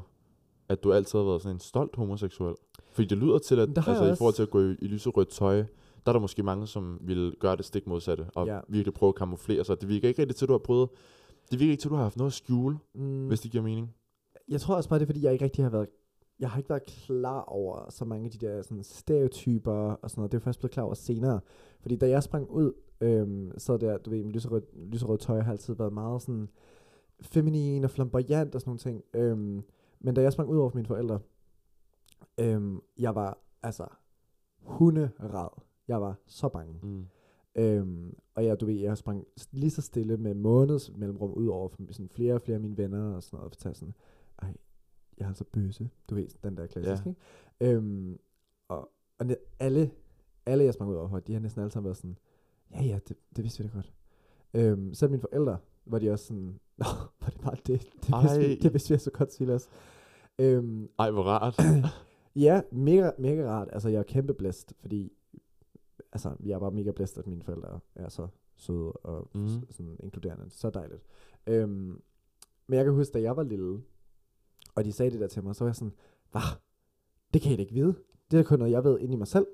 at 0.68 0.84
du 0.84 0.92
altid 0.92 1.18
har 1.18 1.26
været 1.26 1.42
sådan 1.42 1.56
en 1.56 1.60
stolt 1.60 1.96
homoseksuel. 1.96 2.54
Fordi 2.92 3.08
det 3.08 3.18
lyder 3.18 3.38
til, 3.38 3.58
at 3.58 3.68
altså, 3.76 4.12
i 4.12 4.16
forhold 4.16 4.34
til 4.34 4.42
at 4.42 4.50
gå 4.50 4.60
i, 4.60 4.70
i 4.82 4.86
lyserødt 4.86 5.28
tøj, 5.28 5.56
der 5.56 5.64
er 6.06 6.12
der 6.12 6.20
måske 6.20 6.42
mange, 6.42 6.66
som 6.66 6.98
vil 7.02 7.34
gøre 7.40 7.56
det 7.56 7.64
stik 7.64 7.86
modsatte, 7.86 8.26
og 8.34 8.46
Ja. 8.46 8.60
virkelig 8.68 8.94
prøve 8.94 9.08
at 9.08 9.14
kamuflere 9.14 9.64
sig. 9.64 9.80
Det 9.80 9.88
virker 9.88 10.08
ikke 10.08 10.22
rigtigt 10.22 10.38
til, 10.38 10.44
at 10.44 10.48
du 10.48 10.52
har 10.52 10.58
prøvet, 10.58 10.88
det 11.50 11.60
virker 11.60 11.70
ikke 11.70 11.80
til, 11.80 11.88
at 11.88 11.90
du 11.90 11.94
har 11.96 12.02
haft 12.02 12.16
noget 12.16 12.30
at 12.30 12.34
skjule, 12.34 12.78
mm. 12.94 13.26
hvis 13.26 13.40
det 13.40 13.50
giver 13.50 13.64
mening. 13.64 13.94
jeg 14.48 14.60
tror 14.60 14.74
også 14.76 14.88
bare, 14.88 14.98
det 14.98 15.04
er, 15.04 15.06
fordi 15.06 15.24
jeg 15.24 15.32
ikke 15.32 15.44
rigtig 15.44 15.64
har 15.64 15.70
været 15.70 15.88
jeg 16.40 16.50
har 16.50 16.58
ikke 16.58 16.70
været 16.70 16.86
klar 16.86 17.40
over 17.40 17.90
så 17.90 18.04
mange 18.04 18.24
af 18.24 18.30
de 18.30 18.46
der 18.46 18.62
sådan, 18.62 18.82
stereotyper 18.82 19.72
og 19.72 20.10
sådan 20.10 20.20
noget. 20.20 20.32
Det 20.32 20.38
er 20.38 20.42
først 20.42 20.58
blevet 20.58 20.72
klar 20.72 20.84
over 20.84 20.94
senere. 20.94 21.40
Fordi 21.80 21.96
da 21.96 22.08
jeg 22.08 22.22
sprang 22.22 22.50
ud, 22.50 22.72
øhm, 23.00 23.52
så 23.58 23.76
der, 23.76 23.98
du 23.98 24.10
ved, 24.10 24.24
lyserød, 24.24 24.62
lyserød 24.76 25.18
tøj 25.18 25.40
har 25.40 25.52
altid 25.52 25.74
været 25.74 25.92
meget 25.92 26.22
sådan 26.22 26.48
feminin 27.22 27.84
og 27.84 27.90
flamboyant 27.90 28.54
og 28.54 28.60
sådan 28.60 28.68
nogle 28.70 28.78
ting. 28.78 29.02
Øhm, 29.14 29.62
men 30.00 30.14
da 30.14 30.22
jeg 30.22 30.32
sprang 30.32 30.48
ud 30.48 30.58
over 30.58 30.70
for 30.70 30.76
mine 30.76 30.88
forældre, 30.88 31.20
øhm, 32.38 32.80
jeg 32.98 33.14
var 33.14 33.38
altså 33.62 33.86
hunderad. 34.62 35.48
Jeg 35.88 36.00
var 36.00 36.18
så 36.26 36.48
bange. 36.48 36.74
Mm. 36.82 37.06
Øhm, 37.54 38.14
og 38.34 38.44
jeg, 38.44 38.60
du 38.60 38.66
ved, 38.66 38.74
jeg 38.74 38.98
sprang 38.98 39.26
lige 39.50 39.70
så 39.70 39.82
stille 39.82 40.16
med 40.16 40.34
måneds 40.34 40.92
mellemrum 40.96 41.32
ud 41.32 41.46
over 41.46 41.68
for 41.68 41.78
sådan 41.90 42.08
flere 42.08 42.34
og 42.34 42.42
flere 42.42 42.54
af 42.54 42.60
mine 42.60 42.78
venner 42.78 43.14
og 43.14 43.22
sådan 43.22 43.36
noget, 43.36 43.66
og 43.66 43.76
sådan, 43.76 43.94
ej, 44.42 44.54
jeg 45.18 45.24
er 45.24 45.28
altså 45.28 45.44
bøse. 45.44 45.90
Du 46.10 46.14
ved, 46.14 46.26
den 46.44 46.56
der 46.56 46.66
klassisk, 46.66 47.04
Ja. 47.06 47.10
ikke? 47.10 47.74
Øhm, 47.76 48.18
og, 48.68 48.90
og 49.18 49.26
alle, 49.60 49.90
alle 50.46 50.64
jeg 50.64 50.74
sprang 50.74 50.90
ud 50.90 50.96
over 50.96 51.08
for, 51.08 51.20
de 51.20 51.32
har 51.32 51.40
næsten 51.40 51.60
alle 51.62 51.70
sammen 51.70 51.84
været 51.84 51.96
sådan, 51.96 52.18
ja 52.70 52.82
ja, 52.82 52.98
det, 53.08 53.16
det 53.36 53.44
vidste 53.44 53.62
vi 53.62 53.68
da 53.68 53.74
godt. 53.74 53.92
Øhm, 54.54 54.94
selv 54.94 55.10
mine 55.10 55.20
forældre, 55.20 55.58
var 55.86 55.98
de 55.98 56.10
også 56.10 56.24
sådan, 56.26 56.60
nå, 56.78 56.84
var 57.20 57.28
det 57.28 57.40
bare 57.40 57.56
det? 57.66 57.66
Det 58.06 58.22
vidste, 58.22 58.38
vi, 58.38 58.54
det 58.56 58.72
vidste 58.72 58.94
vi 58.94 58.98
så 58.98 59.10
godt, 59.10 59.32
Silas. 59.32 59.68
Øhm, 60.38 60.88
Ej, 60.98 61.10
hvor 61.10 61.22
rart. 61.22 61.60
Ja, 62.36 62.62
mega, 62.70 63.10
mega 63.18 63.48
rart. 63.48 63.68
Altså, 63.72 63.88
jeg 63.88 63.98
er 63.98 64.02
kæmpe 64.02 64.34
blæst, 64.34 64.74
fordi 64.80 65.12
altså, 66.12 66.36
jeg 66.44 66.54
er 66.54 66.58
bare 66.58 66.70
mega 66.70 66.90
blæst, 66.90 67.18
at 67.18 67.26
mine 67.26 67.42
forældre 67.42 67.80
er 67.94 68.08
så 68.08 68.28
søde 68.56 68.92
og 68.92 69.28
mm. 69.34 69.48
sådan 69.70 69.96
inkluderende. 70.00 70.50
Så 70.50 70.70
dejligt. 70.70 71.02
Øhm, 71.46 72.02
men 72.66 72.76
jeg 72.76 72.84
kan 72.84 72.94
huske, 72.94 73.12
da 73.12 73.20
jeg 73.22 73.36
var 73.36 73.42
lille, 73.42 73.82
og 74.74 74.84
de 74.84 74.92
sagde 74.92 75.10
det 75.10 75.20
der 75.20 75.26
til 75.26 75.44
mig, 75.44 75.54
så 75.54 75.64
var 75.64 75.68
jeg 75.68 75.76
sådan, 75.76 75.92
hvad? 76.30 76.40
Det 77.34 77.42
kan 77.42 77.52
I 77.52 77.56
da 77.56 77.60
ikke 77.62 77.74
vide. 77.74 77.94
Det 78.30 78.38
er 78.38 78.42
kun 78.44 78.58
noget, 78.58 78.72
jeg 78.72 78.84
ved 78.84 78.98
inde 78.98 79.14
i 79.14 79.16
mig 79.16 79.26
selv. 79.26 79.46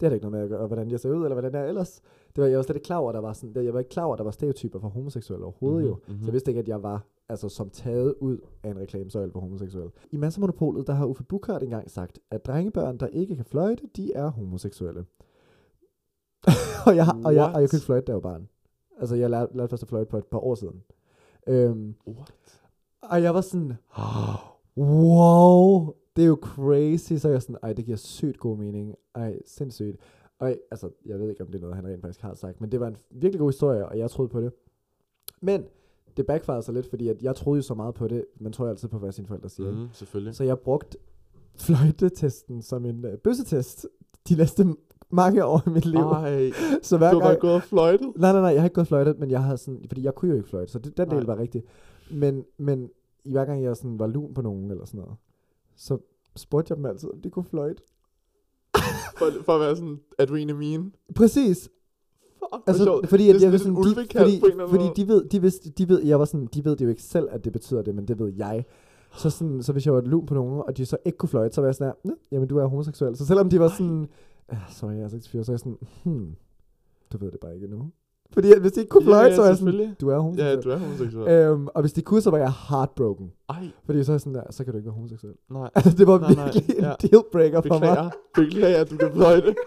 Det 0.00 0.06
har 0.06 0.08
da 0.08 0.14
ikke 0.14 0.30
noget 0.30 0.32
med 0.32 0.42
at 0.42 0.48
gøre, 0.58 0.66
hvordan 0.66 0.90
jeg 0.90 1.00
ser 1.00 1.10
ud, 1.10 1.24
eller 1.24 1.34
hvordan 1.34 1.54
jeg 1.54 1.62
er 1.62 1.66
ellers. 1.68 2.00
Det 2.36 2.42
var 2.42 2.48
jeg 2.48 2.56
var 2.56 2.62
slet 2.62 2.76
ikke 2.76 2.84
klar 2.86 2.96
over, 2.96 3.12
der 3.12 3.20
var 3.20 3.32
sådan, 3.32 3.64
jeg 3.64 3.72
var 3.72 3.78
ikke 3.78 3.88
klar 3.88 4.04
over, 4.04 4.16
der 4.16 4.24
var 4.24 4.30
stereotyper 4.30 4.78
for 4.78 4.88
homoseksuelle 4.88 5.44
overhovedet 5.44 5.90
mm-hmm. 5.90 6.04
jo. 6.08 6.12
Mhm, 6.12 6.20
Så 6.20 6.26
jeg 6.26 6.32
vidste 6.32 6.50
ikke, 6.50 6.58
at 6.58 6.68
jeg 6.68 6.82
var 6.82 7.06
altså, 7.28 7.48
som 7.48 7.70
taget 7.70 8.14
ud 8.20 8.38
af 8.62 8.70
en 8.70 8.78
reklamesøjle 8.78 9.32
for 9.32 9.40
homoseksuelle. 9.40 9.90
I 10.10 10.16
Massemonopolet, 10.16 10.86
der 10.86 10.92
har 10.92 11.06
Uffe 11.06 11.24
Buchhardt 11.24 11.62
engang 11.62 11.90
sagt, 11.90 12.18
at 12.30 12.46
drengebørn, 12.46 12.96
der 12.98 13.06
ikke 13.06 13.36
kan 13.36 13.44
fløjte, 13.44 13.82
de 13.96 14.12
er 14.12 14.28
homoseksuelle. 14.28 15.04
og, 16.86 16.96
jeg, 16.96 17.06
og, 17.24 17.34
jeg, 17.34 17.44
og 17.54 17.60
jeg 17.60 17.70
kunne 17.70 17.76
ikke 17.76 17.86
fløjte, 17.86 18.04
da 18.06 18.12
jeg 18.12 18.22
var 18.22 18.30
barn. 18.30 18.48
Altså, 19.00 19.14
jeg 19.16 19.30
lærte, 19.30 19.56
lærte 19.56 19.70
først 19.70 19.82
at 19.82 19.88
fløjte 19.88 20.10
på 20.10 20.18
et 20.18 20.26
par 20.26 20.38
år 20.38 20.54
siden. 20.54 20.82
Øhm, 21.46 21.94
What? 22.06 22.57
Og 23.02 23.22
jeg 23.22 23.34
var 23.34 23.40
sådan, 23.40 23.72
wow, 24.76 25.94
det 26.16 26.22
er 26.22 26.28
jo 26.28 26.38
crazy. 26.42 27.12
Så 27.12 27.28
jeg 27.28 27.42
sådan, 27.42 27.56
ej, 27.62 27.72
det 27.72 27.84
giver 27.84 27.96
sygt 27.96 28.38
god 28.38 28.56
mening. 28.56 28.94
Ej, 29.14 29.38
sindssygt. 29.46 29.96
Og 30.38 30.54
altså, 30.70 30.90
jeg 31.06 31.18
ved 31.18 31.30
ikke, 31.30 31.42
om 31.42 31.46
det 31.46 31.54
er 31.54 31.60
noget, 31.60 31.76
han 31.76 31.86
rent 31.86 32.00
faktisk 32.00 32.20
har 32.20 32.34
sagt, 32.34 32.60
men 32.60 32.72
det 32.72 32.80
var 32.80 32.86
en 32.86 32.96
virkelig 33.10 33.38
god 33.38 33.48
historie, 33.48 33.88
og 33.88 33.98
jeg 33.98 34.10
troede 34.10 34.28
på 34.28 34.40
det. 34.40 34.52
Men 35.40 35.64
det 36.16 36.26
backfired 36.26 36.62
så 36.62 36.72
lidt, 36.72 36.86
fordi 36.90 37.08
at 37.08 37.22
jeg 37.22 37.36
troede 37.36 37.58
jo 37.58 37.62
så 37.62 37.74
meget 37.74 37.94
på 37.94 38.08
det. 38.08 38.24
Man 38.40 38.52
tror 38.52 38.64
jo 38.64 38.70
altid 38.70 38.88
på, 38.88 38.98
hvad 38.98 39.12
sine 39.12 39.26
forældre 39.26 39.48
siger. 39.48 39.72
Mm. 39.72 39.88
Selvfølgelig. 39.92 40.34
Så 40.34 40.44
jeg 40.44 40.58
brugte 40.58 40.98
fløjtetesten 41.56 42.62
som 42.62 42.84
en 42.84 43.04
øh, 43.04 43.18
bøssetest 43.18 43.86
de 44.28 44.36
næste 44.36 44.66
mange 45.10 45.44
år 45.44 45.62
i 45.66 45.70
mit 45.70 45.86
liv. 45.86 46.00
Ej, 46.00 46.50
så 46.82 46.98
hver 46.98 47.12
du 47.12 47.20
har 47.20 47.28
gang... 47.28 47.40
gået 47.40 47.54
og 47.54 47.62
fløjtet. 47.62 48.12
Nej, 48.16 48.32
nej, 48.32 48.40
nej, 48.40 48.50
jeg 48.50 48.60
har 48.60 48.66
ikke 48.66 48.74
gået 48.74 48.86
fløjtet, 48.86 49.18
men 49.18 49.30
jeg 49.30 49.42
havde 49.42 49.58
sådan, 49.58 49.84
fordi 49.88 50.02
jeg 50.02 50.14
kunne 50.14 50.30
jo 50.30 50.36
ikke 50.36 50.48
fløjte, 50.48 50.72
så 50.72 50.78
det, 50.78 50.96
den 50.96 51.10
del 51.10 51.16
Nej. 51.16 51.26
var 51.26 51.38
rigtig. 51.38 51.62
Men, 52.10 52.44
men 52.58 52.90
i 53.24 53.32
hver 53.32 53.44
gang 53.44 53.62
jeg 53.62 53.76
sådan 53.76 53.98
var 53.98 54.06
lun 54.06 54.34
på 54.34 54.42
nogen 54.42 54.70
eller 54.70 54.84
sådan 54.84 55.00
noget, 55.00 55.16
så 55.76 55.98
spurgte 56.36 56.70
jeg 56.72 56.76
dem 56.76 56.86
altid, 56.86 57.08
om 57.12 57.20
de 57.20 57.30
kunne 57.30 57.44
fløjte. 57.44 57.82
For, 59.18 59.30
for 59.44 59.54
at 59.54 59.60
være 59.60 59.76
sådan, 59.76 60.00
er 60.18 60.24
du 60.24 60.34
en 60.34 60.48
af 60.50 60.54
mine? 60.56 60.90
Præcis. 61.14 61.68
Fuck, 62.38 62.62
Altså, 62.66 62.84
sjovt. 62.84 63.08
fordi 63.08 63.22
det 63.28 63.34
at 63.34 63.42
er 63.42 63.50
jeg 63.50 63.60
sådan 63.60 63.74
de, 63.76 63.94
fordi, 64.16 64.40
fordi 64.68 64.84
de 64.96 65.08
ved, 65.08 65.24
de 65.28 65.40
vidste, 65.42 65.70
de 65.70 65.88
ved, 65.88 66.02
jeg 66.02 66.18
var 66.18 66.24
sådan, 66.24 66.46
de 66.54 66.64
ved 66.64 66.76
det 66.76 66.84
jo 66.84 66.90
ikke 66.90 67.02
selv, 67.02 67.28
at 67.30 67.44
det 67.44 67.52
betyder 67.52 67.82
det, 67.82 67.94
men 67.94 68.08
det 68.08 68.18
ved 68.18 68.32
jeg. 68.36 68.64
Så, 69.16 69.30
sådan, 69.30 69.62
så 69.62 69.72
hvis 69.72 69.86
jeg 69.86 69.94
var 69.94 70.00
lun 70.00 70.26
på 70.26 70.34
nogen, 70.34 70.62
og 70.66 70.76
de 70.76 70.86
så 70.86 70.96
ikke 71.04 71.18
kunne 71.18 71.28
fløjte, 71.28 71.54
så 71.54 71.60
var 71.60 71.68
jeg 71.68 71.74
sådan 71.74 71.86
her, 72.04 72.10
"Nå, 72.10 72.14
jamen 72.32 72.48
du 72.48 72.58
er 72.58 72.66
homoseksuel. 72.66 73.16
Så 73.16 73.26
selvom 73.26 73.50
de 73.50 73.60
var 73.60 73.68
sådan, 73.68 74.08
ah, 74.48 74.58
sorry, 74.70 74.92
jeg 74.92 75.02
er 75.02 75.08
64, 75.08 75.46
så 75.46 75.52
er 75.52 75.54
jeg 75.54 75.58
sådan, 75.58 75.78
hmm, 76.04 76.36
du 77.12 77.18
ved 77.18 77.30
det 77.30 77.40
bare 77.40 77.54
ikke 77.54 77.64
endnu. 77.64 77.90
Fordi 78.32 78.48
hvis 78.60 78.72
de 78.72 78.80
ikke 78.80 78.90
kunne 78.90 79.04
fløjte, 79.04 79.34
så 79.34 79.40
var 79.42 79.48
jeg 79.48 79.56
sådan, 79.56 79.94
du 80.00 80.08
er 80.08 80.12
Ja, 80.14 80.20
homoseksuel. 80.20 80.62
du 80.64 80.70
er 80.70 80.76
homoseksuel. 80.76 81.28
Øhm, 81.28 81.68
og 81.74 81.80
hvis 81.80 81.92
de 81.92 82.02
kunne, 82.02 82.20
så 82.20 82.30
var 82.30 82.38
jeg 82.38 82.52
heartbroken. 82.68 83.32
Ej, 83.48 83.68
Fordi 83.84 84.04
så 84.04 84.12
er 84.12 84.14
jeg 84.14 84.20
sådan 84.20 84.34
der, 84.34 84.42
så 84.50 84.64
kan 84.64 84.72
du 84.72 84.76
ikke 84.78 84.86
være 84.86 84.94
homoseksuel. 84.94 85.34
nej. 85.50 85.70
Altså, 85.74 85.90
det 85.98 86.06
var 86.06 86.18
Nej, 86.18 86.34
nej, 86.34 86.44
virkelig 86.44 86.76
en 86.78 86.84
ja. 86.84 86.94
dealbreaker 87.02 87.60
for 87.68 87.78
mig. 87.78 88.10
Beklager. 88.34 88.80
At 88.80 88.90
du 88.90 88.96
kan 88.96 89.12
fløjte. 89.12 89.54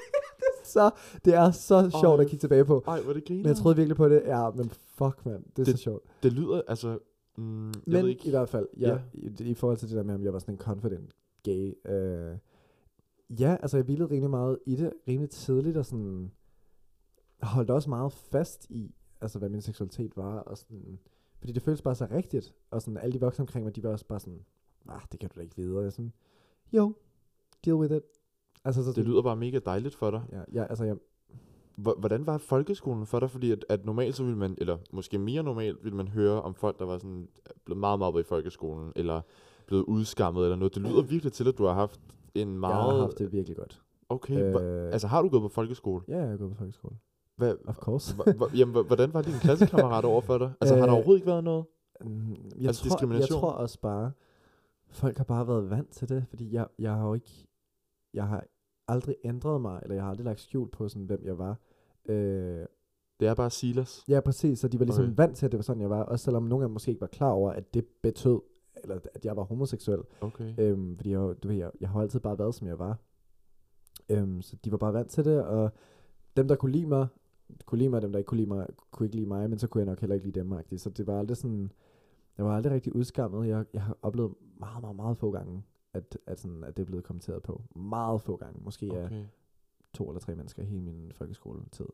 Så 0.64 0.90
det 1.26 1.34
er 1.36 1.52
så 1.52 1.90
sjovt 2.02 2.20
Ej. 2.20 2.24
at 2.24 2.30
kigge 2.30 2.42
tilbage 2.42 2.66
på. 2.66 2.84
Ej, 2.88 3.02
hvor 3.02 3.14
det 3.14 3.26
griner. 3.26 3.44
Men 3.44 3.48
jeg 3.48 3.56
troede 3.58 3.76
virkelig 3.78 3.98
på 3.98 4.10
det. 4.10 4.22
Ja, 4.26 4.50
men 4.56 4.70
fuck, 4.98 5.26
mand. 5.26 5.44
Det 5.56 5.60
er 5.60 5.64
Det- 5.64 5.78
så 5.78 5.84
sjovt. 5.84 6.04
Det 6.24 6.34
lyder, 6.34 6.62
altså... 6.68 6.98
Mm, 7.38 7.66
jeg 7.68 7.74
Men 7.88 8.02
ved 8.04 8.10
ikke. 8.10 8.28
i 8.28 8.30
hvert 8.30 8.50
fald, 8.50 8.68
ja, 8.80 8.90
Ja. 8.90 8.98
I, 9.14 9.30
i 9.50 9.54
forhold 9.54 9.78
til 9.78 9.90
det 9.90 9.98
der 9.98 10.04
med, 10.04 10.16
om 10.16 10.24
jeg 10.24 10.34
var 10.34 10.40
sådan 10.40 10.54
en 10.54 10.58
confident 10.60 11.12
gay. 11.44 11.74
Øh, 11.92 12.38
ja, 13.40 13.56
altså 13.62 13.78
jeg 13.78 13.84
hvilede 13.86 14.10
rimelig 14.12 14.30
meget 14.30 14.58
i 14.66 14.76
det, 14.76 14.92
rimelig 15.08 15.30
tidligt, 15.30 15.78
og 15.78 15.86
sådan 15.86 16.32
holdt 17.44 17.70
også 17.70 17.90
meget 17.90 18.14
fast 18.14 18.70
i, 18.70 18.96
altså 19.22 19.40
hvad 19.40 19.50
min 19.50 19.62
seksualitet 19.62 20.18
var, 20.18 20.40
og 20.40 20.58
sådan, 20.58 21.00
fordi 21.40 21.54
det 21.54 21.62
føltes 21.64 21.82
bare 21.82 21.96
så 21.96 22.08
rigtigt, 22.12 22.54
og 22.72 22.82
sådan 22.82 22.98
alle 22.98 23.14
de 23.14 23.20
voksne 23.20 23.44
omkring 23.44 23.66
mig, 23.66 23.76
de 23.76 23.84
var 23.84 23.90
også 23.90 24.06
bare 24.06 24.20
sådan, 24.20 24.40
ah, 24.90 25.02
det 25.12 25.20
kan 25.20 25.30
du 25.30 25.36
da 25.36 25.42
ikke 25.42 25.56
vide, 25.56 25.78
og 25.78 25.84
jeg 25.84 25.92
sådan, 25.92 26.14
jo, 26.74 26.94
deal 27.66 27.76
with 27.76 27.96
it. 27.96 28.02
Altså, 28.66 28.84
så 28.84 28.88
Det 28.88 28.96
sådan, 28.96 29.10
lyder 29.12 29.22
bare 29.22 29.36
mega 29.36 29.60
dejligt 29.66 29.96
for 29.96 30.12
dig. 30.12 30.22
Ja, 30.32 30.42
ja, 30.54 30.64
altså 30.66 30.84
jeg, 30.84 30.96
Hvor- 31.76 31.96
Hvordan 32.00 32.26
var 32.26 32.38
folkeskolen 32.38 33.06
for 33.06 33.20
dig? 33.20 33.32
Fordi 33.32 33.52
at, 33.52 33.66
at 33.70 33.86
normalt 33.86 34.16
så 34.16 34.24
ville 34.24 34.38
man, 34.38 34.56
eller 34.58 34.78
måske 34.92 35.18
mere 35.18 35.44
normalt, 35.44 35.84
ville 35.84 35.98
man 35.98 36.08
høre 36.08 36.42
om 36.42 36.54
folk, 36.56 36.80
der 36.80 36.86
var 36.86 36.98
sådan 36.98 37.28
blevet 37.66 37.80
meget 37.80 38.00
mobbet 38.00 38.20
i 38.20 38.24
folkeskolen, 38.24 38.92
eller 38.96 39.22
blevet 39.68 39.84
udskammet 39.84 40.44
eller 40.44 40.56
noget. 40.56 40.76
Det 40.76 40.82
lyder 40.82 41.02
virkelig 41.02 41.34
til, 41.34 41.48
at 41.48 41.58
du 41.58 41.64
har 41.66 41.74
haft 41.74 42.00
en 42.36 42.60
meget... 42.60 42.74
jeg 42.74 42.82
har 42.94 43.00
haft 43.02 43.18
det 43.20 43.32
virkelig 43.32 43.58
godt. 43.58 43.82
Okay, 44.10 44.56
Øh, 44.62 44.92
altså 44.94 45.08
har 45.08 45.22
du 45.22 45.30
gået 45.30 45.42
på 45.42 45.48
folkeskole? 45.50 46.04
ja, 46.08 46.18
jeg 46.20 46.30
har 46.30 46.38
gået 46.38 46.50
på 46.52 46.58
folkeskole. 46.58 46.96
Hvad, 47.42 47.56
Of 47.68 47.76
course. 47.76 48.16
jamen, 48.56 48.86
hvordan 48.86 49.14
var 49.14 49.22
din 49.22 49.34
klassekammerat 49.42 50.06
over 50.06 50.22
for 50.22 50.38
dig? 50.38 50.52
Altså 50.62 50.76
har 50.76 50.82
der 50.82 50.90
Øh, 50.90 50.96
overhovedet 50.96 51.20
ikke 51.20 51.28
været 51.28 51.44
noget? 51.44 51.66
Mm, 52.02 52.32
Jeg, 52.32 52.68
Altså 52.68 52.82
tror, 52.82 52.88
jeg 52.88 52.92
diskrimination? 52.92 53.40
tror 53.40 53.52
også 53.52 53.80
bare, 53.80 54.12
folk 54.90 55.18
har 55.18 55.24
bare 55.24 55.48
været 55.48 55.70
vant 55.70 55.90
til 55.90 56.10
det, 56.10 56.26
fordi 56.30 56.54
jeg, 56.54 56.68
jeg 56.80 56.92
har 56.94 57.08
jo 57.08 57.14
ikke, 57.14 57.48
jeg 58.14 58.28
har 58.28 58.44
aldrig 58.88 59.16
ændret 59.24 59.62
mig, 59.62 59.80
eller 59.84 59.96
jeg 59.96 60.04
har 60.04 60.10
aldrig 60.10 60.26
lagt 60.26 60.40
skjul 60.40 60.70
på, 60.70 60.88
sådan, 60.90 61.06
hvem 61.06 61.22
jeg 61.24 61.38
var. 61.38 61.58
Øh, 62.10 62.66
Det 63.20 63.28
er 63.28 63.34
bare 63.36 63.50
Silas. 63.50 64.04
ja, 64.08 64.20
præcis, 64.20 64.60
så 64.60 64.68
de 64.68 64.80
var 64.80 64.86
ligesom 64.86 65.04
Okay. 65.06 65.14
vant 65.18 65.38
til, 65.38 65.46
at 65.46 65.52
det 65.52 65.58
var 65.58 65.64
sådan, 65.64 65.82
jeg 65.82 65.90
var, 65.90 66.04
også 66.04 66.24
selvom 66.26 66.44
nogle 66.44 66.64
af 66.64 66.68
dem 66.70 66.74
måske 66.74 66.90
ikke 66.92 67.02
var 67.02 67.08
klar 67.08 67.30
over, 67.32 67.52
at 67.52 67.74
det 67.74 67.86
betød, 68.04 68.40
eller 68.84 69.00
at 69.14 69.26
jeg 69.26 69.36
var 69.38 69.44
homoseksuel. 69.44 70.02
Okay. 70.22 70.54
Øhm, 70.58 70.98
fordi 70.98 71.12
jeg, 71.12 71.20
du 71.44 71.48
ved, 71.48 71.56
jeg, 71.56 71.72
jeg 71.82 71.90
har 71.90 72.02
altid 72.02 72.20
bare 72.20 72.40
været, 72.40 72.56
som 72.56 72.68
jeg 72.68 72.80
var. 72.80 72.98
Øhm, 74.10 74.42
så 74.42 74.56
de 74.66 74.72
var 74.72 74.78
bare 74.78 74.94
vant 74.94 75.10
til 75.10 75.26
det, 75.26 75.44
og 75.44 75.72
dem, 76.38 76.48
der 76.48 76.56
kunne 76.56 76.72
lide 76.72 76.86
mig, 76.88 77.08
kunne 77.66 77.80
lide 77.80 77.90
mig, 77.90 78.02
dem, 78.02 78.12
der 78.12 78.20
ikke 78.20 78.28
kunne 78.28 78.38
lide 78.38 78.50
mig, 78.50 78.68
kunne 78.92 79.06
ikke 79.06 79.16
lide 79.16 79.28
mig, 79.28 79.50
men 79.50 79.60
så 79.60 79.68
kunne 79.68 79.80
jeg 79.80 79.86
nok 79.86 80.00
heller 80.00 80.14
ikke 80.14 80.28
lide 80.28 80.40
dem, 80.40 80.54
-agtigt. 80.54 80.78
Så 80.78 80.90
det 80.90 81.08
var 81.08 81.20
aldrig 81.20 81.38
sådan, 81.38 81.72
jeg 82.38 82.46
var 82.46 82.56
aldrig 82.56 82.74
rigtig 82.74 82.96
udskammet. 82.96 83.48
Jeg, 83.48 83.66
jeg 83.74 83.84
har 83.84 83.98
oplevet 84.02 84.34
meget, 84.60 84.82
meget, 84.82 84.96
meget 84.96 85.18
få 85.18 85.32
gange, 85.32 85.64
at, 85.94 86.18
at, 86.26 86.40
sådan, 86.40 86.64
at 86.64 86.78
det 86.78 86.84
er 86.84 86.86
blevet 86.86 87.04
kommenteret 87.04 87.44
på. 87.44 87.62
Meget 87.76 88.22
få 88.22 88.36
gange. 88.36 88.60
Måske 88.64 88.92
okay. 88.92 89.02
af 89.02 89.28
to 89.94 90.10
eller 90.10 90.20
tre 90.20 90.36
mennesker 90.36 90.64
i 90.64 90.66
hele 90.66 90.82
min 90.82 91.12
folkeskoletid. 91.16 91.86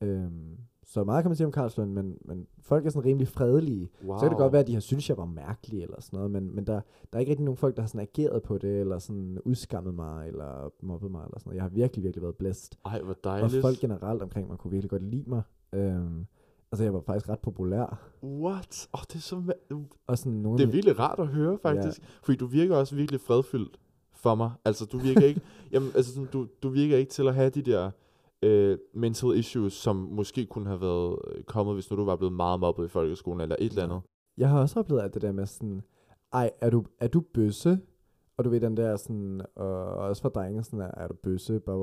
Øhm, 0.00 0.56
så 0.84 1.04
meget 1.04 1.22
kan 1.22 1.30
man 1.30 1.36
sige 1.36 1.46
om 1.46 1.52
Karlslund, 1.52 1.92
men, 1.92 2.18
men 2.24 2.46
folk 2.60 2.86
er 2.86 2.90
sådan 2.90 3.04
rimelig 3.04 3.28
fredelige. 3.28 3.88
Wow. 4.04 4.16
Så 4.18 4.20
kan 4.20 4.30
det 4.30 4.38
godt 4.38 4.52
være, 4.52 4.60
at 4.60 4.66
de 4.66 4.72
har 4.72 4.80
syntes, 4.80 5.08
jeg 5.08 5.16
var 5.16 5.24
mærkelig 5.24 5.82
eller 5.82 6.00
sådan 6.00 6.16
noget, 6.16 6.30
men, 6.30 6.54
men 6.54 6.66
der, 6.66 6.72
der 6.72 6.80
er 7.12 7.18
ikke 7.18 7.30
rigtig 7.30 7.44
nogen 7.44 7.56
folk, 7.56 7.76
der 7.76 7.82
har 7.82 7.86
sådan 7.88 8.00
ageret 8.00 8.42
på 8.42 8.58
det, 8.58 8.80
eller 8.80 8.98
sådan 8.98 9.38
udskammet 9.44 9.94
mig, 9.94 10.28
eller 10.28 10.72
mobbet 10.82 11.10
mig, 11.10 11.24
eller 11.24 11.38
sådan 11.38 11.48
noget. 11.50 11.56
Jeg 11.56 11.62
har 11.64 11.68
virkelig, 11.70 12.04
virkelig 12.04 12.22
været 12.22 12.36
blæst. 12.36 12.78
Ej, 12.84 13.00
hvor 13.00 13.10
Og 13.12 13.18
dejligt. 13.24 13.60
folk 13.60 13.78
generelt 13.78 14.22
omkring 14.22 14.48
mig 14.48 14.58
kunne 14.58 14.70
virkelig 14.70 14.90
godt 14.90 15.02
lide 15.02 15.24
mig. 15.30 15.42
Øhm, 15.72 16.26
Altså, 16.72 16.84
jeg 16.84 16.94
var 16.94 17.00
faktisk 17.00 17.28
ret 17.28 17.38
populær. 17.38 18.10
What? 18.22 18.88
Åh, 18.94 19.00
oh, 19.00 19.04
det 19.08 19.14
er 19.14 19.18
så... 19.18 19.36
ma- 19.36 19.76
Og 20.06 20.18
sådan 20.18 20.32
nogle 20.32 20.58
Det 20.58 20.64
er 20.68 20.70
virkelig 20.72 20.98
rart 20.98 21.18
at 21.18 21.26
høre, 21.26 21.58
faktisk. 21.62 22.00
Ja. 22.02 22.06
Fordi 22.22 22.36
du 22.38 22.46
virker 22.46 22.76
også 22.76 22.94
virkelig 22.96 23.20
fredfyldt 23.20 23.78
for 24.12 24.34
mig. 24.34 24.50
Altså, 24.64 24.84
du 24.84 24.98
virker 24.98 25.26
ikke... 25.26 25.40
jamen, 25.72 25.90
altså, 25.94 26.26
du, 26.32 26.46
du 26.62 26.68
virker 26.68 26.96
ikke 26.96 27.10
til 27.10 27.28
at 27.28 27.34
have 27.34 27.50
de 27.50 27.62
der 27.62 27.90
øh, 28.42 28.78
mental 28.94 29.38
issues, 29.38 29.72
som 29.72 29.96
måske 29.96 30.46
kunne 30.46 30.66
have 30.66 30.80
været 30.80 31.18
øh, 31.34 31.42
kommet, 31.44 31.74
hvis 31.74 31.90
nu 31.90 31.96
du 31.96 32.04
var 32.04 32.16
blevet 32.16 32.32
meget 32.32 32.60
mobbet 32.60 32.84
i 32.84 32.88
folkeskolen, 32.88 33.40
eller 33.40 33.56
et 33.58 33.70
eller 33.70 33.84
andet. 33.84 34.00
Jeg 34.38 34.48
har 34.48 34.60
også 34.60 34.80
oplevet 34.80 35.02
alt 35.02 35.14
det 35.14 35.22
der 35.22 35.32
med 35.32 35.46
sådan, 35.46 35.82
ej, 36.32 36.50
er 36.60 36.70
du, 36.70 36.84
er 37.00 37.08
du 37.08 37.20
bøsse? 37.20 37.78
Og 38.36 38.44
du 38.44 38.50
ved 38.50 38.60
den 38.60 38.76
der 38.76 38.96
sådan, 38.96 39.40
og 39.54 39.84
også 39.84 40.22
for 40.22 40.28
drenge 40.28 40.62
sådan, 40.64 40.80
er, 40.80 40.90
er 40.96 41.08
du 41.08 41.14
bøsse? 41.14 41.60
Blah. 41.60 41.76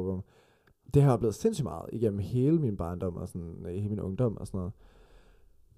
Det 0.94 1.02
har 1.02 1.10
jeg 1.10 1.14
oplevet 1.14 1.36
sindssygt 1.36 1.64
meget 1.64 1.90
igennem 1.92 2.20
hele 2.20 2.60
min 2.60 2.78
barndom 2.78 3.16
og 3.16 3.28
sådan, 3.28 3.66
øh, 3.66 3.74
hele 3.74 3.90
min 3.90 4.00
ungdom 4.00 4.38
og 4.38 4.48
sådan 4.48 4.58
noget. 4.58 4.74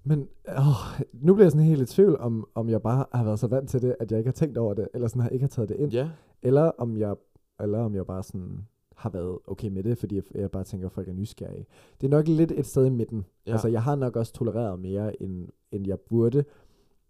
Men 0.04 0.28
åh, 0.48 1.00
nu 1.12 1.34
bliver 1.34 1.44
jeg 1.44 1.52
sådan 1.52 1.66
helt 1.66 1.82
i 1.90 1.94
tvivl, 1.94 2.16
om, 2.18 2.48
om 2.54 2.68
jeg 2.68 2.82
bare 2.82 3.06
har 3.12 3.24
været 3.24 3.38
så 3.38 3.46
vant 3.46 3.70
til 3.70 3.82
det, 3.82 3.96
at 4.00 4.10
jeg 4.10 4.18
ikke 4.18 4.28
har 4.28 4.32
tænkt 4.32 4.58
over 4.58 4.74
det, 4.74 4.88
eller 4.94 5.08
sådan 5.08 5.22
har 5.22 5.28
ikke 5.28 5.42
har 5.42 5.48
taget 5.48 5.68
det 5.68 5.76
ind. 5.76 5.92
Ja, 5.92 6.10
Eller 6.42 6.70
om 6.78 6.96
jeg, 6.96 7.14
eller 7.60 7.78
om 7.78 7.94
jeg 7.94 8.06
bare 8.06 8.22
sådan 8.22 8.66
har 8.96 9.10
været 9.10 9.38
okay 9.46 9.68
med 9.68 9.82
det, 9.82 9.98
fordi 9.98 10.16
jeg, 10.16 10.22
jeg 10.34 10.50
bare 10.50 10.64
tænker, 10.64 10.86
at 10.86 10.92
folk 10.92 11.08
er 11.08 11.12
nysgerrige. 11.12 11.66
Det 12.00 12.06
er 12.06 12.10
nok 12.10 12.28
lidt 12.28 12.52
et 12.52 12.66
sted 12.66 12.86
i 12.86 12.90
midten. 12.90 13.24
Ja. 13.46 13.52
Altså, 13.52 13.68
jeg 13.68 13.82
har 13.82 13.96
nok 13.96 14.16
også 14.16 14.32
tolereret 14.32 14.80
mere, 14.80 15.22
end, 15.22 15.48
end 15.72 15.86
jeg 15.86 16.00
burde. 16.00 16.44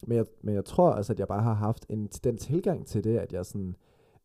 Men 0.06 0.16
jeg, 0.16 0.26
men 0.42 0.54
jeg 0.54 0.64
tror 0.64 0.90
også, 0.90 1.12
at 1.12 1.18
jeg 1.18 1.28
bare 1.28 1.42
har 1.42 1.54
haft 1.54 1.86
en, 1.88 2.06
den 2.24 2.36
tilgang 2.36 2.86
til 2.86 3.04
det, 3.04 3.18
at 3.18 3.32
jeg 3.32 3.46
sådan, 3.46 3.76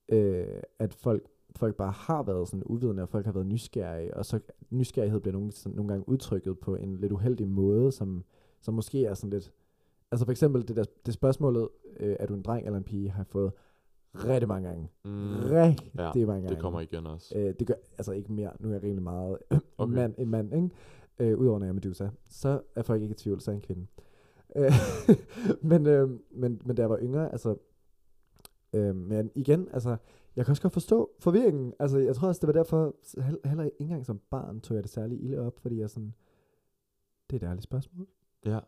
øh, 0.09 0.47
at 0.79 0.93
folk, 0.93 1.23
folk 1.55 1.75
bare 1.75 1.91
har 1.91 2.23
været 2.23 2.47
sådan 2.47 2.63
uvidende, 2.65 3.03
og 3.03 3.09
folk 3.09 3.25
har 3.25 3.33
været 3.33 3.47
nysgerrige, 3.47 4.17
og 4.17 4.25
så 4.25 4.39
nysgerrighed 4.69 5.19
bliver 5.19 5.33
nogle, 5.33 5.51
sådan, 5.51 5.75
nogle 5.75 5.89
gange 5.89 6.09
udtrykket 6.09 6.59
på 6.59 6.75
en 6.75 6.97
lidt 6.97 7.11
uheldig 7.11 7.47
måde, 7.47 7.91
som, 7.91 8.23
som 8.61 8.73
måske 8.73 9.05
er 9.05 9.13
sådan 9.13 9.29
lidt, 9.29 9.51
altså 10.11 10.25
for 10.25 10.31
eksempel 10.31 10.67
det, 10.67 10.75
der, 10.75 10.83
det 11.05 11.13
spørgsmålet, 11.13 11.69
øh, 11.99 12.15
er 12.19 12.25
du 12.25 12.33
en 12.33 12.41
dreng 12.41 12.65
eller 12.65 12.77
en 12.77 12.83
pige, 12.83 13.09
har 13.09 13.19
jeg 13.19 13.27
fået 13.27 13.51
rigtig 14.15 14.47
mange 14.47 14.67
gange. 14.69 14.89
mm, 15.05 15.35
Rigtig 15.43 15.91
ja, 15.97 16.11
mange 16.15 16.27
gange. 16.27 16.49
det 16.49 16.59
kommer 16.59 16.79
igen 16.79 17.05
også. 17.05 17.37
Øh, 17.37 17.53
det 17.59 17.67
gør 17.67 17.73
altså 17.97 18.11
ikke 18.11 18.33
mere. 18.33 18.51
Nu 18.59 18.69
er 18.69 18.73
jeg 18.73 18.83
rimelig 18.83 19.03
meget 19.03 19.37
Okay. 19.77 19.93
mand, 19.93 20.13
en 20.17 20.29
mand, 20.29 20.53
ikke? 20.53 20.69
Øh, 21.19 21.39
Udover 21.39 21.59
når 21.59 21.65
jeg 21.65 21.69
er 21.69 21.73
Medusa. 21.73 22.09
Så 22.29 22.61
er 22.75 22.81
folk 22.81 23.01
ikke 23.01 23.13
i 23.13 23.15
tvivl, 23.17 23.41
så 23.41 23.51
er 23.51 23.55
jeg 23.55 23.57
en 23.57 23.61
kvinde. 23.61 23.87
Øh, 24.55 24.71
men, 25.71 25.85
øh, 25.87 26.09
men, 26.31 26.61
men 26.65 26.75
da 26.75 26.81
jeg 26.81 26.89
var 26.89 26.99
yngre, 27.01 27.31
altså... 27.31 27.55
Øh, 28.73 28.95
men 28.95 29.31
igen, 29.35 29.67
altså... 29.73 29.97
Jeg 30.35 30.45
kan 30.45 30.51
også 30.51 30.61
godt 30.61 30.73
forstå 30.73 31.11
forvirringen. 31.19 31.73
Altså, 31.79 31.97
jeg 31.97 32.15
tror 32.15 32.27
også, 32.27 32.39
det 32.39 32.47
var 32.47 32.53
derfor, 32.63 32.95
hel- 33.21 33.39
heller 33.45 33.63
ikke 33.63 33.75
engang 33.79 34.05
som 34.05 34.19
barn, 34.29 34.61
tog 34.61 34.75
jeg 34.75 34.83
det 34.83 34.91
særlig 34.91 35.23
ilde 35.23 35.39
op, 35.39 35.59
fordi 35.59 35.79
jeg 35.79 35.89
sådan... 35.89 36.13
Det 37.29 37.41
er 37.43 37.45
et 37.47 37.49
ærligt 37.49 37.63
spørgsmål. 37.63 38.07
Ja. 38.45 38.59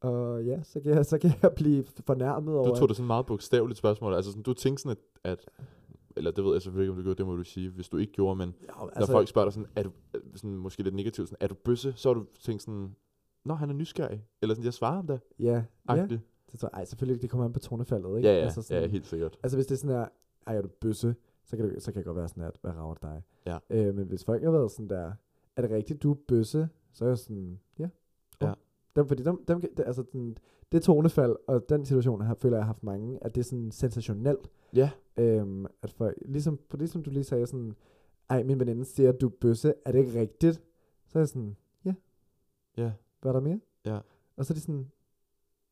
Og 0.00 0.44
ja, 0.44 0.62
så 0.62 0.80
kan 0.80 0.94
jeg, 0.94 1.06
så 1.06 1.18
kan 1.18 1.30
jeg 1.42 1.52
blive 1.56 1.84
fornærmet 2.06 2.54
over... 2.54 2.68
Du 2.68 2.78
tog 2.78 2.88
det 2.88 2.96
sådan 2.96 3.06
meget 3.06 3.26
bogstaveligt 3.26 3.78
spørgsmål. 3.78 4.14
Altså 4.14 4.30
sådan, 4.30 4.42
du 4.42 4.52
tænkte 4.52 4.82
sådan, 4.82 4.96
at, 5.24 5.32
at 5.32 5.48
eller 6.16 6.30
det 6.30 6.44
ved 6.44 6.52
jeg 6.52 6.62
selvfølgelig 6.62 6.84
ikke, 6.84 6.92
om 6.92 6.96
du 6.96 7.02
gjorde, 7.02 7.18
det 7.18 7.26
må 7.26 7.36
du 7.36 7.44
sige, 7.44 7.70
hvis 7.70 7.88
du 7.88 7.96
ikke 7.96 8.12
gjorde, 8.12 8.36
men 8.36 8.54
Ja, 8.62 8.84
altså, 8.86 9.00
når 9.00 9.06
folk 9.06 9.28
spørger 9.28 9.46
dig 9.46 9.52
sådan, 9.52 9.68
er 9.76 9.82
du, 9.82 9.90
øh, 10.14 10.20
sådan, 10.34 10.56
måske 10.56 10.82
lidt 10.82 10.94
negativt, 10.94 11.28
sådan, 11.28 11.38
er 11.40 11.46
du 11.46 11.54
bøsse, 11.54 11.92
så 11.96 12.08
har 12.08 12.14
du 12.14 12.26
tænkt 12.40 12.62
sådan, 12.62 12.94
Nå, 13.44 13.54
han 13.54 13.70
er 13.70 13.74
nysgerrig. 13.74 14.24
Eller 14.42 14.54
sådan, 14.54 14.64
jeg 14.64 14.74
svarer 14.74 14.94
ham 14.96 15.06
da. 15.06 15.18
Ja, 15.38 15.64
ja. 15.88 16.06
Det 16.06 16.60
tror 16.60 16.68
jeg, 16.72 16.78
ej, 16.78 16.84
selvfølgelig, 16.84 17.22
det 17.22 17.30
kommer 17.30 17.44
an 17.44 17.52
på 17.52 17.58
tonefaldet, 17.58 18.16
ikke? 18.16 18.28
Ja, 18.28 18.34
ja, 18.36 18.44
altså, 18.44 18.60
altså, 18.60 18.74
ja, 18.74 18.86
helt 18.86 19.06
sikkert. 19.06 19.38
Altså 19.42 19.56
hvis 19.56 19.66
det 19.66 19.74
er 19.74 19.78
sådan 19.78 19.96
der, 19.96 20.06
ej, 20.46 20.56
er 20.56 20.62
du 20.62 20.68
bøsse, 20.80 21.14
så 21.44 21.56
kan, 21.56 21.70
det, 21.70 21.82
så 21.82 21.92
kan 21.92 21.96
jeg 21.96 22.04
godt 22.04 22.16
være 22.16 22.28
sådan 22.28 22.42
der, 22.42 22.50
hvad 22.60 22.72
rager 22.72 22.94
dig? 22.94 23.22
Ja. 23.46 23.58
Øh, 23.70 23.94
men 23.94 24.06
hvis 24.06 24.24
folk 24.24 24.42
har 24.42 24.50
været 24.50 24.70
sådan 24.70 24.88
der, 24.88 25.12
er 25.56 25.62
det 25.62 25.70
rigtigt, 25.70 26.02
du 26.02 26.10
er 26.10 26.16
bøsse, 26.28 26.68
så 26.92 27.04
er 27.04 27.08
jeg 27.08 27.18
sådan, 27.18 27.60
ja. 27.78 27.88
Dem, 28.96 29.08
fordi 29.08 29.22
dem, 29.22 29.44
dem, 29.48 29.60
det, 29.60 29.80
altså 29.86 30.04
den, 30.12 30.38
det 30.72 30.82
tonefald, 30.82 31.36
og 31.46 31.68
den 31.68 31.84
situation, 31.84 32.20
jeg 32.20 32.26
har, 32.26 32.34
føler, 32.34 32.56
jeg 32.56 32.64
har 32.64 32.66
haft 32.66 32.82
mange, 32.82 33.18
at 33.24 33.34
det 33.34 33.40
er 33.40 33.44
sådan 33.44 33.70
sensationelt. 33.70 34.50
Ja. 34.74 34.90
Øhm, 35.16 35.66
at 35.82 35.92
folk, 35.92 36.18
ligesom, 36.26 36.58
for 36.70 36.76
ligesom 36.76 37.02
du 37.02 37.10
lige 37.10 37.24
sagde 37.24 37.46
sådan, 37.46 37.74
ej, 38.30 38.42
min 38.42 38.60
veninde 38.60 38.84
siger, 38.84 39.08
at 39.08 39.20
du 39.20 39.26
er 39.26 39.32
bøsse, 39.40 39.74
er 39.84 39.92
det 39.92 39.98
ikke 39.98 40.20
rigtigt? 40.20 40.62
Så 41.06 41.18
er 41.18 41.20
jeg 41.20 41.28
sådan, 41.28 41.56
ja, 41.84 41.94
Ja. 42.76 42.92
hvad 43.20 43.30
er 43.30 43.32
der 43.32 43.40
mere? 43.40 43.60
Ja. 43.86 43.98
Og 44.36 44.46
så 44.46 44.52
er 44.52 44.54
de 44.54 44.60
sådan, 44.60 44.90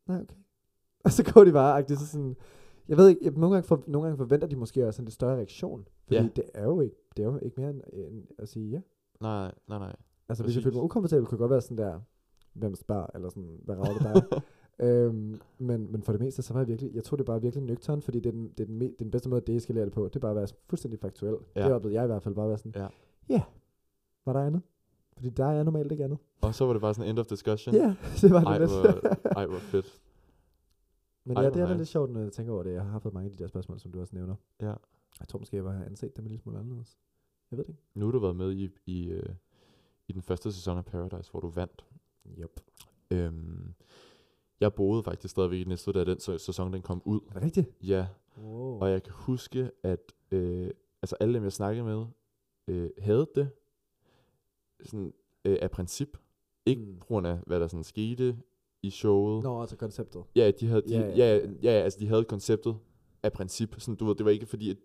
nej, 0.08 0.20
okay. 0.20 0.36
Og 1.04 1.10
så 1.12 1.32
går 1.32 1.44
de 1.44 1.52
bare, 1.52 1.78
agtigt, 1.78 2.00
så 2.00 2.06
sådan, 2.06 2.36
jeg 2.88 2.96
ved 2.96 3.08
ikke, 3.08 3.20
jeg, 3.24 3.32
nogle, 3.32 3.54
gange 3.54 3.66
for, 3.66 3.82
nogle 3.86 4.06
gange 4.06 4.16
forventer 4.16 4.46
de 4.46 4.56
måske 4.56 4.86
også 4.86 5.02
en 5.02 5.04
lidt 5.04 5.14
større 5.14 5.36
reaktion. 5.36 5.88
Fordi 6.04 6.16
Ja. 6.16 6.28
det 6.36 6.44
er 6.54 6.64
jo 6.64 6.80
ikke, 6.80 6.96
det 7.16 7.22
er 7.22 7.26
jo 7.26 7.38
ikke 7.42 7.60
mere 7.60 7.70
end, 7.70 7.80
end 7.92 8.24
at 8.38 8.48
sige 8.48 8.68
ja. 8.70 8.80
Nej, 9.20 9.52
nej, 9.68 9.78
nej. 9.78 9.96
Altså 10.28 10.44
hvis 10.44 10.54
jeg 10.54 10.60
Præcis. 10.60 10.64
føler 10.64 10.76
mig 10.76 10.84
ukomfortabel, 10.84 11.26
kunne 11.26 11.36
jeg 11.36 11.38
godt 11.38 11.50
være 11.50 11.60
sådan 11.60 11.78
der, 11.78 12.00
hvem 12.52 12.74
spørger, 12.74 13.06
eller 13.14 13.28
sådan, 13.28 13.60
hvad 13.64 13.76
rager 13.76 13.98
det 13.98 14.30
dig? 14.30 14.42
øhm, 14.86 15.40
men, 15.58 15.92
men 15.92 16.02
for 16.02 16.12
det 16.12 16.20
meste, 16.20 16.42
så 16.42 16.52
var 16.52 16.60
jeg 16.60 16.68
virkelig, 16.68 16.94
jeg 16.94 17.04
tror 17.04 17.16
det 17.16 17.22
er 17.22 17.26
bare 17.26 17.42
virkelig 17.42 17.64
nøgtern, 17.64 18.02
fordi 18.02 18.20
det 18.20 18.26
er 18.26 18.32
den, 18.32 18.48
det 18.48 18.60
er 18.60 18.64
den, 18.64 18.78
me, 18.78 18.90
den 18.98 19.10
bedste 19.10 19.28
måde 19.28 19.40
at 19.40 19.46
deeskalere 19.46 19.84
det 19.84 19.92
på, 19.92 20.04
det 20.04 20.16
er 20.16 20.20
bare 20.20 20.30
at 20.30 20.36
være 20.36 20.48
fuldstændig 20.68 21.00
faktuel. 21.00 21.36
Ja. 21.56 21.64
Det 21.64 21.72
oplevede 21.72 21.94
jeg 21.94 22.04
i 22.04 22.06
hvert 22.06 22.22
fald, 22.22 22.34
bare 22.34 22.44
at 22.44 22.48
være 22.48 22.58
sådan, 22.58 22.72
Ja. 22.76 22.88
ja, 23.28 23.42
var 24.24 24.32
der 24.32 24.40
andet? 24.40 24.62
Fordi 25.16 25.28
der 25.30 25.44
er 25.46 25.62
normalt 25.62 25.92
ikke 25.92 26.04
andet. 26.04 26.18
Og 26.40 26.54
så 26.54 26.66
var 26.66 26.72
det 26.72 26.82
bare 26.82 26.94
sådan 26.94 27.10
end 27.10 27.18
of 27.18 27.26
discussion. 27.26 27.74
Ja, 27.74 27.94
det 28.20 28.30
var 28.30 28.38
det 28.40 28.46
Ej, 28.46 28.58
lidt. 28.58 28.70
hvor, 28.70 29.34
ej, 29.36 29.46
hvor 29.46 29.58
fedt. 29.58 30.00
Men 31.24 31.36
Ej, 31.36 31.42
ja, 31.42 31.50
det 31.50 31.62
er 31.62 31.66
da 31.66 31.74
lidt 31.74 31.88
sjovt, 31.88 32.10
når 32.10 32.20
jeg 32.20 32.32
tænker 32.32 32.52
over 32.52 32.62
det. 32.62 32.72
Jeg 32.72 32.84
har 32.84 32.98
fået 32.98 33.14
mange 33.14 33.30
af 33.30 33.36
de 33.36 33.42
der 33.42 33.48
spørgsmål, 33.48 33.80
som 33.80 33.92
du 33.92 34.00
også 34.00 34.16
nævner. 34.16 34.34
Ja. 34.60 34.72
Jeg 35.20 35.28
tror 35.28 35.38
måske, 35.38 35.56
jeg 35.56 35.64
bare 35.64 35.74
har 35.74 35.84
anset 35.84 36.16
dem 36.16 36.24
en 36.24 36.28
lille 36.28 36.42
smule 36.42 36.58
anderledes. 36.58 36.98
Jeg 37.50 37.56
ved 37.58 37.64
det 37.64 37.70
ikke. 37.70 37.82
Nu 37.94 38.04
har 38.04 38.12
du 38.12 38.18
været 38.18 38.36
med 38.36 38.52
i, 38.52 38.68
i, 38.86 39.08
øh, 39.08 39.28
i 40.08 40.12
den 40.12 40.22
første 40.22 40.52
sæson 40.52 40.78
af 40.78 40.84
Paradise, 40.84 41.30
hvor 41.30 41.40
du 41.40 41.48
vandt. 41.48 41.84
Yep. 42.38 42.60
Øhm, 43.10 43.74
jeg 44.60 44.74
boede 44.74 45.02
faktisk 45.02 45.30
stadigvæk 45.32 45.60
i 45.60 45.64
næste, 45.64 45.92
da 45.92 46.04
den 46.04 46.18
sæ- 46.18 46.38
sæson 46.38 46.72
den 46.72 46.82
kom 46.82 47.02
ud. 47.04 47.20
Er 47.28 47.32
det 47.34 47.42
rigtigt? 47.42 47.68
Ja, 47.82 48.06
Wow. 48.42 48.80
og 48.80 48.90
jeg 48.90 49.02
kan 49.02 49.12
huske, 49.16 49.70
at 49.82 50.12
øh, 50.30 50.70
altså 51.02 51.16
alle 51.20 51.34
dem, 51.34 51.42
jeg 51.44 51.52
snakkede 51.52 51.84
med, 51.84 52.04
øh, 52.68 52.90
havde 52.98 53.26
det 53.34 53.50
sådan, 54.84 55.12
øh, 55.44 55.58
af 55.62 55.70
princip. 55.70 56.16
Ikke 56.66 56.82
Mm. 56.82 56.96
på 56.98 57.06
grund 57.06 57.26
af, 57.26 57.38
hvad 57.46 57.60
der 57.60 57.66
sådan 57.66 57.84
skete 57.84 58.36
i 58.82 58.90
showet. 58.90 59.42
Nå, 59.42 59.60
altså 59.60 59.76
konceptet. 59.76 60.22
Ja, 60.36 60.50
de 60.60 60.66
havde, 60.66 60.82
de, 60.82 60.90
Ja, 60.98 61.00
ja, 61.16 61.36
ja. 61.36 61.46
ja, 61.62 61.70
altså 61.70 61.98
de 62.00 62.06
havde 62.08 62.24
konceptet 62.24 62.76
af 63.22 63.32
princip. 63.32 63.74
Sådan, 63.80 63.94
du 63.96 64.04
ved, 64.04 64.14
det 64.14 64.24
var 64.24 64.30
ikke 64.30 64.46
fordi, 64.46 64.70
at, 64.70 64.76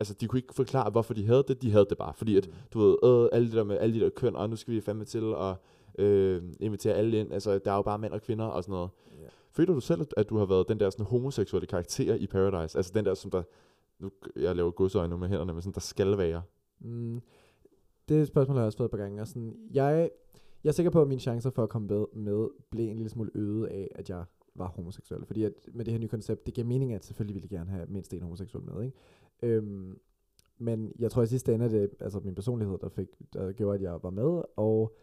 altså 0.00 0.14
de 0.14 0.26
kunne 0.28 0.38
ikke 0.38 0.54
forklare, 0.54 0.90
hvorfor 0.90 1.14
de 1.14 1.26
havde 1.26 1.44
det. 1.48 1.62
De 1.62 1.70
havde 1.70 1.86
det 1.90 1.98
bare, 1.98 2.14
fordi 2.14 2.36
at, 2.36 2.46
Mm. 2.46 2.52
du 2.72 2.78
ved, 2.78 2.96
øh, 3.04 3.28
alle 3.32 3.46
det 3.46 3.56
der 3.56 3.64
med 3.64 3.78
alle 3.78 3.94
de 3.94 4.04
der 4.04 4.10
køn, 4.10 4.36
og 4.36 4.50
nu 4.50 4.56
skal 4.56 4.74
vi 4.74 4.80
fandme 4.80 5.04
til 5.04 5.34
at 5.38 5.56
øh, 5.98 6.42
invitere 6.60 6.94
alle 6.94 7.20
ind. 7.20 7.32
Altså, 7.32 7.58
der 7.58 7.70
er 7.72 7.76
jo 7.76 7.82
bare 7.82 7.98
mænd 7.98 8.12
og 8.12 8.22
kvinder 8.22 8.44
og 8.44 8.64
sådan 8.64 8.72
noget. 8.72 8.90
Ja. 9.20 9.26
Føler 9.52 9.74
du 9.74 9.80
selv, 9.80 10.00
at- 10.00 10.14
at 10.16 10.28
du 10.30 10.36
har 10.38 10.46
været 10.46 10.68
den 10.68 10.80
der 10.80 10.90
sådan 10.90 11.06
homoseksuelle 11.06 11.66
karakter 11.66 12.14
i 12.14 12.26
Paradise? 12.26 12.78
Altså 12.78 12.92
den 12.94 13.04
der, 13.04 13.14
som 13.14 13.30
der, 13.30 13.42
nu 13.98 14.10
jeg 14.36 14.56
laver 14.56 14.70
godsøjne 14.70 15.10
nu 15.10 15.16
med 15.16 15.28
hænderne, 15.28 15.52
men 15.52 15.62
sådan, 15.62 15.74
der 15.74 15.80
skal 15.80 16.18
være. 16.18 16.42
Mm, 16.80 17.20
det 18.08 18.26
spørgsmål 18.26 18.54
har 18.54 18.62
jeg 18.62 18.66
også 18.66 18.78
fået 18.78 18.86
et 18.86 18.90
par 18.90 18.98
gange. 18.98 19.20
Og 19.20 19.28
sådan, 19.28 19.56
jeg, 19.72 20.10
jeg 20.64 20.70
er 20.70 20.74
sikker 20.74 20.90
på, 20.90 21.02
at 21.02 21.08
mine 21.08 21.20
chancer 21.20 21.50
for 21.50 21.62
at 21.62 21.68
komme 21.68 21.88
med, 21.88 22.04
med 22.14 22.48
blev 22.70 22.88
en 22.90 22.96
lille 22.96 23.10
smule 23.10 23.30
øget 23.34 23.66
af, 23.66 23.88
at 23.94 24.08
jeg 24.10 24.24
var 24.54 24.66
homoseksuel. 24.68 25.26
Fordi 25.26 25.42
at 25.44 25.52
med 25.72 25.84
det 25.84 25.92
her 25.92 25.98
nye 26.00 26.08
koncept, 26.08 26.46
det 26.46 26.54
giver 26.54 26.66
mening, 26.66 26.92
at 26.92 27.04
selvfølgelig 27.04 27.34
ville 27.34 27.48
jeg 27.50 27.58
gerne 27.58 27.70
have 27.70 27.86
mindst 27.88 28.14
en 28.14 28.22
homoseksuel 28.22 28.64
med. 28.64 28.84
Ikke? 28.84 28.96
Øhm, 29.42 29.98
men 30.58 30.92
jeg 30.98 31.10
tror 31.10 31.22
i 31.22 31.26
sidste 31.26 31.54
ende, 31.54 31.64
at 31.64 31.70
det 31.70 31.90
altså 32.00 32.20
min 32.24 32.34
personlighed, 32.34 32.78
der, 32.78 32.88
fik, 32.88 33.08
der 33.32 33.52
gjorde, 33.52 33.74
at 33.74 33.82
jeg 33.82 33.98
var 34.02 34.10
med. 34.10 34.42
Og 34.56 34.96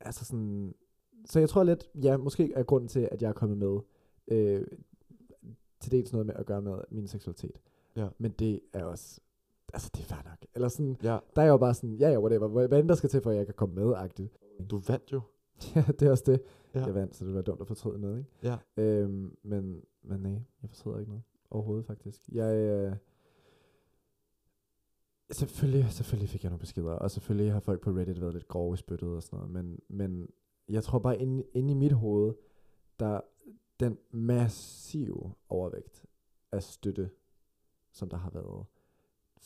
altså 0.00 0.24
sådan, 0.24 0.74
så 1.24 1.38
jeg 1.38 1.48
tror 1.48 1.62
lidt, 1.62 1.88
ja, 2.02 2.16
måske 2.16 2.52
er 2.52 2.62
grunden 2.62 2.88
til, 2.88 3.08
at 3.12 3.22
jeg 3.22 3.28
er 3.28 3.32
kommet 3.32 3.58
med, 3.58 3.78
øh, 4.28 4.66
til 5.80 5.92
dels 5.92 6.12
noget 6.12 6.26
med 6.26 6.34
at 6.34 6.46
gøre 6.46 6.62
med 6.62 6.78
min 6.90 7.06
seksualitet. 7.08 7.60
Ja. 7.96 8.08
Men 8.18 8.30
det 8.30 8.60
er 8.72 8.84
også, 8.84 9.20
altså 9.74 9.90
det 9.94 10.00
er 10.00 10.06
fair 10.06 10.22
nok. 10.24 10.38
Eller 10.54 10.68
sådan, 10.68 10.96
Ja, 11.02 11.18
der 11.36 11.42
er 11.42 11.46
jeg 11.46 11.52
jo 11.52 11.56
bare 11.56 11.74
sådan, 11.74 11.94
ja, 11.94 12.10
ja, 12.10 12.20
whatever. 12.20 12.66
Hvad 12.66 12.80
end 12.80 12.88
der 12.88 12.94
skal 12.94 13.10
til, 13.10 13.20
for 13.20 13.30
at 13.30 13.36
jeg 13.36 13.46
kan 13.46 13.54
komme 13.54 13.74
med, 13.74 13.94
agtigt. 13.96 14.38
du 14.70 14.78
vandt 14.88 15.12
jo. 15.12 15.20
ja, 15.74 15.84
det 15.88 16.02
er 16.02 16.10
også 16.10 16.24
det. 16.26 16.42
Ja. 16.74 16.84
Jeg 16.84 16.94
vandt, 16.94 17.16
så 17.16 17.26
det 17.26 17.34
var 17.34 17.42
dumt 17.42 17.60
at 17.60 17.66
fortryde 17.66 18.00
noget, 18.00 18.18
ikke? 18.18 18.30
Ja. 18.42 18.82
Øhm, 18.82 19.36
men, 19.42 19.82
men 20.02 20.20
nej, 20.20 20.32
jeg 20.62 20.70
fortryder 20.70 20.98
ikke 20.98 21.10
noget. 21.10 21.22
Overhovedet, 21.50 21.86
faktisk. 21.86 22.20
Jeg, 22.32 22.54
øh, 22.56 22.96
selvfølgelig, 25.30 25.92
selvfølgelig 25.92 26.28
fik 26.28 26.42
jeg 26.42 26.50
nogle 26.50 26.60
beskeder, 26.60 26.92
og 26.92 27.10
selvfølgelig 27.10 27.52
har 27.52 27.60
folk 27.60 27.80
på 27.80 27.90
Reddit 27.90 28.20
været 28.20 28.32
lidt 28.34 28.48
grove 28.48 28.74
i 28.74 28.76
spyttet 28.76 29.08
og 29.16 29.22
sådan 29.22 29.36
noget, 29.36 29.50
men, 29.52 29.80
men 29.88 30.28
jeg 30.68 30.82
tror 30.84 30.98
bare, 30.98 31.18
inde, 31.18 31.44
inde 31.54 31.70
i 31.70 31.74
mit 31.74 31.92
hoved, 31.92 32.34
der 33.00 33.20
den 33.80 33.98
massive 34.10 35.32
overvægt 35.48 36.04
af 36.52 36.62
støtte, 36.62 37.10
som 37.92 38.08
der 38.08 38.16
har 38.16 38.30
været, 38.30 38.64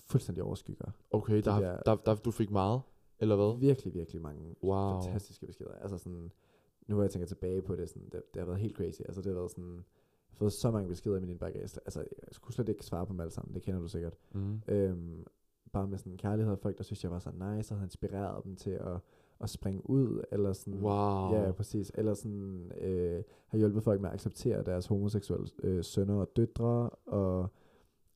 fuldstændig 0.07 0.45
overskygger. 0.45 0.91
Okay, 1.11 1.37
De 1.37 1.43
der, 1.43 1.59
der- 1.59 1.83
der, 1.87 1.97
der, 1.97 2.15
du 2.15 2.31
fik 2.31 2.51
meget, 2.51 2.81
eller 3.19 3.37
hvad? 3.37 3.61
Virkelig, 3.61 3.95
virkelig 3.95 4.23
mange 4.23 4.55
Wow. 4.63 5.01
fantastiske 5.01 5.47
beskeder. 5.47 5.73
Altså 5.75 5.99
sådan, 5.99 6.33
nu 6.87 6.95
hvor 6.95 7.03
jeg 7.03 7.11
tænker 7.11 7.27
tilbage 7.27 7.63
på 7.63 7.77
det, 7.77 7.89
sådan, 7.89 8.09
det, 8.13 8.23
det 8.35 8.41
har 8.41 8.47
været 8.47 8.61
helt 8.61 8.77
crazy. 8.77 9.01
Altså 9.01 9.21
det 9.23 9.27
har 9.27 9.35
været 9.39 9.51
sådan, 9.51 9.75
jeg 9.75 9.83
har 10.29 10.37
fået 10.37 10.53
så 10.53 10.71
mange 10.71 10.89
beskeder 10.89 11.17
i 11.17 11.21
min 11.21 11.29
indbakke. 11.29 11.59
Altså, 11.59 11.81
jeg 12.01 12.29
skulle 12.31 12.55
slet 12.55 12.69
ikke 12.69 12.85
svare 12.85 13.07
på 13.07 13.13
dem 13.13 13.21
alle 13.21 13.31
sammen, 13.31 13.55
det 13.55 13.63
kender 13.63 13.81
du 13.81 13.89
sikkert. 13.89 14.17
Mm. 14.35 14.61
Øhm, 14.69 15.27
bare 15.73 15.87
med 15.89 15.99
sådan 15.99 16.17
kærlighed 16.17 16.53
og 16.53 16.59
folk, 16.59 16.79
der 16.79 16.85
synes, 16.85 17.03
jeg 17.05 17.11
var 17.11 17.19
så 17.19 17.31
nice, 17.31 17.73
og 17.75 17.79
havde 17.79 17.87
inspireret 17.87 18.45
dem 18.45 18.57
til 18.57 18.71
at, 18.71 18.99
at 19.41 19.51
springe 19.51 19.91
ud, 19.91 20.23
eller 20.33 20.53
sådan, 20.53 20.81
Wow. 20.81 21.33
ja, 21.33 21.53
præcis, 21.53 21.93
eller 21.95 22.15
sådan, 22.15 22.73
øh, 22.81 23.23
har 23.47 23.59
hjulpet 23.59 23.83
folk 23.83 24.01
med 24.01 24.09
at 24.09 24.15
acceptere 24.15 24.63
deres 24.63 24.87
homoseksuelle 24.87 25.47
øh, 25.63 25.85
sønner 25.85 26.15
og 26.15 26.37
døtre, 26.37 26.91
og 27.07 27.49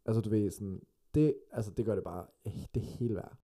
altså 0.07 0.21
du 0.21 0.31
ved, 0.31 0.51
sådan, 0.51 0.81
det, 1.15 1.35
altså 1.53 1.71
det 1.71 1.85
gør 1.85 1.95
det 1.95 2.05
bare 2.05 2.27
eh, 2.45 2.67
det 2.75 2.83
hele 2.83 3.15
værd. 3.15 3.37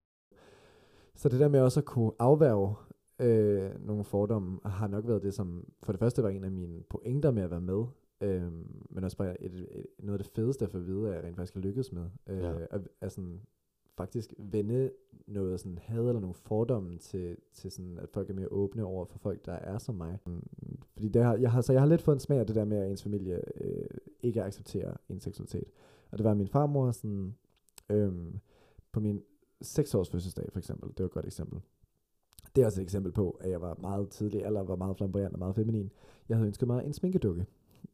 Så 1.15 1.29
det 1.29 1.41
der 1.41 1.49
med 1.49 1.61
også 1.61 1.81
at 1.81 1.87
kunne 1.87 2.13
afværge 2.19 2.75
øh, 3.19 3.87
nogle 3.87 4.05
fordomme, 4.05 4.61
har 4.65 4.89
nok 4.89 5.07
været 5.07 5.23
det, 5.23 5.35
som 5.35 5.67
for 5.83 5.93
det 5.93 5.99
første 5.99 6.23
var 6.23 6.29
en 6.29 6.45
af 6.45 6.51
mine 6.51 6.83
pointer 6.83 7.31
med 7.31 7.43
at 7.43 7.51
være 7.51 7.61
med, 7.61 7.85
øh, 8.21 8.53
men 8.91 9.05
også 9.05 9.17
bare 9.17 9.43
et, 9.43 9.55
et, 9.55 9.87
noget 9.99 10.19
af 10.19 10.25
det 10.25 10.33
fedeste 10.35 10.65
at 10.65 10.71
få 10.71 10.79
at 10.79 10.87
vide, 10.87 11.09
at 11.09 11.15
jeg 11.15 11.25
rent 11.25 11.37
faktisk 11.37 11.55
har 11.55 11.61
lykkes 11.61 11.93
med. 11.93 12.07
Øh, 12.27 12.39
Ja. 12.39 12.55
at, 12.71 12.89
at 13.01 13.13
sådan, 13.13 13.41
faktisk 13.97 14.35
vende 14.39 14.91
noget 15.27 15.61
sådan 15.61 15.79
had 15.79 15.99
eller 15.99 16.21
nogle 16.21 16.35
fordomme 16.35 16.99
til, 16.99 17.37
til 17.53 17.71
sådan, 17.71 17.99
at 17.99 18.09
folk 18.09 18.31
er 18.31 18.35
mere 18.35 18.49
åbne 18.49 18.85
over 18.85 19.05
for 19.05 19.19
folk, 19.19 19.47
der 19.47 19.53
er 19.53 19.79
som 19.79 19.95
mig. 19.95 20.19
Mm, 20.27 20.43
Fordi 20.93 21.09
det 21.09 21.23
har, 21.25 21.37
jeg 21.37 21.51
har, 21.51 21.61
så 21.61 21.73
jeg 21.73 21.83
har 21.83 21.89
lidt 21.89 22.03
fået 22.03 22.17
en 22.17 22.21
smag 22.21 22.39
af 22.39 22.47
det 22.47 22.57
der 22.57 22.65
med, 22.65 22.79
at 22.79 22.91
ens 22.91 23.03
familie 23.03 23.41
øh, 23.61 23.85
ikke 24.21 24.43
accepterer 24.43 24.97
ens 25.09 25.23
seksualitet. 25.23 25.65
Og 26.11 26.19
det 26.19 26.25
var 26.25 26.35
min 26.35 26.49
farmor 26.49 26.91
sådan, 26.91 27.35
øhm, 27.91 28.41
på 28.93 29.01
min 29.01 29.23
6 29.63 29.95
års 29.95 30.11
fødselsdag 30.11 30.49
for 30.53 30.59
eksempel, 30.59 30.89
det 30.89 30.99
var 30.99 31.05
et 31.05 31.13
godt 31.13 31.27
eksempel. 31.27 31.61
Det 32.57 32.63
er 32.63 32.67
også 32.67 32.81
et 32.81 32.85
eksempel 32.85 33.13
på, 33.13 33.31
at 33.41 33.51
jeg 33.51 33.61
var 33.61 33.79
meget 33.81 34.09
tidlig, 34.09 34.41
eller 34.41 34.63
var 34.63 34.77
meget 34.77 34.97
flamboyant 34.97 35.33
og 35.33 35.39
meget 35.39 35.55
feminin. 35.55 35.93
Jeg 36.29 36.37
havde 36.37 36.47
ønsket 36.47 36.69
mig 36.69 36.85
en 36.87 36.93
sminkedukke 36.93 37.47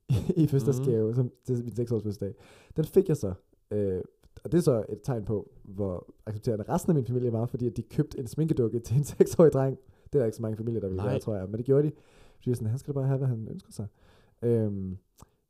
i 0.43 0.47
fødselsdagsgave, 0.47 1.09
mm. 1.09 1.15
som 1.15 1.31
til 1.45 1.65
min 1.65 1.75
6 1.75 1.93
års 1.93 2.03
fødselsdag. 2.03 2.35
Den 2.77 2.85
fik 2.85 3.09
jeg 3.09 3.17
så. 3.17 3.35
Øh, 3.71 4.03
og 4.45 4.53
det 4.53 4.59
er 4.59 4.63
så 4.63 4.85
et 4.89 5.01
tegn 5.03 5.25
på, 5.25 5.51
hvor 5.63 6.07
accepterende 6.27 6.65
resten 6.69 6.91
af 6.91 6.95
min 6.95 7.07
familie 7.07 7.33
var, 7.33 7.47
fordi 7.47 7.67
at 7.67 7.77
de 7.77 7.83
købte 7.83 8.19
en 8.19 8.27
sminkedukke 8.27 8.79
til 8.81 8.97
en 8.97 9.03
6-årig 9.03 9.53
dreng. 9.53 9.79
Det 10.05 10.15
er 10.15 10.19
der 10.19 10.25
ikke 10.27 10.37
så 10.37 10.43
mange 10.43 10.57
familier, 10.57 10.81
der 10.81 10.89
ville 10.89 11.03
Nej. 11.03 11.19
tror 11.19 11.35
jeg. 11.35 11.49
Men 11.49 11.59
det 11.59 11.65
gjorde 11.67 11.83
de. 11.87 11.93
Fordi 12.37 12.55
sådan, 12.55 12.69
han 12.69 12.79
skal 12.79 12.95
bare 12.95 13.07
have, 13.07 13.19
hvad 13.19 13.29
han 13.29 13.49
ønsker 13.49 13.73
sig. 13.73 13.87
Øhm, 14.43 14.99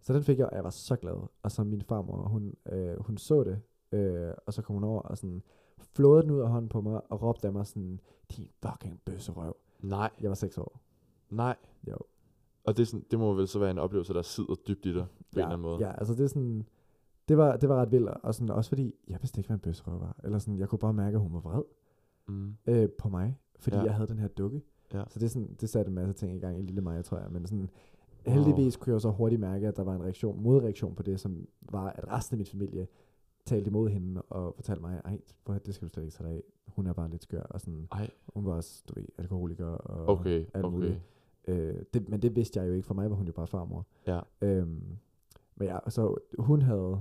så 0.03 0.13
den 0.13 0.23
fik 0.23 0.39
jeg, 0.39 0.47
og 0.47 0.55
jeg 0.57 0.65
var 0.65 0.71
så 0.71 0.97
glad. 0.97 1.29
Og 1.43 1.51
så 1.53 1.65
min 1.65 1.83
farmor, 1.83 2.17
hun, 2.29 2.55
øh, 2.73 3.01
hun 3.01 3.17
så 3.19 3.45
det, 3.45 3.61
øh, 3.99 4.33
og 4.47 4.53
så 4.55 4.63
kom 4.63 4.75
hun 4.75 4.85
over 4.85 5.03
og 5.03 5.19
sådan 5.19 5.43
flåede 5.95 6.23
den 6.23 6.31
ud 6.31 6.41
af 6.41 6.49
hånden 6.49 6.69
på 6.69 6.81
mig, 6.81 7.01
og 7.11 7.23
råbte 7.23 7.47
af 7.47 7.53
mig 7.53 7.67
sådan, 7.67 8.01
din 8.37 8.49
fucking 8.67 9.01
bøsserøv. 9.05 9.57
Nej, 9.81 10.11
Jeg 10.21 10.29
var 10.31 10.35
6 10.35 10.59
år. 10.59 10.81
nej. 11.31 11.57
Jo. 11.89 11.97
Og 12.65 12.77
det, 12.77 12.83
er 12.83 12.87
sådan, 12.87 13.05
det 13.11 13.19
må 13.19 13.35
vel 13.35 13.49
så 13.49 13.59
være 13.59 13.71
en 13.71 13.79
oplevelse, 13.79 14.15
der 14.15 14.23
sidder 14.23 14.55
dybt 14.69 14.87
i 14.87 14.95
dig, 14.95 15.07
på 15.07 15.25
ja, 15.37 15.41
en 15.41 15.45
eller 15.45 15.47
anden 15.49 15.63
måde. 15.63 15.79
Ja, 15.87 15.93
altså 15.99 16.15
det 16.15 16.25
er 16.25 16.29
sådan, 16.29 16.69
det 17.29 17.37
var, 17.39 17.57
det 17.57 17.69
var 17.69 17.77
ret 17.81 17.93
vildt, 17.93 18.09
og 18.09 18.35
sådan, 18.35 18.51
også 18.51 18.69
fordi, 18.69 18.95
jeg 19.09 19.19
vidste 19.23 19.39
ikke, 19.39 19.49
hvad 19.49 19.55
en 19.57 19.61
bøsserøv 19.61 20.01
var. 20.01 20.17
Eller 20.25 20.39
sådan, 20.39 20.59
jeg 20.59 20.69
kunne 20.69 20.79
bare 20.79 20.93
mærke, 20.95 21.15
at 21.15 21.21
hun 21.21 21.33
var 21.35 21.41
vred 21.41 21.63
Mm. 22.29 22.55
øh, 22.67 22.89
på 22.99 23.09
mig, 23.09 23.39
fordi 23.59 23.77
Ja. 23.77 23.83
jeg 23.83 23.95
havde 23.95 24.09
den 24.09 24.19
her 24.19 24.29
dukke. 24.29 24.63
Ja. 24.95 25.03
Så 25.09 25.19
det, 25.19 25.31
sådan, 25.31 25.57
det 25.61 25.69
satte 25.69 25.89
en 25.89 25.95
masse 25.95 26.13
ting 26.13 26.37
i 26.37 26.39
gang 26.39 26.59
i 26.59 26.63
lille 26.63 26.81
mig, 26.81 27.05
tror 27.05 27.19
jeg. 27.19 27.31
Men 27.31 27.47
sådan, 27.47 27.69
Wow. 28.27 28.35
heldigvis 28.35 28.77
kunne 28.77 28.91
jeg 28.91 28.95
jo 28.95 28.99
så 28.99 29.11
hurtigt 29.11 29.41
mærke, 29.41 29.69
at 29.69 29.77
der 29.77 29.83
var 29.83 29.95
en 29.95 30.03
reaktion, 30.03 30.43
modreaktion 30.43 30.95
på 30.95 31.03
det, 31.03 31.21
som 31.21 31.49
var, 31.61 31.91
at 31.91 32.09
resten 32.09 32.35
af 32.35 32.39
min 32.39 32.47
familie 32.47 32.87
talte 33.47 33.69
imod 33.69 33.89
hende 33.91 34.23
og 34.23 34.55
fortalte 34.55 34.83
mig, 34.83 35.01
ej, 35.05 35.19
at- 35.49 35.67
det 35.67 35.75
skal 35.75 35.89
du 35.89 35.93
slet 35.93 36.03
ikke 36.05 36.15
tage 36.17 36.29
dig 36.29 36.37
af. 36.37 36.43
Hun 36.67 36.87
er 36.87 36.93
bare 36.93 37.11
lidt 37.11 37.23
skør, 37.23 37.43
og 37.43 37.61
sådan, 37.61 37.89
Ej, 37.93 38.11
hun 38.35 38.45
var 38.47 38.53
også, 38.53 38.85
du 38.89 38.95
ved, 39.01 39.07
alkoholiker 39.19 39.67
og 39.67 40.09
okay, 40.09 40.45
alt 40.55 40.65
okay. 40.65 40.75
muligt. 40.75 41.01
Øh, 41.49 41.83
det, 41.95 42.09
men 42.09 42.23
det 42.23 42.37
vidste 42.37 42.61
jeg 42.61 42.69
jo 42.69 42.73
ikke. 42.73 42.87
For 42.87 42.95
mig 42.95 43.11
var 43.11 43.17
hun 43.17 43.27
jo 43.27 43.33
bare 43.33 43.47
farmor. 43.47 43.87
Ja, 44.07 44.21
Øhm, 44.41 44.83
men 45.57 45.69
ja, 45.69 45.79
så 45.89 46.15
hun 46.39 46.63
havde 46.63 46.99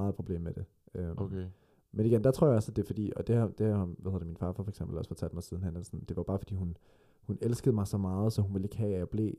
meget 0.00 0.14
problem 0.14 0.40
med 0.40 0.52
det. 0.54 0.64
Øhm, 0.94 1.14
okay. 1.18 1.46
Men 1.92 2.06
igen, 2.06 2.24
der 2.24 2.30
tror 2.30 2.46
jeg 2.46 2.56
også, 2.56 2.72
at 2.72 2.76
det 2.76 2.82
er 2.82 2.86
fordi, 2.86 3.12
og 3.16 3.26
det 3.26 3.36
har, 3.36 3.48
det 3.48 3.66
har 3.66 3.84
hvad 3.84 4.12
hedder 4.12 4.18
det, 4.18 4.26
min 4.26 4.36
far 4.36 4.52
for 4.52 4.68
eksempel 4.68 4.98
også 4.98 5.08
fortalt 5.08 5.34
mig 5.34 5.42
siden 5.42 5.62
han, 5.62 5.84
sådan, 5.84 6.04
det 6.08 6.16
var 6.16 6.22
bare 6.22 6.38
fordi 6.38 6.54
hun, 6.54 6.76
hun 7.22 7.38
elskede 7.40 7.74
mig 7.74 7.86
så 7.86 7.98
meget, 7.98 8.32
så 8.32 8.42
hun 8.42 8.54
ville 8.54 8.66
ikke 8.66 8.76
have, 8.76 8.92
at 8.92 8.98
jeg 8.98 9.08
blev 9.08 9.34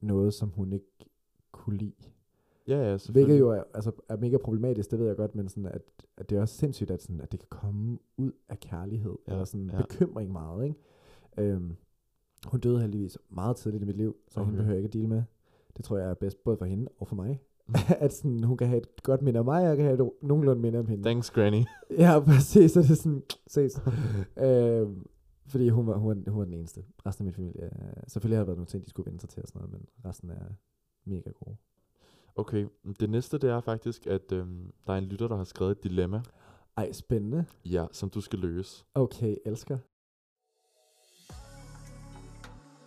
noget, 0.00 0.34
som 0.34 0.48
hun 0.48 0.72
ikke 0.72 1.10
kunne 1.52 1.76
lide. 1.76 2.10
Ja, 2.68 2.90
ja, 2.90 2.98
Hvilket 3.10 3.38
jo 3.38 3.50
er, 3.50 3.62
altså, 3.74 3.92
er 4.08 4.16
mega 4.16 4.36
problematisk, 4.36 4.90
det 4.90 4.98
ved 4.98 5.06
jeg 5.06 5.16
godt, 5.16 5.34
men 5.34 5.48
sådan, 5.48 5.66
at, 5.66 5.82
at 6.16 6.30
det 6.30 6.36
er 6.36 6.40
også 6.40 6.56
sindssygt, 6.56 6.90
at, 6.90 7.02
sådan, 7.02 7.20
at 7.20 7.32
det 7.32 7.40
kan 7.40 7.48
komme 7.50 7.98
ud 8.16 8.32
af 8.48 8.60
kærlighed, 8.60 9.16
Ja, 9.26 9.32
eller 9.32 9.44
sådan 9.44 9.70
ja. 9.70 9.82
bekymring 9.82 10.32
meget, 10.32 10.64
ikke? 10.64 10.76
Øhm, 11.38 11.76
hun 12.46 12.60
døde 12.60 12.80
heldigvis 12.80 13.18
meget 13.28 13.56
tidligt 13.56 13.82
i 13.82 13.86
mit 13.86 13.96
liv, 13.96 14.16
så 14.28 14.40
okay. 14.40 14.46
hende 14.46 14.56
behøver 14.56 14.74
jeg 14.74 14.78
ikke 14.78 14.88
at 14.88 14.92
deale 14.92 15.08
med. 15.08 15.22
Det 15.76 15.84
tror 15.84 15.98
jeg 15.98 16.10
er 16.10 16.14
bedst, 16.14 16.44
både 16.44 16.56
for 16.56 16.64
hende 16.64 16.88
og 16.98 17.08
for 17.08 17.16
mig. 17.16 17.40
At 18.04 18.12
sådan, 18.12 18.44
hun 18.44 18.56
kan 18.56 18.66
have 18.66 18.78
et 18.78 19.02
godt 19.02 19.22
minde 19.22 19.40
om 19.40 19.46
mig, 19.46 19.62
og 19.62 19.68
jeg 19.68 19.76
kan 19.76 19.86
have 19.86 20.02
et 20.04 20.10
nogenlunde 20.22 20.62
minde 20.62 20.78
om 20.78 20.86
hende. 20.86 21.02
Thanks, 21.04 21.30
Granny. 21.30 21.64
Ja, 21.98 22.20
præcis, 22.20 22.72
så 22.72 22.82
det 22.82 22.90
er 22.90 22.94
sådan, 22.94 23.22
ses. 23.46 23.80
øhm, 24.38 25.06
fordi 25.46 25.68
hun 25.68 25.86
var, 25.86 25.96
hun, 25.96 26.08
var, 26.26 26.30
hun 26.32 26.38
var 26.38 26.44
den 26.44 26.54
eneste. 26.54 26.84
Resten 27.06 27.22
af 27.22 27.24
min 27.26 27.34
familie, 27.34 27.64
øh, 27.64 27.70
selvfølgelig 28.08 28.38
har 28.38 28.40
der 28.42 28.46
været 28.46 28.58
nogle 28.58 28.66
ting, 28.66 28.84
de 28.84 28.90
skulle 28.90 29.06
vende 29.06 29.20
sig 29.20 29.28
til 29.30 29.42
og 29.42 29.48
sådan 29.48 29.60
noget, 29.62 29.72
men 29.72 29.86
resten 30.10 30.30
er 30.30 30.44
mega 31.04 31.30
gode. 31.44 31.56
Okay, 32.36 32.66
det 33.00 33.10
næste 33.10 33.38
det 33.38 33.50
er 33.50 33.60
faktisk, 33.60 34.06
at 34.06 34.32
øhm, 34.32 34.72
der 34.86 34.92
er 34.92 34.98
en 34.98 35.04
lytter, 35.04 35.28
der 35.28 35.36
har 35.36 35.44
skrevet 35.44 35.70
et 35.70 35.84
dilemma, 35.84 36.22
Ej, 36.76 36.92
spændende. 36.92 37.44
ja, 37.64 37.86
som 37.92 38.10
du 38.10 38.20
skal 38.20 38.38
løse. 38.38 38.84
Okay, 38.94 39.36
elsker. 39.46 39.78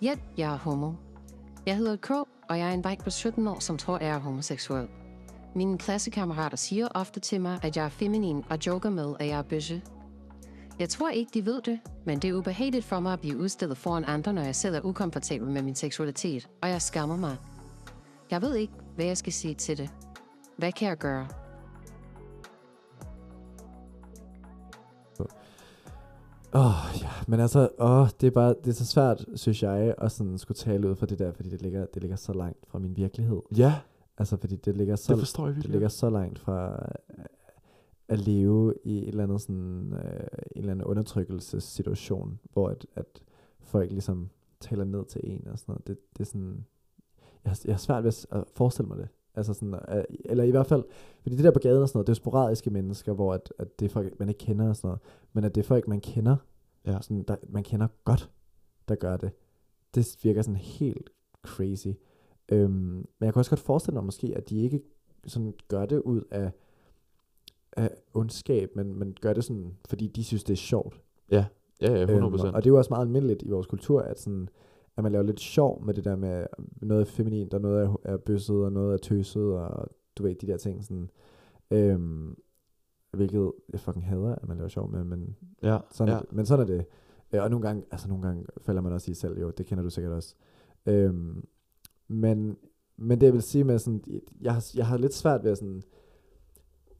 Ja, 0.01 0.19
jeg 0.37 0.53
er 0.53 0.57
homo. 0.57 0.91
Jeg 1.65 1.77
hedder 1.77 1.95
K, 1.95 2.09
og 2.51 2.59
jeg 2.59 2.69
er 2.69 2.73
en 2.73 2.81
dreng 2.81 3.03
på 3.03 3.09
17 3.09 3.47
år, 3.47 3.59
som 3.59 3.77
tror, 3.77 3.99
jeg 3.99 4.09
er 4.09 4.19
homoseksuel. 4.19 4.87
Mine 5.55 5.77
klassekammerater 5.77 6.57
siger 6.57 6.87
ofte 6.95 7.19
til 7.19 7.41
mig, 7.41 7.59
at 7.63 7.77
jeg 7.77 7.85
er 7.85 7.89
feminin 7.89 8.43
og 8.49 8.57
joker 8.67 8.89
med, 8.89 9.15
at 9.19 9.27
jeg 9.27 9.37
er 9.37 9.41
bøsse. 9.41 9.81
Jeg 10.79 10.89
tror 10.89 11.09
ikke, 11.09 11.31
de 11.33 11.45
ved 11.45 11.61
det, 11.61 11.79
men 12.05 12.19
det 12.19 12.29
er 12.29 12.33
ubehageligt 12.33 12.85
for 12.85 12.99
mig 12.99 13.13
at 13.13 13.19
blive 13.19 13.37
udstillet 13.37 13.77
foran 13.77 14.05
andre, 14.07 14.33
når 14.33 14.41
jeg 14.41 14.55
selv 14.55 14.75
er 14.75 14.81
ukomfortabel 14.85 15.47
med 15.47 15.61
min 15.61 15.75
seksualitet, 15.75 16.49
og 16.61 16.69
jeg 16.69 16.81
skammer 16.81 17.15
mig. 17.15 17.37
Jeg 18.31 18.41
ved 18.41 18.55
ikke, 18.55 18.73
hvad 18.95 19.05
jeg 19.05 19.17
skal 19.17 19.33
sige 19.33 19.53
til 19.53 19.77
det. 19.77 19.89
Hvad 20.57 20.71
kan 20.71 20.87
jeg 20.87 20.97
gøre? 20.97 21.27
Åh, 26.53 26.65
oh, 26.65 27.01
ja, 27.01 27.09
men 27.27 27.39
altså, 27.39 27.69
åh, 27.79 28.07
det 28.21 28.27
er 28.27 28.31
bare, 28.31 28.55
det 28.63 28.67
er 28.67 28.73
så 28.73 28.85
svært, 28.85 29.25
synes 29.35 29.63
jeg, 29.63 29.95
at 29.97 30.11
sådan 30.11 30.37
skulle 30.37 30.55
tale 30.55 30.89
ud 30.89 30.95
fra 30.95 31.05
det 31.05 31.19
der, 31.19 31.31
fordi 31.31 31.49
det 31.49 31.61
ligger, 31.61 31.85
det 31.85 32.01
ligger 32.01 32.17
så 32.17 32.33
langt 32.33 32.65
fra 32.67 32.79
min 32.79 32.97
virkelighed. 32.97 33.41
Ja, 33.57 33.73
Altså, 34.21 34.37
fordi 34.37 34.55
det 34.55 34.77
ligger 34.77 34.95
så, 34.95 35.13
det 35.13 35.19
forstår 35.19 35.47
jeg 35.47 35.55
det 35.55 35.65
ligger 35.65 35.87
så 35.87 36.09
langt 36.09 36.39
fra 36.39 36.89
øh, 37.17 37.25
at 38.07 38.19
leve 38.19 38.73
i 38.83 38.97
et 38.97 39.07
eller 39.07 39.23
andet 39.23 39.41
sådan, 39.41 39.93
øh, 39.93 40.27
en 40.51 40.59
eller 40.59 40.71
anden 40.71 40.85
undertrykkelsessituation, 40.85 42.39
hvor 42.53 42.69
at, 42.69 42.85
at 42.95 43.23
folk 43.59 43.91
ligesom 43.91 44.29
taler 44.59 44.83
ned 44.83 45.05
til 45.05 45.21
en 45.23 45.47
og 45.47 45.59
sådan 45.59 45.71
noget. 45.71 45.87
Det, 45.87 45.97
det 46.13 46.19
er 46.19 46.25
sådan, 46.25 46.65
jeg 47.43 47.51
har, 47.51 47.59
jeg 47.65 47.73
har 47.73 47.79
svært 47.79 48.03
ved 48.03 48.25
at 48.31 48.43
forestille 48.55 48.87
mig 48.87 48.97
det. 48.97 49.07
Altså 49.35 49.53
sådan, 49.53 49.73
øh, 49.73 50.03
eller 50.25 50.43
i 50.43 50.51
hvert 50.51 50.67
fald, 50.67 50.83
fordi 51.21 51.35
det 51.35 51.43
der 51.43 51.51
på 51.51 51.59
gaden 51.59 51.81
og 51.81 51.89
sådan 51.89 51.97
noget, 51.97 52.07
det 52.07 52.11
er 52.11 52.15
jo 52.15 52.23
sporadiske 52.23 52.69
mennesker, 52.69 53.13
hvor 53.13 53.33
at, 53.33 53.53
at 53.59 53.79
det 53.79 53.85
er 53.85 53.89
folk, 53.89 54.19
man 54.19 54.29
ikke 54.29 54.39
kender 54.39 54.69
og 54.69 54.75
sådan 54.75 54.87
noget, 54.87 55.01
men 55.33 55.43
at 55.43 55.55
det 55.55 55.61
er 55.61 55.65
folk, 55.65 55.87
man 55.87 56.01
kender, 56.01 56.35
Ja. 56.85 56.97
sådan, 57.01 57.23
der, 57.23 57.35
man 57.49 57.63
kender 57.63 57.87
godt, 58.05 58.29
der 58.87 58.95
gør 58.95 59.17
det. 59.17 59.31
Det 59.95 60.17
virker 60.23 60.41
sådan 60.41 60.55
helt 60.55 61.09
crazy. 61.43 61.87
Øhm, 62.49 62.71
men 62.71 63.05
jeg 63.21 63.33
kan 63.33 63.39
også 63.39 63.51
godt 63.51 63.59
forestille 63.59 63.93
mig 63.93 64.03
måske, 64.05 64.33
at 64.35 64.49
de 64.49 64.59
ikke 64.59 64.81
sådan 65.27 65.53
gør 65.67 65.85
det 65.85 65.99
ud 65.99 66.21
af, 66.31 66.51
af 67.73 67.89
ondskab, 68.13 68.75
men, 68.75 68.99
men 68.99 69.15
gør 69.21 69.33
det 69.33 69.43
sådan, 69.43 69.77
fordi 69.89 70.07
de 70.07 70.23
synes, 70.23 70.43
det 70.43 70.53
er 70.53 70.57
sjovt. 70.57 71.01
Ja, 71.31 71.45
ja, 71.81 71.93
ja, 71.93 72.05
100%. 72.05 72.11
Øhm, 72.11 72.23
og, 72.23 72.31
og 72.31 72.63
det 72.63 72.69
er 72.69 72.73
jo 72.73 72.77
også 72.77 72.89
meget 72.89 73.05
almindeligt 73.05 73.43
i 73.43 73.49
vores 73.49 73.67
kultur, 73.67 74.01
at, 74.01 74.19
sådan, 74.19 74.49
at 74.97 75.03
man 75.03 75.11
laver 75.11 75.25
lidt 75.25 75.39
sjov 75.39 75.85
med 75.85 75.93
det 75.93 76.03
der 76.03 76.15
med 76.15 76.45
noget 76.81 77.01
er 77.01 77.05
feminint, 77.05 77.53
og 77.53 77.61
noget 77.61 77.85
er, 77.85 77.95
er 78.03 78.17
bøsset, 78.17 78.55
og 78.55 78.71
noget 78.71 78.93
er 78.93 78.97
tøset, 78.97 79.53
og 79.53 79.87
du 80.17 80.23
ved, 80.23 80.35
de 80.35 80.47
der 80.47 80.57
ting. 80.57 80.83
Sådan, 80.83 81.09
øhm, 81.71 82.35
hvilket 83.11 83.51
jeg 83.71 83.79
fucking 83.79 84.05
hader, 84.05 84.35
at 84.35 84.47
man 84.47 84.57
laver 84.57 84.69
sjov 84.69 84.91
med, 84.91 85.03
men 85.03 85.35
ja, 85.63 85.77
sådan, 85.91 86.13
ja. 86.13 86.19
er 86.19 86.23
men 86.31 86.45
sådan 86.45 86.69
er 86.69 86.77
det. 86.77 86.85
Øh, 87.33 87.43
Og 87.43 87.49
nogle 87.49 87.67
gange, 87.67 87.83
altså 87.91 88.07
nogle 88.07 88.23
gange 88.23 88.45
falder 88.61 88.81
man 88.81 88.93
også 88.93 89.11
i 89.11 89.13
selv, 89.13 89.39
jo, 89.39 89.49
det 89.49 89.65
kender 89.65 89.83
du 89.83 89.89
sikkert 89.89 90.13
også. 90.13 90.35
Øhm, 90.85 91.45
men, 92.07 92.57
men 92.97 93.19
det 93.19 93.25
jeg 93.25 93.33
vil 93.33 93.41
sige 93.41 93.63
med 93.63 93.79
sådan, 93.79 94.03
jeg 94.41 94.53
har, 94.53 94.71
jeg 94.75 94.87
har 94.87 94.97
lidt 94.97 95.13
svært 95.13 95.43
ved 95.43 95.51
at 95.51 95.57
sådan 95.57 95.81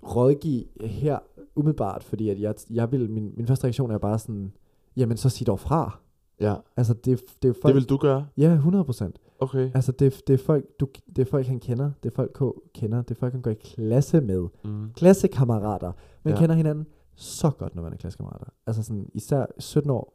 rådgive 0.03 0.65
her 0.81 1.19
umiddelbart, 1.55 2.03
fordi 2.03 2.29
at 2.29 2.39
jeg, 2.39 2.55
jeg 2.69 2.91
vil, 2.91 3.09
min, 3.09 3.33
min 3.37 3.47
første 3.47 3.63
reaktion 3.63 3.91
er 3.91 3.97
bare 3.97 4.19
sådan, 4.19 4.51
jamen 4.97 5.17
så 5.17 5.29
sig 5.29 5.47
dog 5.47 5.59
fra. 5.59 5.99
Ja. 6.41 6.55
Altså 6.77 6.93
det, 6.93 7.21
det 7.41 7.49
er 7.49 7.53
folk, 7.61 7.65
Det 7.65 7.75
vil 7.75 7.89
du 7.89 7.97
gøre? 7.97 8.27
Ja, 8.37 8.53
100 8.53 8.85
procent. 8.85 9.19
Okay. 9.39 9.71
Altså 9.73 9.91
det, 9.91 10.21
det, 10.27 10.33
er 10.33 10.37
folk, 10.37 10.65
du, 10.79 10.87
det 11.15 11.19
er 11.21 11.25
folk, 11.25 11.47
han 11.47 11.59
kender, 11.59 11.91
det 12.03 12.11
er 12.11 12.15
folk, 12.15 12.31
K 12.33 12.41
kender, 12.73 13.01
det 13.01 13.11
er 13.11 13.19
folk, 13.19 13.33
han 13.33 13.41
går 13.41 13.51
i 13.51 13.53
klasse 13.53 14.21
med. 14.21 14.47
Mm. 14.63 14.91
Klassekammerater. 14.93 15.91
Man 16.23 16.33
Ja. 16.33 16.39
kender 16.39 16.55
hinanden 16.55 16.85
så 17.15 17.49
godt, 17.49 17.75
når 17.75 17.83
man 17.83 17.93
er 17.93 17.97
klassekammerater. 17.97 18.45
Altså 18.67 18.83
sådan, 18.83 19.09
især 19.13 19.45
17 19.59 19.89
år, 19.91 20.13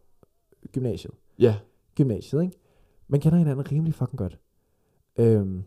gymnasiet. 0.73 1.15
Ja, 1.39 1.57
Gymnasiet, 1.97 2.43
ikke? 2.43 2.57
Man 3.09 3.21
kender 3.21 3.39
hinanden 3.39 3.73
rimelig 3.73 3.95
fucking 3.95 4.19
godt. 4.19 4.39
Øhm, 5.19 5.63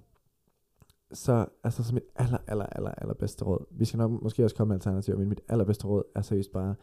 så 1.13 1.45
altså 1.63 1.83
som 1.83 1.93
mit 1.93 2.03
aller, 2.15 2.37
aller, 2.47 2.65
aller, 2.65 2.91
aller 2.91 3.13
bedste 3.13 3.45
råd, 3.45 3.65
vi 3.71 3.85
skal 3.85 3.97
nok 3.97 4.11
måske 4.23 4.43
også 4.43 4.55
komme 4.55 4.69
med 4.69 4.75
alternativer, 4.75 5.17
men 5.17 5.29
mit 5.29 5.41
allerbedste 5.47 5.87
råd 5.87 6.03
er 6.15 6.21
seriøst 6.21 6.51
bare, 6.51 6.75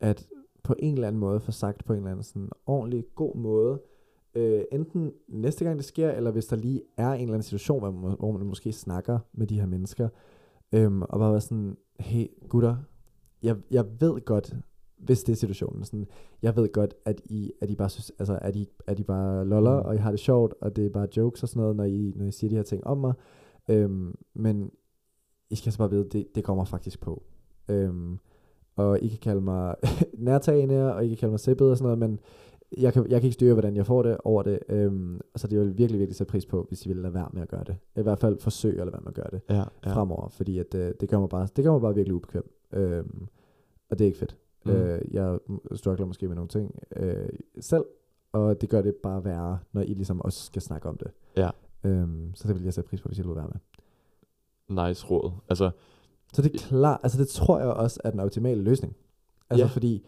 at 0.00 0.26
på 0.64 0.74
en 0.78 0.94
eller 0.94 1.08
anden 1.08 1.20
måde 1.20 1.40
få 1.40 1.52
sagt 1.52 1.84
på 1.84 1.92
en 1.92 1.96
eller 1.98 2.10
anden 2.10 2.22
sådan 2.22 2.48
ordentlig, 2.66 3.04
god 3.14 3.36
måde, 3.36 3.80
øh, 4.34 4.62
enten 4.72 5.12
næste 5.28 5.64
gang 5.64 5.76
det 5.76 5.84
sker, 5.84 6.10
eller 6.10 6.30
hvis 6.30 6.46
der 6.46 6.56
lige 6.56 6.82
er 6.96 7.12
en 7.12 7.20
eller 7.20 7.34
anden 7.34 7.42
situation, 7.42 7.78
hvor 7.78 7.90
man, 7.90 8.16
hvor 8.18 8.32
man 8.32 8.46
måske 8.46 8.72
snakker 8.72 9.18
med 9.32 9.46
de 9.46 9.60
her 9.60 9.66
mennesker, 9.66 10.08
øhm, 10.72 11.02
og 11.02 11.18
bare 11.18 11.32
være 11.32 11.40
sådan, 11.40 11.76
hey 12.00 12.26
gutter, 12.48 12.76
jeg, 13.42 13.56
jeg 13.70 13.84
ved 14.00 14.24
godt, 14.24 14.54
hvis 14.98 15.22
det 15.22 15.32
er 15.32 15.36
situationen, 15.36 15.84
sådan, 15.84 16.06
jeg 16.42 16.56
ved 16.56 16.72
godt, 16.72 16.94
at 17.04 17.20
I, 17.24 17.52
at 17.60 17.70
I 17.70 17.74
bare 17.74 17.88
synes, 17.88 18.12
altså, 18.18 18.38
at 18.42 18.56
I, 18.56 18.68
at 18.86 18.98
I 18.98 19.02
bare 19.02 19.44
loller, 19.46 19.80
Mm. 19.80 19.86
og 19.86 19.94
I 19.94 19.98
har 19.98 20.10
det 20.10 20.20
sjovt, 20.20 20.54
og 20.60 20.76
det 20.76 20.86
er 20.86 20.90
bare 20.90 21.08
jokes 21.16 21.42
og 21.42 21.48
sådan 21.48 21.60
noget, 21.60 21.76
når 21.76 21.84
I, 21.84 22.12
når 22.16 22.24
I 22.26 22.30
siger 22.32 22.48
de 22.48 22.56
her 22.56 22.62
ting 22.62 22.86
om 22.86 22.98
mig, 22.98 23.12
øhm, 23.68 24.14
men 24.34 24.70
I 25.50 25.54
skal 25.54 25.72
så 25.72 25.78
bare 25.78 25.90
vide, 25.90 26.08
det, 26.08 26.26
det 26.34 26.44
kommer 26.44 26.64
faktisk 26.64 27.00
på. 27.00 27.22
Øhm, 27.68 28.18
og 28.80 29.00
I 29.02 29.08
kan 29.08 29.18
kalde 29.18 29.40
mig 29.40 29.74
nærtagende, 30.18 30.94
og 30.94 31.04
I 31.04 31.08
kan 31.08 31.16
kalde 31.16 31.30
mig 31.30 31.40
sæppet 31.40 31.70
og 31.70 31.76
sådan 31.76 31.84
noget, 31.84 31.98
men 31.98 32.20
jeg 32.78 32.92
kan, 32.92 33.02
jeg 33.02 33.20
kan 33.20 33.26
ikke 33.26 33.34
styre, 33.34 33.52
hvordan 33.52 33.76
jeg 33.76 33.86
får 33.86 34.02
det 34.02 34.16
over 34.24 34.42
det. 34.42 34.58
Øhm, 34.68 35.20
så 35.36 35.48
det 35.48 35.58
vil 35.60 35.78
virkelig, 35.78 35.98
virkelig 35.98 36.16
sætte 36.16 36.30
pris 36.30 36.46
på, 36.46 36.64
hvis 36.68 36.86
I 36.86 36.88
vil 36.88 36.96
lade 36.96 37.14
være 37.14 37.28
med 37.32 37.42
at 37.42 37.48
gøre 37.48 37.64
det. 37.66 37.76
I 37.96 38.02
hvert 38.02 38.18
fald 38.18 38.38
forsøge 38.38 38.80
at 38.80 38.86
lade 38.86 38.92
være 38.92 39.00
med 39.00 39.08
at 39.08 39.14
gøre 39.14 39.30
det 39.32 39.40
Ja, 39.50 39.64
ja. 39.86 39.94
fremover, 39.94 40.28
fordi 40.28 40.58
at, 40.58 40.74
øh, 40.74 40.94
det, 41.00 41.08
gør 41.08 41.18
mig 41.18 41.28
bare, 41.28 41.48
det 41.56 41.64
gør 41.64 41.72
mig 41.72 41.80
bare 41.80 41.94
virkelig 41.94 42.14
ubekvem. 42.14 42.52
Øhm, 42.72 43.26
og 43.90 43.98
det 43.98 44.04
er 44.04 44.06
ikke 44.06 44.18
fedt. 44.18 44.36
Mm. 44.64 44.72
Mm. 44.72 44.78
Øh, 44.78 45.00
jeg 45.10 45.38
struggler 45.74 46.06
måske 46.06 46.26
med 46.28 46.34
nogle 46.34 46.48
ting 46.48 46.78
øh, 46.96 47.28
selv, 47.60 47.84
og 48.32 48.60
det 48.60 48.68
gør 48.68 48.82
det 48.82 48.94
bare 49.02 49.24
værre, 49.24 49.58
når 49.72 49.82
I 49.82 49.94
ligesom 49.94 50.20
også 50.20 50.44
skal 50.44 50.62
snakke 50.62 50.88
om 50.88 50.96
det. 50.96 51.10
Ja. 51.36 51.50
Øhm, 51.84 52.34
så 52.34 52.48
det 52.48 52.56
vil 52.56 52.64
jeg 52.64 52.74
sætte 52.74 52.88
pris 52.90 53.00
på, 53.00 53.08
hvis 53.08 53.18
I 53.18 53.22
vil 53.22 53.36
være 53.36 53.48
med. 53.48 54.86
Nice 54.88 55.06
råd. 55.06 55.30
Altså, 55.48 55.70
Så 56.34 56.42
det 56.42 56.54
er 56.54 56.58
klart, 56.58 57.00
altså 57.02 57.18
det 57.18 57.28
tror 57.28 57.58
jeg 57.58 57.68
også 57.68 58.00
er 58.04 58.10
den 58.10 58.20
optimale 58.20 58.62
løsning. 58.62 58.96
Altså 59.50 59.64
Ja. 59.66 59.70
fordi, 59.70 60.06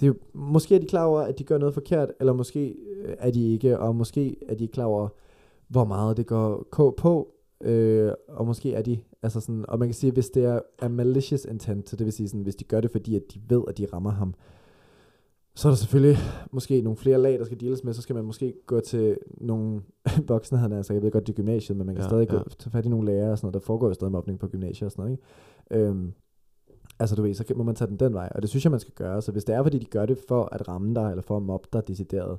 det 0.00 0.16
måske 0.32 0.74
er 0.74 0.78
de 0.78 0.86
klar 0.86 1.04
over, 1.04 1.20
at 1.20 1.38
de 1.38 1.44
gør 1.44 1.58
noget 1.58 1.74
forkert, 1.74 2.12
eller 2.20 2.32
måske 2.32 2.68
øh, 2.68 3.14
er 3.18 3.30
de 3.30 3.52
ikke, 3.52 3.78
og 3.78 3.96
måske 3.96 4.36
er 4.48 4.54
de 4.54 4.62
ikke 4.64 4.72
klar 4.72 4.84
over, 4.84 5.08
hvor 5.68 5.84
meget 5.84 6.16
det 6.16 6.26
går 6.26 6.66
k 6.72 6.96
på, 6.96 7.34
øh, 7.60 8.12
og 8.28 8.46
måske 8.46 8.74
er 8.74 8.82
de, 8.82 8.98
altså 9.22 9.40
sådan, 9.40 9.64
og 9.68 9.78
man 9.78 9.88
kan 9.88 9.94
sige, 9.94 10.12
hvis 10.12 10.28
det 10.30 10.44
er, 10.44 10.60
er 10.78 10.88
malicious 10.88 11.44
intent, 11.44 11.88
så 11.88 11.96
det 11.96 12.04
vil 12.04 12.12
sige 12.12 12.28
sådan, 12.28 12.42
hvis 12.42 12.56
de 12.56 12.64
gør 12.64 12.80
det, 12.80 12.90
fordi 12.90 13.16
at 13.16 13.22
de 13.34 13.40
ved, 13.48 13.62
at 13.68 13.78
de 13.78 13.86
rammer 13.92 14.10
ham, 14.10 14.34
så 15.58 15.68
er 15.68 15.70
der 15.70 15.76
selvfølgelig 15.76 16.16
måske 16.50 16.80
nogle 16.82 16.96
flere 16.96 17.18
lag, 17.18 17.38
der 17.38 17.44
skal 17.44 17.60
deales 17.60 17.84
med, 17.84 17.92
så 17.94 18.02
skal 18.02 18.14
man 18.16 18.24
måske 18.24 18.54
gå 18.66 18.80
til 18.80 19.18
nogle 19.40 19.82
voksne, 20.28 20.58
han 20.58 20.72
altså, 20.72 20.92
jeg 20.92 21.02
ved 21.02 21.10
godt, 21.10 21.26
det 21.26 21.32
er 21.32 21.36
gymnasiet, 21.36 21.76
men 21.78 21.86
man 21.86 21.94
kan 21.96 22.02
Ja, 22.02 22.08
stadig 22.08 22.28
ja. 22.30 22.36
gå, 22.36 22.48
tage 22.58 22.70
fat 22.70 22.84
i 22.86 22.88
nogle 22.88 23.06
lærere 23.06 23.30
og 23.32 23.38
sådan 23.38 23.46
noget, 23.46 23.54
der 23.54 23.66
foregår 23.66 23.86
jo 23.86 23.94
stadig 23.94 24.12
mobning 24.12 24.38
på 24.38 24.48
gymnasiet 24.48 24.86
og 24.86 24.92
sådan 24.92 25.02
noget, 25.02 25.18
ikke? 25.80 25.88
Øhm, 25.88 26.12
altså 26.98 27.16
du 27.16 27.22
ved, 27.22 27.34
så 27.34 27.44
må 27.56 27.62
man 27.62 27.74
tage 27.74 27.88
den 27.90 27.96
den 27.96 28.14
vej, 28.14 28.28
og 28.34 28.42
det 28.42 28.50
synes 28.50 28.64
jeg, 28.64 28.70
man 28.70 28.80
skal 28.80 28.94
gøre, 28.94 29.22
så 29.22 29.32
hvis 29.32 29.44
det 29.44 29.54
er, 29.54 29.62
fordi 29.62 29.78
de 29.78 29.84
gør 29.84 30.06
det 30.06 30.18
for 30.28 30.48
at 30.52 30.68
ramme 30.68 30.94
dig, 30.94 31.10
eller 31.10 31.22
for 31.22 31.36
at 31.36 31.42
mobbe 31.42 31.68
dig 31.72 31.88
decideret, 31.88 32.38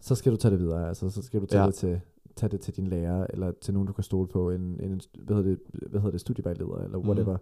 så 0.00 0.14
skal 0.14 0.32
du 0.32 0.36
tage 0.36 0.52
det 0.52 0.60
videre, 0.60 0.88
altså 0.88 1.10
så 1.10 1.22
skal 1.22 1.40
du 1.40 1.46
tage, 1.46 1.60
Ja. 1.62 1.66
det, 1.66 1.74
til, 1.74 2.00
tage 2.36 2.50
det 2.50 2.60
til 2.60 2.76
din 2.76 2.86
lærer, 2.86 3.26
eller 3.30 3.52
til 3.60 3.74
nogen, 3.74 3.86
du 3.86 3.92
kan 3.92 4.04
stole 4.04 4.28
på, 4.28 4.50
en, 4.50 4.60
en 4.80 5.00
hvad, 5.24 5.36
hedder 5.36 5.50
det, 5.50 5.58
hvad 5.90 6.00
hedder 6.00 6.10
det, 6.12 6.20
studievejleder, 6.20 6.76
eller 6.84 6.98
Mhm. 6.98 7.08
whatever, 7.08 7.36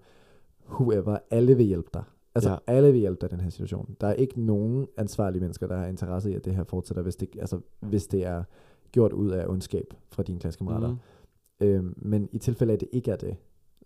whoever, 0.71 1.19
alle 1.31 1.57
vil 1.57 1.67
hjælpe 1.67 1.91
dig. 1.95 2.03
Altså 2.37 2.51
Ja. 2.51 2.57
alle 2.67 2.93
vil 2.93 3.01
hjælpe 3.01 3.19
dig 3.21 3.27
i 3.27 3.35
den 3.35 3.41
her 3.41 3.51
situation. 3.51 3.97
Der 4.01 4.07
er 4.07 4.13
ikke 4.15 4.41
nogen 4.41 4.87
ansvarlige 4.97 5.41
mennesker, 5.41 5.67
der 5.67 5.77
har 5.77 5.87
interesse 5.87 6.31
i, 6.31 6.35
at 6.35 6.45
det 6.45 6.55
her 6.55 6.65
fortsætter, 6.65 7.03
hvis 7.03 7.17
det, 7.17 7.29
altså, 7.41 7.61
hvis 7.81 8.07
det 8.07 8.27
er 8.27 8.45
gjort 8.93 9.13
ud 9.13 9.31
af 9.31 9.47
ondskab 9.49 9.95
fra 10.11 10.23
dine 10.23 10.39
klassekammerater. 10.41 10.89
mm. 10.91 10.97
Øhm, 11.61 11.95
men 11.97 12.29
i 12.33 12.39
tilfælde 12.39 12.71
af, 12.73 12.77
at 12.77 12.81
det 12.81 12.89
ikke 12.93 13.11
er 13.11 13.17
det, 13.17 13.37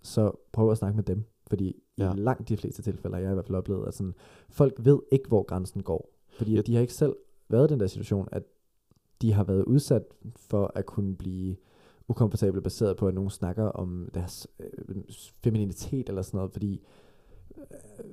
så 0.02 0.32
prøv 0.52 0.70
at 0.70 0.78
snakke 0.78 0.96
med 0.96 1.04
dem. 1.04 1.24
Fordi 1.46 1.82
Ja. 1.98 2.12
i 2.12 2.16
langt 2.16 2.48
de 2.48 2.56
fleste 2.56 2.82
tilfælde 2.82 3.14
har 3.16 3.22
jeg 3.22 3.30
i 3.30 3.34
hvert 3.34 3.46
fald 3.46 3.56
oplevet, 3.58 3.86
at 3.88 3.94
sådan, 3.94 4.14
folk 4.48 4.74
ved 4.78 4.98
ikke, 5.12 5.28
hvor 5.28 5.42
grænsen 5.42 5.82
går. 5.82 6.10
Fordi 6.28 6.54
Ja. 6.54 6.60
de 6.62 6.74
har 6.74 6.80
ikke 6.80 6.92
selv 6.94 7.16
været 7.48 7.70
i 7.70 7.72
den 7.72 7.80
der 7.80 7.86
situation, 7.86 8.28
at 8.32 8.42
de 9.22 9.32
har 9.32 9.44
været 9.44 9.64
udsat 9.64 10.02
for 10.36 10.72
at 10.74 10.86
kunne 10.86 11.16
blive 11.16 11.56
ukomfortable 12.08 12.62
baseret 12.62 12.96
på, 12.96 13.08
at 13.08 13.14
nogen 13.14 13.30
snakker 13.30 13.64
om 13.64 14.08
deres 14.14 14.48
øh, 14.60 14.96
femininitet 15.44 16.08
eller 16.08 16.22
sådan 16.22 16.38
noget, 16.38 16.52
fordi 16.52 16.82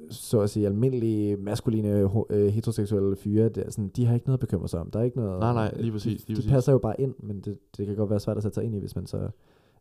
så 0.09 0.39
at 0.39 0.49
sige 0.49 0.65
almindelige 0.65 1.35
maskuline 1.37 2.09
øh, 2.29 2.47
heteroseksuelle 2.47 3.15
fyre, 3.15 3.49
det 3.49 3.65
er 3.65 3.71
sådan, 3.71 3.87
de 3.87 4.05
har 4.05 4.13
ikke 4.13 4.27
noget 4.27 4.37
at 4.37 4.39
bekymre 4.39 4.67
sig 4.67 4.79
om. 4.79 4.91
Der 4.91 4.99
er 4.99 5.03
ikke 5.03 5.17
noget, 5.17 5.39
Nej, 5.39 5.53
nej, 5.53 5.73
lige 5.77 5.91
præcis, 5.91 6.27
lige 6.27 6.41
de 6.41 6.47
passer 6.49 6.71
jo 6.71 6.77
bare 6.77 7.01
ind, 7.01 7.15
men 7.19 7.41
det, 7.41 7.59
det 7.77 7.85
kan 7.85 7.95
godt 7.95 8.09
være 8.09 8.19
svært 8.19 8.37
at 8.37 8.43
sætte 8.43 8.55
sig 8.55 8.63
ind 8.63 8.75
i, 8.75 8.79
hvis 8.79 8.95
man 8.95 9.05
så 9.05 9.29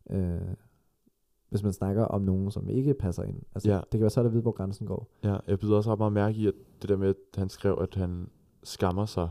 øh, 0.09 0.39
hvis 1.49 1.63
man 1.63 1.73
snakker 1.73 2.05
om 2.05 2.21
nogen, 2.21 2.51
som 2.51 2.69
ikke 2.69 2.93
passer 2.93 3.23
ind. 3.23 3.41
Altså, 3.55 3.69
Ja. 3.69 3.75
Det 3.75 3.91
kan 3.91 4.01
være 4.01 4.09
svært 4.09 4.25
at 4.25 4.31
vide, 4.31 4.41
hvor 4.41 4.51
grænsen 4.51 4.87
går. 4.87 5.07
Ja, 5.23 5.37
jeg 5.47 5.59
byder 5.59 5.75
også 5.75 5.91
ret 5.91 5.97
meget 5.97 6.13
mærke 6.13 6.37
i, 6.37 6.47
at 6.47 6.53
det 6.81 6.89
der 6.89 6.97
med, 6.97 7.07
at 7.07 7.15
han 7.35 7.49
skrev, 7.49 7.77
at 7.81 7.95
han 7.95 8.29
skammer 8.63 9.05
sig. 9.05 9.29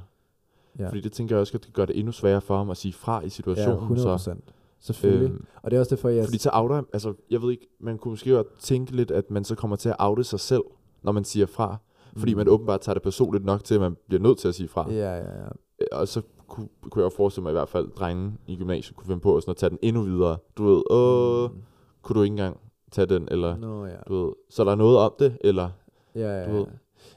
Ja. 0.79 0.83
Ja, 0.83 0.89
Fordi 0.89 1.01
det 1.01 1.13
tænker 1.13 1.37
jeg 1.37 1.41
også, 1.41 1.57
at 1.57 1.65
det 1.65 1.73
gør 1.73 1.85
det 1.85 1.99
endnu 1.99 2.13
sværere 2.13 2.41
for 2.41 2.57
ham 2.57 2.71
at 2.71 2.77
sige 2.77 2.93
fra 2.93 3.21
i 3.21 3.23
ja 3.23 3.29
situationen. 3.29 3.73
100 3.75 4.03
så, 4.03 4.09
procent. 4.13 4.55
Selvfølgelig. 4.81 5.31
øhm, 5.31 5.45
og 5.63 5.71
det 5.71 5.77
er 5.77 5.81
også 5.81 5.95
derfor, 5.95 6.09
jeg... 6.09 6.25
Fordi 6.25 6.39
så 6.39 6.51
outer, 6.53 6.83
altså 6.93 7.15
jeg 7.31 7.43
ved 7.43 7.51
ikke, 7.51 7.67
man 7.81 7.99
kunne 7.99 8.13
måske 8.13 8.31
godt 8.31 8.59
tænke 8.59 8.93
lidt, 8.97 9.11
at 9.11 9.31
man 9.31 9.45
så 9.45 9.55
kommer 9.55 9.77
til 9.77 9.89
at 9.89 9.97
oute 9.99 10.25
sig 10.25 10.41
selv, 10.41 10.63
når 11.03 11.13
man 11.13 11.25
siger 11.25 11.47
fra. 11.47 11.77
Fordi 12.17 12.35
Mm. 12.35 12.39
man 12.39 12.49
åbenbart 12.49 12.81
tager 12.81 12.95
det 12.95 13.03
personligt 13.03 13.45
nok 13.45 13.65
til, 13.65 13.75
at 13.75 13.81
man 13.81 13.97
bliver 14.09 14.23
nødt 14.23 14.39
til 14.39 14.49
at 14.49 14.55
sige 14.55 14.69
fra. 14.69 14.91
Ja, 14.91 15.17
ja, 15.17 15.25
ja. 15.41 15.45
Øh, 15.81 15.87
Og 15.93 16.09
så 16.09 16.23
kunne, 16.47 16.69
kunne 16.91 17.03
jeg 17.03 17.13
jo 17.13 17.17
forestille 17.17 17.43
mig 17.43 17.51
i 17.51 17.53
hvert 17.53 17.69
fald, 17.69 17.87
at 17.87 17.99
drenge 17.99 18.33
i 18.47 18.57
gymnasiet 18.57 18.97
kunne 18.97 19.07
finde 19.07 19.21
på 19.21 19.37
at, 19.37 19.43
sådan 19.43 19.51
at 19.51 19.57
tage 19.57 19.71
den 19.71 19.79
endnu 19.83 20.03
videre. 20.03 20.37
Du 20.57 20.65
ved, 20.65 20.83
åh, 20.91 21.51
Mm. 21.51 21.57
kunne 22.03 22.15
du 22.19 22.23
ikke 22.23 22.33
engang 22.33 22.61
tage 22.91 23.07
den, 23.07 23.29
eller 23.31 23.57
Nå 23.57 23.87
ja. 23.87 23.97
du 24.09 24.25
ved, 24.25 24.33
så 24.51 24.63
er 24.63 24.65
der 24.67 24.75
noget 24.75 24.99
om 24.99 25.13
det, 25.19 25.39
eller 25.41 25.71
Ja, 26.15 26.39
ja, 26.41 26.47
du 26.47 26.53
ved. 26.53 26.61
ja. 26.61 26.71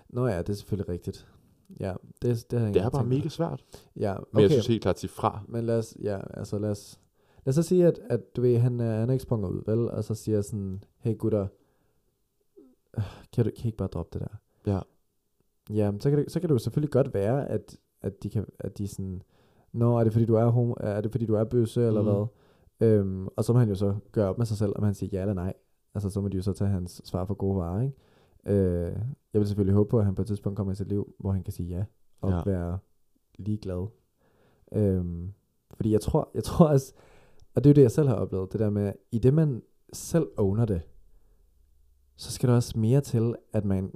Nå 0.10 0.28
ja, 0.28 0.38
det 0.38 0.50
er 0.50 0.54
selvfølgelig 0.54 0.90
rigtigt. 0.90 1.28
Ja, 1.80 1.94
det, 2.22 2.52
det 2.52 2.60
har 2.60 2.66
jeg 2.68 2.74
det 2.74 2.84
er 2.84 2.90
bare 2.90 3.06
mega 3.06 3.30
svært. 3.30 3.64
Ja, 3.96 4.14
Men 4.14 4.26
okay. 4.34 4.42
jeg 4.42 4.52
synes 4.52 4.68
helt 4.68 4.82
klart 4.82 4.96
at 4.96 5.00
sige 5.00 5.10
fra. 5.10 5.40
Men 5.48 5.66
lad 5.66 5.78
os, 5.78 5.98
ja, 6.04 6.20
altså 6.34 6.58
lad 6.60 6.70
os, 6.72 7.00
lad 7.50 7.52
os 7.52 7.56
så 7.56 7.64
sige, 7.64 7.88
at, 7.88 8.00
at 8.10 8.36
du 8.36 8.42
ved, 8.42 8.58
han, 8.58 8.80
er, 8.80 9.00
han 9.00 9.10
er 9.10 9.14
ikke 9.14 9.24
sprunget 9.24 9.50
ud, 9.50 9.62
vel? 9.66 9.90
Og 9.92 10.04
så 10.04 10.16
siger 10.16 10.36
jeg 10.38 10.44
sådan, 10.44 10.84
hey 11.00 11.18
gutter, 11.18 11.48
kan 13.34 13.46
du 13.46 13.52
kan 13.56 13.64
I 13.64 13.68
ikke 13.68 13.78
bare 13.78 13.88
droppe 13.88 14.20
det 14.20 14.28
der? 14.28 14.38
Ja. 14.74 14.80
Ja, 15.76 15.92
så 16.00 16.10
kan 16.10 16.20
det, 16.20 16.32
så 16.32 16.40
kan 16.40 16.50
det 16.50 16.54
jo 16.54 16.60
selvfølgelig 16.60 16.92
godt 16.92 17.14
være, 17.14 17.50
at, 17.50 17.78
at 18.02 18.24
de 18.24 18.30
kan, 18.30 18.46
at 18.60 18.78
de 18.78 18.88
sådan, 18.88 19.22
Nå, 19.72 19.98
er 19.98 20.04
det 20.04 20.14
fordi 20.14 20.26
du 20.26 20.36
er 20.36 20.46
homo, 20.46 20.74
er 20.80 21.02
det 21.02 21.12
fordi 21.12 21.26
du 21.26 21.34
er 21.34 21.44
bøsse, 21.44 21.88
eller 21.88 22.02
Mhm. 22.02 22.10
hvad? 22.12 22.28
Øhm, 22.88 23.28
og 23.36 23.44
så 23.44 23.54
må 23.54 23.60
han 23.60 23.70
jo 23.70 23.76
så 23.76 23.96
gøre 24.12 24.30
op 24.30 24.38
med 24.38 24.46
sig 24.46 24.58
selv, 24.58 24.74
om 24.76 24.84
han 24.84 24.94
siger 24.94 25.10
ja 25.14 25.22
eller 25.22 25.34
nej. 25.34 25.54
Altså, 25.94 26.10
så 26.10 26.22
må 26.22 26.28
de 26.28 26.38
jo 26.38 26.44
så 26.44 26.54
tage 26.54 26.70
hans 26.70 27.02
svar 27.06 27.26
for 27.26 27.34
gode 27.34 27.56
varer, 27.58 27.82
ikke? 27.82 27.96
Øh, 28.46 28.94
jeg 29.34 29.40
vil 29.42 29.48
selvfølgelig 29.48 29.76
håbe 29.76 29.90
på, 29.90 30.00
at 30.00 30.06
han 30.06 30.16
på 30.16 30.22
et 30.22 30.28
tidspunkt 30.28 30.58
kommer 30.58 30.74
i 30.74 30.76
sit 30.76 30.88
liv, 30.88 31.14
hvor 31.20 31.32
han 31.32 31.44
kan 31.44 31.54
sige 31.54 31.70
ja, 31.78 31.86
og 32.22 32.32
ja. 32.32 32.42
være 32.46 32.78
ligeglad. 33.40 33.88
Øhm, 34.72 35.34
fordi 35.74 35.92
jeg 35.92 36.02
tror, 36.02 36.30
jeg 36.34 36.44
tror 36.44 36.66
også, 36.68 36.94
og 37.56 37.64
det 37.64 37.70
er 37.70 37.72
jo 37.72 37.76
det, 37.76 37.82
jeg 37.82 37.92
selv 37.92 38.08
har 38.08 38.16
oplevet, 38.16 38.52
det 38.52 38.60
der 38.60 38.70
med, 38.70 38.94
i 39.12 39.20
det 39.20 39.34
man 39.34 39.62
selv 39.94 40.28
owner 40.38 40.66
det, 40.66 40.82
så 42.16 42.32
skal 42.32 42.50
der 42.50 42.56
også 42.56 42.80
mere 42.80 43.02
til, 43.02 43.36
at 43.54 43.66
man 43.66 43.92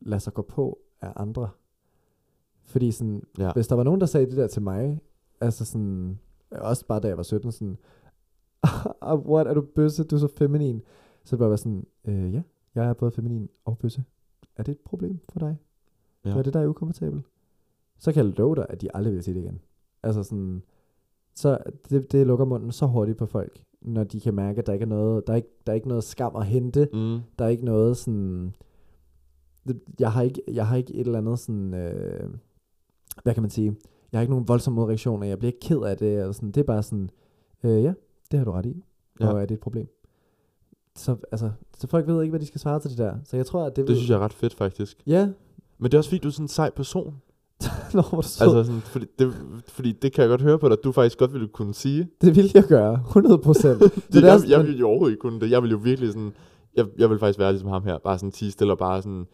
lader 0.00 0.18
sig 0.18 0.34
gå 0.34 0.42
på 0.42 0.78
af 1.00 1.12
andre. 1.16 1.50
Fordi 2.64 2.90
sådan, 2.92 3.22
Ja. 3.38 3.52
hvis 3.52 3.68
der 3.68 3.74
var 3.74 3.82
nogen, 3.82 4.00
der 4.00 4.06
sagde 4.06 4.26
det 4.26 4.36
der 4.36 4.46
til 4.46 4.62
mig, 4.62 5.00
altså 5.40 5.64
sådan, 5.64 6.18
også 6.50 6.86
bare 6.86 7.00
da 7.00 7.08
jeg 7.08 7.16
var 7.16 7.22
17, 7.22 7.52
sådan, 7.52 7.78
"Ah, 9.02 9.18
what, 9.18 9.46
er 9.46 9.54
du 9.54 9.60
bøsse, 9.60 10.04
du 10.04 10.14
er 10.16 10.20
så 10.20 10.28
feminin, 10.36 10.82
så 11.24 11.36
det 11.36 11.38
bare 11.38 11.50
var 11.50 11.56
sådan, 11.56 11.86
øh, 12.04 12.34
ja, 12.34 12.42
jeg 12.74 12.86
er 12.88 12.92
både 12.92 13.10
feminin 13.10 13.48
og 13.64 13.78
bøsse. 13.78 14.04
Er 14.56 14.62
det 14.62 14.72
et 14.72 14.80
problem 14.80 15.18
for 15.28 15.38
dig? 15.38 15.56
Ja. 16.24 16.30
Er 16.38 16.42
det, 16.42 16.54
der 16.54 16.60
er 16.60 16.66
ukomfortabelt? 16.68 17.24
Så 17.98 18.12
kan 18.12 18.26
jeg 18.26 18.34
love 18.38 18.56
dig, 18.56 18.66
at 18.68 18.80
de 18.80 18.96
aldrig 18.96 19.14
vil 19.14 19.22
sige 19.22 19.34
det 19.34 19.40
igen. 19.40 19.60
Altså 20.02 20.22
sådan, 20.22 20.62
så 21.34 21.58
det, 21.90 22.12
det 22.12 22.26
lukker 22.26 22.44
munden 22.44 22.72
så 22.72 22.86
hurtigt 22.86 23.18
på 23.18 23.26
folk, 23.26 23.62
når 23.82 24.04
de 24.04 24.20
kan 24.20 24.34
mærke, 24.34 24.58
at 24.58 24.66
der 24.66 24.72
ikke 24.72 24.82
er 24.82 24.86
noget, 24.88 25.26
der 25.26 25.32
er 25.32 25.36
ikke, 25.36 25.48
der 25.66 25.72
er 25.72 25.74
ikke 25.74 25.88
noget 25.88 26.04
skam 26.04 26.36
at 26.36 26.46
hente. 26.46 26.88
Mm. 26.92 27.18
Der 27.38 27.44
er 27.44 27.48
ikke 27.48 27.64
noget 27.64 27.96
sådan, 27.96 28.54
jeg 30.00 30.12
har 30.12 30.22
ikke, 30.22 30.42
jeg 30.52 30.66
har 30.66 30.76
ikke 30.76 30.94
et 30.94 31.06
eller 31.06 31.18
andet 31.18 31.38
sådan, 31.38 31.74
øh, 31.74 32.30
hvad 33.22 33.34
kan 33.34 33.42
man 33.42 33.50
sige, 33.50 33.76
jeg 34.12 34.18
har 34.18 34.22
ikke 34.22 34.32
nogen 34.32 34.48
voldsomme 34.48 34.74
modreaktioner, 34.80 35.26
jeg 35.26 35.38
bliver 35.38 35.52
ikke 35.52 35.60
ked 35.68 35.78
af 35.82 35.96
det, 35.96 36.12
eller 36.18 36.32
sådan, 36.32 36.50
det 36.50 36.60
er 36.60 36.64
bare 36.64 36.82
sådan, 36.82 37.10
øh, 37.64 37.82
ja, 37.82 37.92
det 38.30 38.38
har 38.38 38.44
du 38.44 38.52
ret 38.52 38.66
i, 38.66 38.84
Ja. 39.20 39.28
og 39.32 39.42
er 39.42 39.46
det 39.46 39.54
et 39.54 39.60
problem? 39.60 39.88
Så, 40.96 41.16
altså, 41.32 41.50
så 41.78 41.86
folk 41.86 42.06
ved 42.06 42.22
ikke, 42.22 42.30
hvad 42.30 42.40
de 42.40 42.46
skal 42.46 42.60
svare 42.60 42.80
til 42.80 42.90
det 42.90 42.98
der. 42.98 43.16
Så 43.24 43.36
jeg 43.36 43.46
tror, 43.46 43.64
at 43.66 43.76
det, 43.76 43.88
Det 43.88 43.96
synes 43.96 44.10
jeg 44.10 44.16
er 44.16 44.20
ret 44.20 44.32
fedt, 44.32 44.54
faktisk. 44.54 45.02
Ja, 45.06 45.28
Men 45.78 45.84
det 45.90 45.94
er 45.94 45.98
også 45.98 46.10
fordi, 46.10 46.18
du 46.20 46.28
er 46.28 46.32
sådan 46.32 46.44
en 46.44 46.48
sej 46.48 46.70
person. 46.70 47.14
Nå, 47.94 48.02
hvor 48.02 48.20
sød. 48.20 48.46
Altså 48.46 48.64
sådan, 48.64 48.80
fordi, 48.80 49.06
det, 49.18 49.34
fordi 49.68 49.92
det 49.92 50.12
kan 50.12 50.22
jeg 50.22 50.28
godt 50.28 50.42
høre 50.42 50.58
på 50.58 50.68
dig, 50.68 50.72
at 50.72 50.84
du 50.84 50.92
faktisk 50.92 51.18
godt 51.18 51.32
ville 51.32 51.48
kunne 51.48 51.74
sige. 51.74 52.08
Det 52.20 52.36
vil 52.36 52.50
jeg 52.54 52.64
gøre, 52.64 52.92
100 52.94 53.38
procent. 53.38 53.82
Jeg, 54.14 54.40
jeg 54.48 54.58
men- 54.58 54.66
ville 54.66 54.80
jo 54.80 54.88
overhovedet 54.88 55.12
ikke 55.12 55.20
kunne 55.20 55.40
det. 55.40 55.50
Jeg 55.50 55.62
ville 55.62 55.72
jo 55.72 55.78
virkelig 55.82 56.12
sådan... 56.12 56.32
Jeg, 56.76 56.86
jeg 56.98 57.10
vil 57.10 57.18
faktisk 57.18 57.38
være 57.38 57.52
ligesom 57.52 57.68
ham 57.70 57.84
her. 57.84 57.98
Bare 58.04 58.18
sådan 58.18 58.32
tige 58.32 58.50
stille 58.50 58.72
og 58.72 58.78
bare 58.78 59.02
sådan 59.02 59.26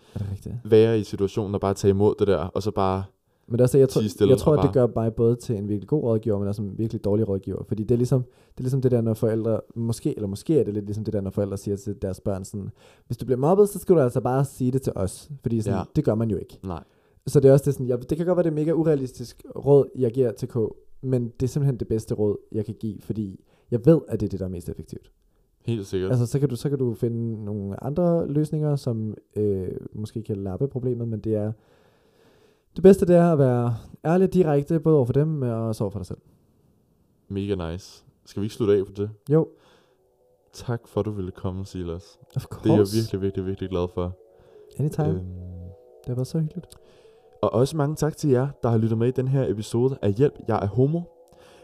være 0.64 1.00
i 1.00 1.04
situationen 1.04 1.54
og 1.54 1.60
bare 1.60 1.74
tage 1.74 1.90
imod 1.90 2.14
det 2.18 2.26
der. 2.26 2.36
Og 2.38 2.62
så 2.62 2.70
bare 2.70 3.02
Men 3.48 3.52
det 3.52 3.60
er 3.60 3.64
også, 3.64 3.78
jeg, 3.78 3.88
tror, 3.88 4.26
jeg 4.28 4.38
tror, 4.38 4.56
at 4.56 4.62
det 4.62 4.72
gør 4.72 4.86
mig 4.96 5.14
både 5.14 5.36
til 5.36 5.56
en 5.56 5.68
virkelig 5.68 5.88
god 5.88 6.02
rådgiver, 6.02 6.38
men 6.38 6.48
også 6.48 6.62
en 6.62 6.78
virkelig 6.78 7.04
dårlig 7.04 7.28
rådgiver. 7.28 7.62
Fordi 7.68 7.82
det 7.82 7.90
er 7.90 7.96
ligesom 7.96 8.22
det, 8.22 8.58
er 8.58 8.62
ligesom 8.62 8.82
det 8.82 8.90
der, 8.90 9.00
når 9.00 9.14
forældre, 9.14 9.60
måske, 9.74 10.16
eller 10.16 10.28
måske 10.28 10.60
er 10.60 10.64
det 10.64 10.74
lidt 10.74 10.84
ligesom 10.84 11.04
det 11.04 11.12
der, 11.12 11.20
når 11.20 11.30
forældre 11.30 11.56
siger 11.56 11.76
til 11.76 11.94
deres 12.02 12.20
børn 12.20 12.44
sådan, 12.44 12.70
hvis 13.06 13.16
du 13.16 13.24
bliver 13.24 13.38
mobbet, 13.38 13.68
så 13.68 13.78
skal 13.78 13.94
du 13.94 14.00
altså 14.00 14.20
bare 14.20 14.44
sige 14.44 14.70
det 14.70 14.82
til 14.82 14.92
os. 14.96 15.30
Fordi 15.42 15.60
sådan, 15.60 15.78
ja. 15.78 15.84
det 15.96 16.04
gør 16.04 16.14
man 16.14 16.30
jo 16.30 16.36
ikke. 16.36 16.58
Nej. 16.64 16.82
Så 17.26 17.40
det 17.40 17.48
er 17.48 17.52
også 17.52 17.64
det 17.64 17.74
sådan, 17.74 17.88
jeg, 17.88 18.10
det 18.10 18.16
kan 18.16 18.26
godt 18.26 18.36
være, 18.36 18.44
det 18.44 18.50
er 18.50 18.54
mega 18.54 18.72
urealistisk 18.72 19.42
råd, 19.56 19.88
jeg 19.96 20.12
giver 20.12 20.32
til 20.32 20.48
K, 20.48 20.56
men 21.02 21.28
det 21.28 21.42
er 21.42 21.48
simpelthen 21.48 21.76
det 21.78 21.88
bedste 21.88 22.14
råd, 22.14 22.36
jeg 22.52 22.64
kan 22.64 22.74
give, 22.74 23.00
fordi 23.00 23.44
jeg 23.70 23.86
ved, 23.86 24.00
at 24.08 24.20
det 24.20 24.26
er 24.26 24.30
det, 24.30 24.40
der 24.40 24.46
er 24.46 24.50
mest 24.50 24.68
effektivt. 24.68 25.12
Helt 25.64 25.86
sikkert. 25.86 26.10
Altså, 26.10 26.26
så 26.26 26.38
kan, 26.38 26.48
du, 26.48 26.56
så 26.56 26.68
kan 26.68 26.78
du 26.78 26.94
finde 26.94 27.44
nogle 27.44 27.84
andre 27.84 28.28
løsninger, 28.28 28.76
som 28.76 29.14
øh, 29.36 29.68
måske 29.92 30.22
kan 30.22 30.36
lappe 30.36 30.68
problemet, 30.68 31.08
men 31.08 31.20
det 31.20 31.34
er 31.34 31.52
det 32.76 32.82
bedste, 32.82 33.06
det 33.06 33.16
er 33.16 33.32
at 33.32 33.38
være 33.38 33.76
ærlig 34.04 34.32
direkte, 34.34 34.80
både 34.80 34.96
over 34.96 35.04
for 35.06 35.12
dem 35.12 35.42
og 35.42 35.74
så 35.74 35.84
over 35.84 35.90
for 35.90 35.98
dig 35.98 36.06
selv. 36.06 36.18
Mega 37.28 37.70
nice. 37.72 38.04
Skal 38.24 38.40
vi 38.40 38.44
ikke 38.44 38.54
slutte 38.54 38.74
af 38.74 38.86
på 38.86 38.92
det? 38.92 39.10
Jo, 39.30 39.48
Tak 40.52 40.88
for, 40.88 41.00
at 41.00 41.06
du 41.06 41.10
ville 41.10 41.30
komme, 41.30 41.66
Silas. 41.66 42.18
of 42.36 42.44
course. 42.44 42.64
Det 42.68 42.72
er 42.72 42.76
jeg 42.76 42.86
virkelig, 42.94 43.22
virkelig, 43.22 43.46
virkelig 43.46 43.70
glad 43.70 43.88
for. 43.94 44.16
Anytime. 44.78 45.08
Øhm, 45.08 45.18
Det 46.00 46.06
har 46.06 46.14
været 46.14 46.26
så 46.26 46.38
hyggeligt. 46.38 46.76
Og 47.46 47.52
også 47.52 47.76
mange 47.76 47.96
tak 47.96 48.16
til 48.16 48.30
jer, 48.30 48.48
der 48.62 48.68
har 48.68 48.78
lyttet 48.78 48.98
med 48.98 49.08
i 49.08 49.10
den 49.10 49.28
her 49.28 49.50
episode 49.50 49.98
af 50.02 50.12
Hjælp, 50.12 50.34
jeg 50.48 50.58
er 50.62 50.66
homo. 50.66 51.00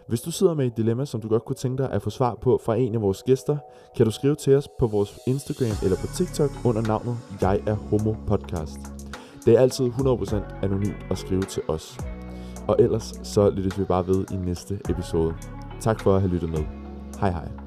Hvis 0.09 0.21
du 0.21 0.31
sidder 0.31 0.55
med 0.55 0.67
et 0.67 0.77
dilemma, 0.77 1.05
som 1.05 1.21
du 1.21 1.29
godt 1.29 1.45
kunne 1.45 1.57
tænke 1.57 1.83
dig 1.83 1.93
at 1.93 2.03
få 2.03 2.11
svar 2.11 2.35
på 2.43 2.61
fra 2.65 2.77
en 2.77 2.95
af 2.95 3.03
vores 3.03 3.23
gæster, 3.23 3.57
kan 3.97 4.07
du 4.07 4.13
skrive 4.13 4.35
til 4.35 4.57
os 4.57 4.69
på 4.79 4.87
vores 4.87 5.19
Instagram 5.27 5.77
eller 5.83 5.97
på 5.97 6.07
TikTok 6.07 6.51
under 6.65 6.83
navnet 6.83 7.17
Jeg 7.41 7.61
er 7.67 7.75
Homo 7.75 8.15
Podcast. 8.27 8.79
Det 9.45 9.55
er 9.55 9.61
altid 9.61 9.85
100% 9.87 10.65
anonymt 10.65 11.07
at 11.11 11.19
skrive 11.19 11.43
til 11.43 11.63
os. 11.69 11.99
Og 12.69 12.77
ellers 12.79 13.15
så 13.23 13.51
lyttes 13.51 13.79
vi 13.79 13.85
bare 13.85 14.07
ved 14.07 14.25
i 14.33 14.37
næste 14.37 14.81
episode. 14.91 15.35
Tak 15.81 16.01
for 16.01 16.15
at 16.15 16.21
have 16.21 16.33
lyttet 16.33 16.51
med. 16.51 16.65
Hej 17.21 17.31
hej. 17.31 17.62